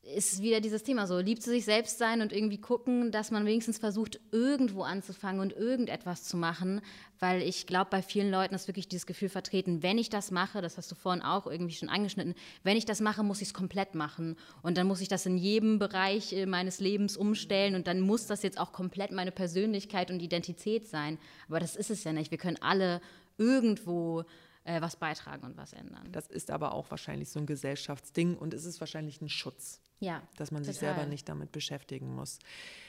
ist 0.03 0.41
wieder 0.41 0.59
dieses 0.59 0.83
Thema 0.83 1.07
so, 1.07 1.17
lieb 1.19 1.41
zu 1.41 1.49
sich 1.49 1.63
selbst 1.63 1.97
sein 1.97 2.21
und 2.21 2.33
irgendwie 2.33 2.59
gucken, 2.59 3.11
dass 3.11 3.31
man 3.31 3.45
wenigstens 3.45 3.77
versucht, 3.77 4.19
irgendwo 4.31 4.83
anzufangen 4.83 5.39
und 5.39 5.53
irgendetwas 5.53 6.25
zu 6.25 6.35
machen, 6.35 6.81
weil 7.19 7.41
ich 7.41 7.67
glaube, 7.67 7.89
bei 7.89 8.01
vielen 8.01 8.29
Leuten 8.29 8.53
ist 8.53 8.67
wirklich 8.67 8.89
dieses 8.89 9.05
Gefühl 9.05 9.29
vertreten, 9.29 9.81
wenn 9.81 9.97
ich 9.97 10.09
das 10.09 10.29
mache, 10.29 10.61
das 10.61 10.77
hast 10.77 10.91
du 10.91 10.95
vorhin 10.95 11.21
auch 11.21 11.47
irgendwie 11.47 11.73
schon 11.73 11.87
angeschnitten, 11.87 12.35
wenn 12.63 12.75
ich 12.75 12.85
das 12.85 12.99
mache, 12.99 13.23
muss 13.23 13.41
ich 13.41 13.47
es 13.49 13.53
komplett 13.53 13.95
machen 13.95 14.35
und 14.61 14.77
dann 14.77 14.87
muss 14.87 14.99
ich 14.99 15.07
das 15.07 15.25
in 15.25 15.37
jedem 15.37 15.79
Bereich 15.79 16.33
äh, 16.33 16.45
meines 16.45 16.81
Lebens 16.81 17.15
umstellen 17.15 17.73
und 17.73 17.87
dann 17.87 18.01
muss 18.01 18.27
das 18.27 18.43
jetzt 18.43 18.59
auch 18.59 18.73
komplett 18.73 19.11
meine 19.11 19.31
Persönlichkeit 19.31 20.11
und 20.11 20.21
Identität 20.21 20.85
sein. 20.85 21.17
Aber 21.47 21.61
das 21.61 21.77
ist 21.77 21.89
es 21.89 22.03
ja 22.03 22.11
nicht. 22.11 22.29
Wir 22.29 22.37
können 22.37 22.61
alle 22.61 22.99
irgendwo 23.37 24.25
äh, 24.65 24.81
was 24.81 24.95
beitragen 24.95 25.45
und 25.45 25.57
was 25.57 25.73
ändern. 25.73 26.07
Das 26.11 26.27
ist 26.27 26.51
aber 26.51 26.73
auch 26.73 26.89
wahrscheinlich 26.91 27.29
so 27.29 27.39
ein 27.39 27.45
Gesellschaftsding 27.45 28.37
und 28.37 28.53
es 28.53 28.65
ist 28.65 28.79
wahrscheinlich 28.79 29.21
ein 29.21 29.29
Schutz. 29.29 29.81
Ja, 29.99 30.21
dass 30.35 30.51
man 30.51 30.63
total. 30.63 30.73
sich 30.73 30.79
selber 30.79 31.05
nicht 31.05 31.29
damit 31.29 31.53
beschäftigen 31.53 32.13
muss. 32.13 32.39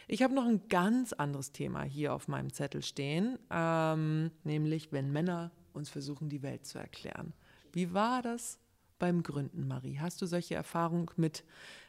Ich 0.09 0.23
habe 0.23 0.35
noch 0.35 0.47
ein 0.47 0.69
ganz 0.69 1.13
anderes 1.13 1.53
Thema 1.53 1.83
hier 1.85 2.13
auf 2.13 2.27
meinem 2.27 2.53
Zettel 2.53 2.83
stehen, 2.83 3.39
ähm, 3.51 4.33
nämlich 4.43 4.91
wenn 4.91 5.13
Männer 5.13 5.53
uns 5.73 5.91
versuchen, 5.91 6.29
die 6.29 6.43
Welt 6.43 6.67
zu 6.67 6.79
erklären. 6.79 7.33
Wie 7.73 7.95
war 7.95 8.23
das 8.23 8.59
beim 8.99 9.23
Gründen, 9.23 9.69
Marie? 9.69 9.99
Hast 10.01 10.23
du 10.23 10.27
solche 10.27 10.55
Erfahrungen 10.55 11.09
mit 11.17 11.45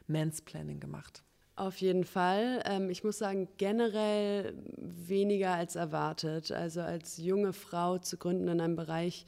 Mansplaining 0.06 0.78
gemacht? 0.78 1.24
Auf 1.56 1.78
jeden 1.78 2.04
Fall. 2.04 2.62
Ähm, 2.66 2.90
ich 2.90 3.02
muss 3.02 3.18
sagen, 3.18 3.48
generell 3.56 4.54
weniger 4.76 5.54
als 5.54 5.74
erwartet. 5.74 6.52
Also 6.52 6.82
als 6.82 7.16
junge 7.16 7.54
Frau 7.54 7.98
zu 7.98 8.18
gründen 8.18 8.48
in 8.48 8.60
einem 8.60 8.76
Bereich, 8.76 9.24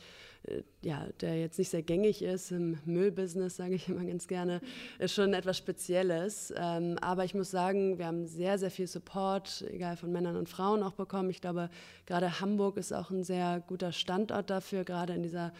ja, 0.82 1.06
der 1.20 1.38
jetzt 1.38 1.58
nicht 1.58 1.70
sehr 1.70 1.82
gängig 1.82 2.22
ist, 2.22 2.50
im 2.52 2.78
Müllbusiness, 2.84 3.56
sage 3.56 3.74
ich 3.74 3.88
immer 3.88 4.04
ganz 4.04 4.28
gerne, 4.28 4.60
ist 4.98 5.14
schon 5.14 5.34
etwas 5.34 5.56
Spezielles. 5.56 6.52
Ähm, 6.56 6.96
aber 7.00 7.24
ich 7.24 7.34
muss 7.34 7.50
sagen, 7.50 7.98
wir 7.98 8.06
haben 8.06 8.26
sehr, 8.26 8.58
sehr 8.58 8.70
viel 8.70 8.86
Support, 8.86 9.64
egal 9.70 9.96
von 9.96 10.12
Männern 10.12 10.36
und 10.36 10.48
Frauen 10.48 10.82
auch 10.82 10.94
bekommen. 10.94 11.30
Ich 11.30 11.40
glaube, 11.40 11.70
gerade 12.06 12.40
Hamburg 12.40 12.76
ist 12.76 12.92
auch 12.92 13.10
ein 13.10 13.24
sehr 13.24 13.62
guter 13.66 13.92
Standort 13.92 14.50
dafür, 14.50 14.84
gerade 14.84 15.14
in 15.14 15.22
dieser 15.22 15.52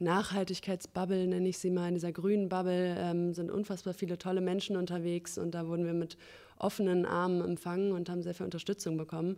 Nachhaltigkeitsbubble, 0.00 1.26
nenne 1.26 1.48
ich 1.48 1.58
sie 1.58 1.70
mal, 1.70 1.88
in 1.88 1.94
dieser 1.94 2.12
grünen 2.12 2.48
Bubble 2.48 2.96
ähm, 2.98 3.32
sind 3.32 3.50
unfassbar 3.50 3.94
viele 3.94 4.18
tolle 4.18 4.40
Menschen 4.40 4.76
unterwegs 4.76 5.38
und 5.38 5.54
da 5.54 5.68
wurden 5.68 5.86
wir 5.86 5.94
mit 5.94 6.18
offenen 6.58 7.06
Armen 7.06 7.40
empfangen 7.42 7.92
und 7.92 8.08
haben 8.08 8.22
sehr 8.22 8.34
viel 8.34 8.44
Unterstützung 8.44 8.96
bekommen. 8.96 9.36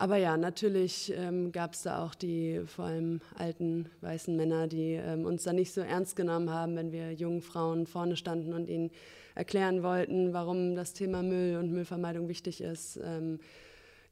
Aber 0.00 0.16
ja, 0.16 0.36
natürlich 0.36 1.12
ähm, 1.16 1.50
gab 1.50 1.72
es 1.72 1.82
da 1.82 2.04
auch 2.04 2.14
die 2.14 2.62
vor 2.66 2.84
allem 2.84 3.20
alten 3.34 3.88
weißen 4.00 4.36
Männer, 4.36 4.68
die 4.68 4.92
ähm, 4.92 5.24
uns 5.24 5.42
da 5.42 5.52
nicht 5.52 5.72
so 5.72 5.80
ernst 5.80 6.14
genommen 6.14 6.50
haben, 6.50 6.76
wenn 6.76 6.92
wir 6.92 7.12
jungen 7.14 7.42
Frauen 7.42 7.84
vorne 7.84 8.16
standen 8.16 8.52
und 8.52 8.68
ihnen 8.68 8.92
erklären 9.34 9.82
wollten, 9.82 10.32
warum 10.32 10.76
das 10.76 10.92
Thema 10.92 11.24
Müll 11.24 11.56
und 11.56 11.72
Müllvermeidung 11.72 12.28
wichtig 12.28 12.60
ist. 12.60 13.00
Ähm, 13.02 13.40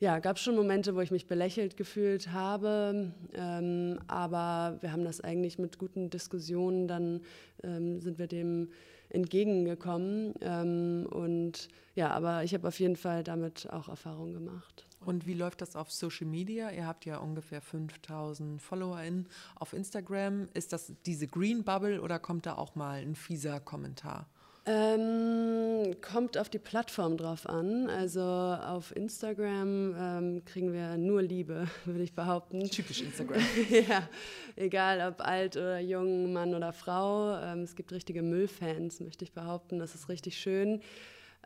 ja, 0.01 0.19
gab 0.19 0.39
es 0.39 0.43
schon 0.43 0.57
Momente, 0.57 0.97
wo 0.97 1.01
ich 1.03 1.13
mich 1.13 1.29
belächelt 1.29 1.77
gefühlt 1.77 2.33
habe, 2.33 3.13
ähm, 3.35 4.01
aber 4.09 4.79
wir 4.81 4.91
haben 4.91 5.05
das 5.05 5.21
eigentlich 5.21 5.57
mit 5.61 5.79
guten 5.79 6.11
Diskussionen, 6.11 6.89
dann 6.89 7.21
ähm, 7.63 8.01
sind 8.01 8.19
wir 8.19 8.27
dem 8.27 8.71
entgegengekommen. 9.11 10.35
Ähm, 10.41 11.07
und 11.11 11.69
ja, 11.95 12.11
aber 12.11 12.45
ich 12.45 12.55
habe 12.55 12.69
auf 12.69 12.79
jeden 12.79 12.97
Fall 12.97 13.25
damit 13.25 13.69
auch 13.71 13.89
Erfahrungen 13.89 14.35
gemacht. 14.35 14.87
Und 15.05 15.27
wie 15.27 15.35
läuft 15.35 15.61
das 15.61 15.77
auf 15.77 15.93
Social 15.93 16.27
Media? 16.27 16.71
Ihr 16.71 16.87
habt 16.87 17.05
ja 17.05 17.19
ungefähr 17.19 17.61
5000 17.61 18.61
FollowerInnen 18.61 19.29
auf 19.55 19.73
Instagram. 19.73 20.49
Ist 20.53 20.73
das 20.73 20.93
diese 21.07 21.29
Green 21.29 21.63
Bubble 21.63 22.01
oder 22.03 22.19
kommt 22.19 22.47
da 22.47 22.57
auch 22.57 22.75
mal 22.75 23.01
ein 23.01 23.15
fieser 23.15 23.61
Kommentar? 23.61 24.27
Ähm, 24.69 25.95
kommt 26.01 26.37
auf 26.37 26.49
die 26.49 26.59
Plattform 26.59 27.17
drauf 27.17 27.49
an. 27.49 27.89
Also 27.89 28.21
auf 28.21 28.95
Instagram 28.97 29.95
ähm, 29.97 30.45
kriegen 30.45 30.73
wir 30.73 30.97
nur 30.97 31.23
Liebe, 31.23 31.69
würde 31.85 32.03
ich 32.03 32.15
behaupten. 32.15 32.69
Typisch 32.69 33.03
Instagram. 33.03 33.41
ja, 33.89 34.09
egal 34.57 35.09
ob 35.09 35.21
alt 35.21 35.57
oder 35.57 35.79
jung, 35.79 36.33
Mann 36.33 36.53
oder 36.53 36.73
Frau. 36.73 37.39
Ähm, 37.39 37.61
es 37.61 37.77
gibt 37.77 37.93
richtige 37.93 38.23
Müllfans, 38.23 38.99
möchte 38.99 39.25
ich 39.25 39.33
behaupten. 39.33 39.79
Das 39.79 39.95
ist 39.95 40.09
richtig 40.09 40.37
schön. 40.37 40.81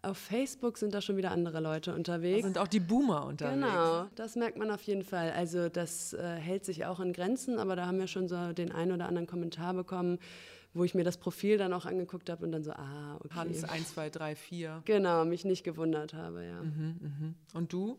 Auf 0.02 0.16
Facebook 0.16 0.78
sind 0.78 0.94
da 0.94 1.02
schon 1.02 1.18
wieder 1.18 1.30
andere 1.30 1.60
Leute 1.60 1.94
unterwegs. 1.94 2.40
Da 2.40 2.46
sind 2.46 2.58
auch 2.58 2.68
die 2.68 2.80
Boomer 2.80 3.26
unterwegs. 3.26 3.54
Genau, 3.56 4.06
das 4.14 4.34
merkt 4.34 4.56
man 4.56 4.70
auf 4.70 4.80
jeden 4.82 5.02
Fall. 5.02 5.32
Also 5.32 5.68
das 5.68 6.14
äh, 6.14 6.36
hält 6.36 6.64
sich 6.64 6.86
auch 6.86 7.00
in 7.00 7.12
Grenzen, 7.12 7.58
aber 7.58 7.76
da 7.76 7.84
haben 7.84 7.98
wir 7.98 8.06
schon 8.06 8.28
so 8.28 8.54
den 8.54 8.72
einen 8.72 8.92
oder 8.92 9.06
anderen 9.08 9.26
Kommentar 9.26 9.74
bekommen, 9.74 10.18
wo 10.72 10.84
ich 10.84 10.94
mir 10.94 11.04
das 11.04 11.16
Profil 11.16 11.58
dann 11.58 11.72
auch 11.72 11.86
angeguckt 11.86 12.30
habe 12.30 12.44
und 12.44 12.52
dann 12.52 12.62
so, 12.62 12.72
ah, 12.72 13.16
okay. 13.16 13.34
Hans 13.34 13.64
1, 13.64 13.94
2, 13.94 14.10
3, 14.10 14.36
4. 14.36 14.82
Genau, 14.84 15.24
mich 15.24 15.44
nicht 15.44 15.64
gewundert 15.64 16.14
habe, 16.14 16.44
ja. 16.44 16.62
Mhm, 16.62 16.96
mh. 17.00 17.58
Und 17.58 17.72
du? 17.72 17.98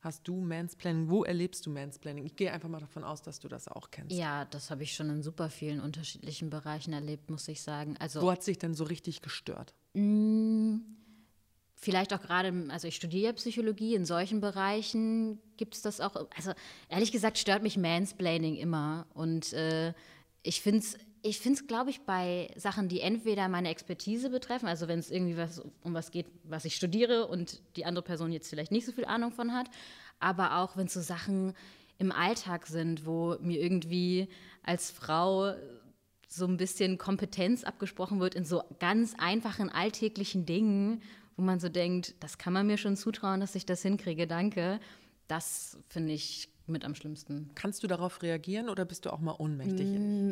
Hast 0.00 0.26
du 0.26 0.40
Mansplaining? 0.40 1.08
Wo 1.08 1.22
erlebst 1.22 1.64
du 1.64 1.70
Mansplaining? 1.70 2.26
Ich 2.26 2.34
gehe 2.34 2.52
einfach 2.52 2.68
mal 2.68 2.80
davon 2.80 3.04
aus, 3.04 3.22
dass 3.22 3.38
du 3.38 3.46
das 3.46 3.68
auch 3.68 3.92
kennst. 3.92 4.16
Ja, 4.16 4.46
das 4.46 4.70
habe 4.70 4.82
ich 4.82 4.94
schon 4.94 5.08
in 5.10 5.22
super 5.22 5.48
vielen 5.48 5.80
unterschiedlichen 5.80 6.50
Bereichen 6.50 6.92
erlebt, 6.92 7.30
muss 7.30 7.46
ich 7.46 7.62
sagen. 7.62 7.96
Also, 8.00 8.20
Wo 8.20 8.30
hat 8.32 8.42
sich 8.42 8.58
denn 8.58 8.74
so 8.74 8.82
richtig 8.82 9.22
gestört? 9.22 9.74
Mh, 9.94 10.02
mm, 10.02 10.80
vielleicht 11.76 12.12
auch 12.14 12.20
gerade, 12.20 12.52
also 12.70 12.88
ich 12.88 12.96
studiere 12.96 13.32
Psychologie, 13.34 13.94
in 13.94 14.04
solchen 14.04 14.40
Bereichen 14.40 15.38
gibt 15.56 15.74
es 15.74 15.82
das 15.82 16.00
auch. 16.00 16.16
Also 16.36 16.52
ehrlich 16.88 17.12
gesagt 17.12 17.38
stört 17.38 17.62
mich 17.62 17.76
Mansplaining 17.76 18.56
immer. 18.56 19.06
Und 19.14 19.52
äh, 19.52 19.94
ich 20.42 20.62
finde 20.62 20.80
es, 20.80 20.98
ich 21.22 21.38
finde 21.38 21.64
glaube 21.64 21.90
ich, 21.90 22.02
bei 22.02 22.50
Sachen, 22.56 22.88
die 22.88 23.00
entweder 23.00 23.48
meine 23.48 23.70
Expertise 23.70 24.30
betreffen, 24.30 24.66
also 24.66 24.88
wenn 24.88 24.98
es 24.98 25.10
irgendwie 25.10 25.36
was, 25.36 25.62
um 25.82 25.94
was 25.94 26.10
geht, 26.10 26.26
was 26.44 26.64
ich 26.64 26.74
studiere 26.74 27.28
und 27.28 27.62
die 27.76 27.84
andere 27.84 28.04
Person 28.04 28.32
jetzt 28.32 28.50
vielleicht 28.50 28.72
nicht 28.72 28.86
so 28.86 28.92
viel 28.92 29.04
Ahnung 29.04 29.32
von 29.32 29.52
hat, 29.52 29.70
aber 30.18 30.58
auch 30.58 30.76
wenn 30.76 30.86
es 30.86 30.94
so 30.94 31.00
Sachen 31.00 31.54
im 31.98 32.10
Alltag 32.10 32.66
sind, 32.66 33.06
wo 33.06 33.36
mir 33.40 33.60
irgendwie 33.60 34.28
als 34.62 34.90
Frau 34.90 35.54
so 36.26 36.46
ein 36.46 36.56
bisschen 36.56 36.98
Kompetenz 36.98 37.62
abgesprochen 37.62 38.18
wird 38.18 38.34
in 38.34 38.44
so 38.44 38.62
ganz 38.80 39.14
einfachen 39.18 39.70
alltäglichen 39.70 40.44
Dingen, 40.46 41.02
wo 41.36 41.42
man 41.42 41.60
so 41.60 41.68
denkt, 41.68 42.14
das 42.20 42.38
kann 42.38 42.52
man 42.52 42.66
mir 42.66 42.78
schon 42.78 42.96
zutrauen, 42.96 43.40
dass 43.40 43.54
ich 43.54 43.66
das 43.66 43.82
hinkriege, 43.82 44.26
danke. 44.26 44.80
Das 45.28 45.78
finde 45.88 46.12
ich 46.12 46.48
mit 46.66 46.84
am 46.84 46.94
schlimmsten. 46.94 47.50
Kannst 47.54 47.82
du 47.82 47.86
darauf 47.86 48.22
reagieren 48.22 48.68
oder 48.68 48.84
bist 48.84 49.04
du 49.04 49.12
auch 49.12 49.20
mal 49.20 49.34
ohnmächtig? 49.38 49.86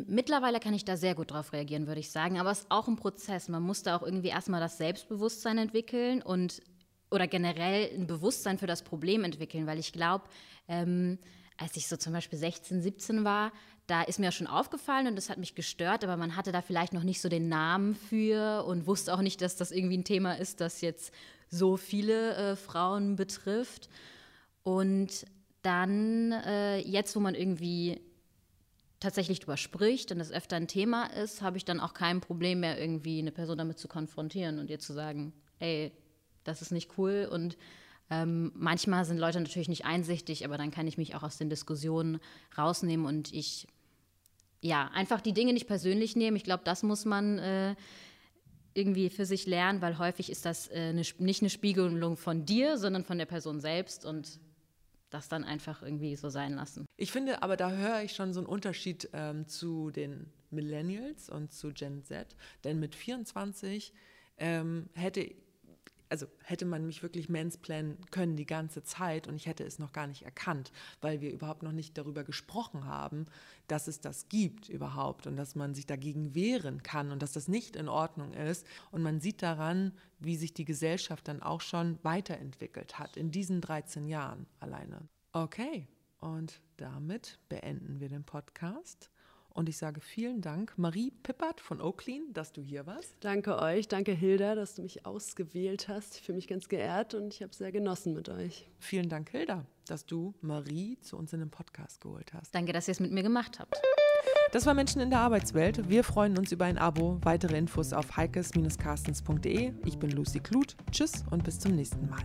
Mittlerweile 0.07 0.59
kann 0.59 0.73
ich 0.73 0.85
da 0.85 0.97
sehr 0.97 1.15
gut 1.15 1.31
darauf 1.31 1.53
reagieren, 1.53 1.87
würde 1.87 1.99
ich 1.99 2.11
sagen. 2.11 2.39
Aber 2.39 2.51
es 2.51 2.59
ist 2.59 2.71
auch 2.71 2.87
ein 2.87 2.95
Prozess. 2.95 3.49
Man 3.49 3.63
muss 3.63 3.83
da 3.83 3.95
auch 3.95 4.03
irgendwie 4.03 4.29
erstmal 4.29 4.59
das 4.59 4.77
Selbstbewusstsein 4.77 5.57
entwickeln 5.57 6.21
und 6.21 6.61
oder 7.09 7.27
generell 7.27 7.91
ein 7.93 8.07
Bewusstsein 8.07 8.57
für 8.57 8.67
das 8.67 8.83
Problem 8.83 9.23
entwickeln, 9.25 9.67
weil 9.67 9.79
ich 9.79 9.91
glaube, 9.91 10.23
ähm, 10.69 11.19
als 11.57 11.75
ich 11.75 11.87
so 11.87 11.97
zum 11.97 12.13
Beispiel 12.13 12.39
16, 12.39 12.81
17 12.81 13.23
war, 13.25 13.51
da 13.87 14.01
ist 14.03 14.19
mir 14.19 14.31
schon 14.31 14.47
aufgefallen 14.47 15.07
und 15.07 15.15
das 15.17 15.29
hat 15.29 15.37
mich 15.37 15.53
gestört, 15.53 16.03
aber 16.05 16.15
man 16.15 16.37
hatte 16.37 16.53
da 16.53 16.61
vielleicht 16.61 16.93
noch 16.93 17.03
nicht 17.03 17.19
so 17.19 17.27
den 17.27 17.49
Namen 17.49 17.93
für 17.93 18.63
und 18.65 18.87
wusste 18.87 19.13
auch 19.13 19.21
nicht, 19.21 19.41
dass 19.41 19.57
das 19.57 19.71
irgendwie 19.71 19.97
ein 19.97 20.05
Thema 20.05 20.35
ist, 20.35 20.61
das 20.61 20.79
jetzt 20.79 21.13
so 21.49 21.75
viele 21.75 22.35
äh, 22.35 22.55
Frauen 22.55 23.17
betrifft. 23.17 23.89
Und 24.63 25.25
dann, 25.61 26.31
äh, 26.31 26.79
jetzt, 26.79 27.15
wo 27.15 27.19
man 27.19 27.35
irgendwie 27.35 28.01
tatsächlich 28.99 29.39
drüber 29.39 29.57
spricht 29.57 30.11
und 30.11 30.19
das 30.19 30.31
öfter 30.31 30.55
ein 30.55 30.67
Thema 30.67 31.05
ist, 31.05 31.41
habe 31.41 31.57
ich 31.57 31.65
dann 31.65 31.79
auch 31.79 31.93
kein 31.93 32.21
Problem 32.21 32.61
mehr, 32.61 32.79
irgendwie 32.79 33.19
eine 33.19 33.31
Person 33.31 33.57
damit 33.57 33.79
zu 33.79 33.87
konfrontieren 33.87 34.59
und 34.59 34.69
ihr 34.69 34.79
zu 34.79 34.93
sagen, 34.93 35.33
ey, 35.59 35.91
das 36.43 36.61
ist 36.61 36.71
nicht 36.71 36.97
cool 36.97 37.27
und 37.31 37.57
ähm, 38.11 38.51
manchmal 38.55 39.05
sind 39.05 39.17
Leute 39.17 39.39
natürlich 39.39 39.69
nicht 39.69 39.85
einsichtig, 39.85 40.45
aber 40.45 40.57
dann 40.57 40.69
kann 40.69 40.87
ich 40.87 40.97
mich 40.97 41.15
auch 41.15 41.23
aus 41.23 41.37
den 41.37 41.49
Diskussionen 41.49 42.19
rausnehmen 42.57 43.05
und 43.05 43.33
ich, 43.33 43.67
ja, 44.61 44.89
einfach 44.93 45.21
die 45.21 45.33
Dinge 45.33 45.53
nicht 45.53 45.65
persönlich 45.65 46.15
nehmen. 46.15 46.37
Ich 46.37 46.43
glaube, 46.43 46.63
das 46.63 46.83
muss 46.83 47.05
man 47.05 47.39
äh, 47.39 47.75
irgendwie 48.73 49.09
für 49.09 49.25
sich 49.25 49.47
lernen, 49.47 49.81
weil 49.81 49.97
häufig 49.97 50.29
ist 50.29 50.45
das 50.45 50.69
äh, 50.69 50.89
eine, 50.89 51.03
nicht 51.19 51.41
eine 51.41 51.49
Spiegelung 51.49 52.17
von 52.17 52.45
dir, 52.45 52.77
sondern 52.77 53.03
von 53.03 53.17
der 53.17 53.25
Person 53.25 53.59
selbst 53.59 54.05
und 54.05 54.39
das 55.11 55.29
dann 55.29 55.43
einfach 55.43 55.83
irgendwie 55.83 56.15
so 56.15 56.29
sein 56.29 56.55
lassen. 56.55 56.85
Ich 56.97 57.11
finde, 57.11 57.43
aber 57.43 57.57
da 57.57 57.71
höre 57.71 58.01
ich 58.01 58.13
schon 58.13 58.33
so 58.33 58.39
einen 58.39 58.47
Unterschied 58.47 59.09
ähm, 59.13 59.47
zu 59.47 59.91
den 59.91 60.31
Millennials 60.49 61.29
und 61.29 61.51
zu 61.53 61.71
Gen 61.71 62.03
Z, 62.03 62.35
denn 62.63 62.79
mit 62.79 62.95
24 62.95 63.93
ähm, 64.37 64.89
hätte 64.93 65.33
also 66.11 66.27
hätte 66.43 66.65
man 66.65 66.85
mich 66.85 67.01
wirklich 67.03 67.29
mansplainen 67.29 67.97
können 68.11 68.35
die 68.35 68.45
ganze 68.45 68.83
Zeit 68.83 69.29
und 69.29 69.35
ich 69.35 69.45
hätte 69.45 69.63
es 69.63 69.79
noch 69.79 69.93
gar 69.93 70.07
nicht 70.07 70.23
erkannt, 70.23 70.73
weil 70.99 71.21
wir 71.21 71.31
überhaupt 71.31 71.63
noch 71.63 71.71
nicht 71.71 71.97
darüber 71.97 72.25
gesprochen 72.25 72.85
haben, 72.85 73.27
dass 73.67 73.87
es 73.87 74.01
das 74.01 74.27
gibt 74.27 74.67
überhaupt 74.67 75.25
und 75.25 75.37
dass 75.37 75.55
man 75.55 75.73
sich 75.73 75.85
dagegen 75.85 76.35
wehren 76.35 76.83
kann 76.83 77.11
und 77.11 77.21
dass 77.23 77.31
das 77.31 77.47
nicht 77.47 77.77
in 77.77 77.87
Ordnung 77.87 78.33
ist. 78.33 78.67
Und 78.91 79.01
man 79.01 79.21
sieht 79.21 79.41
daran, 79.41 79.93
wie 80.19 80.35
sich 80.35 80.53
die 80.53 80.65
Gesellschaft 80.65 81.29
dann 81.29 81.41
auch 81.41 81.61
schon 81.61 81.97
weiterentwickelt 82.03 82.99
hat 82.99 83.15
in 83.15 83.31
diesen 83.31 83.61
13 83.61 84.05
Jahren 84.05 84.47
alleine. 84.59 85.07
Okay, 85.31 85.87
und 86.19 86.61
damit 86.75 87.39
beenden 87.47 88.01
wir 88.01 88.09
den 88.09 88.25
Podcast. 88.25 89.09
Und 89.53 89.69
ich 89.69 89.77
sage 89.77 90.01
vielen 90.01 90.41
Dank, 90.41 90.73
Marie 90.77 91.11
Pippert 91.23 91.59
von 91.59 91.81
Oaklean, 91.81 92.33
dass 92.33 92.53
du 92.53 92.61
hier 92.61 92.85
warst. 92.85 93.15
Danke 93.19 93.59
euch, 93.59 93.87
danke 93.87 94.13
Hilda, 94.13 94.55
dass 94.55 94.75
du 94.75 94.81
mich 94.81 95.05
ausgewählt 95.05 95.87
hast. 95.87 96.15
Ich 96.15 96.21
fühle 96.21 96.37
mich 96.37 96.47
ganz 96.47 96.69
geehrt 96.69 97.13
und 97.13 97.33
ich 97.33 97.41
habe 97.41 97.51
es 97.51 97.57
sehr 97.57 97.71
genossen 97.71 98.13
mit 98.13 98.29
euch. 98.29 98.69
Vielen 98.79 99.09
Dank, 99.09 99.29
Hilda, 99.29 99.65
dass 99.87 100.05
du 100.05 100.33
Marie 100.41 100.97
zu 101.01 101.17
uns 101.17 101.33
in 101.33 101.39
den 101.39 101.49
Podcast 101.49 102.01
geholt 102.01 102.33
hast. 102.33 102.55
Danke, 102.55 102.73
dass 102.73 102.87
ihr 102.87 102.93
es 102.93 102.99
mit 102.99 103.11
mir 103.11 103.23
gemacht 103.23 103.59
habt. 103.59 103.81
Das 104.51 104.65
war 104.65 104.73
Menschen 104.73 105.01
in 105.01 105.09
der 105.09 105.19
Arbeitswelt. 105.19 105.89
Wir 105.89 106.03
freuen 106.03 106.37
uns 106.37 106.51
über 106.51 106.65
ein 106.65 106.77
Abo. 106.77 107.19
Weitere 107.21 107.57
Infos 107.57 107.93
auf 107.93 108.17
heikes-carstens.de. 108.17 109.73
Ich 109.85 109.97
bin 109.97 110.11
Lucy 110.11 110.39
Kluth. 110.39 110.75
Tschüss 110.91 111.23
und 111.31 111.43
bis 111.43 111.59
zum 111.59 111.75
nächsten 111.75 112.09
Mal. 112.09 112.19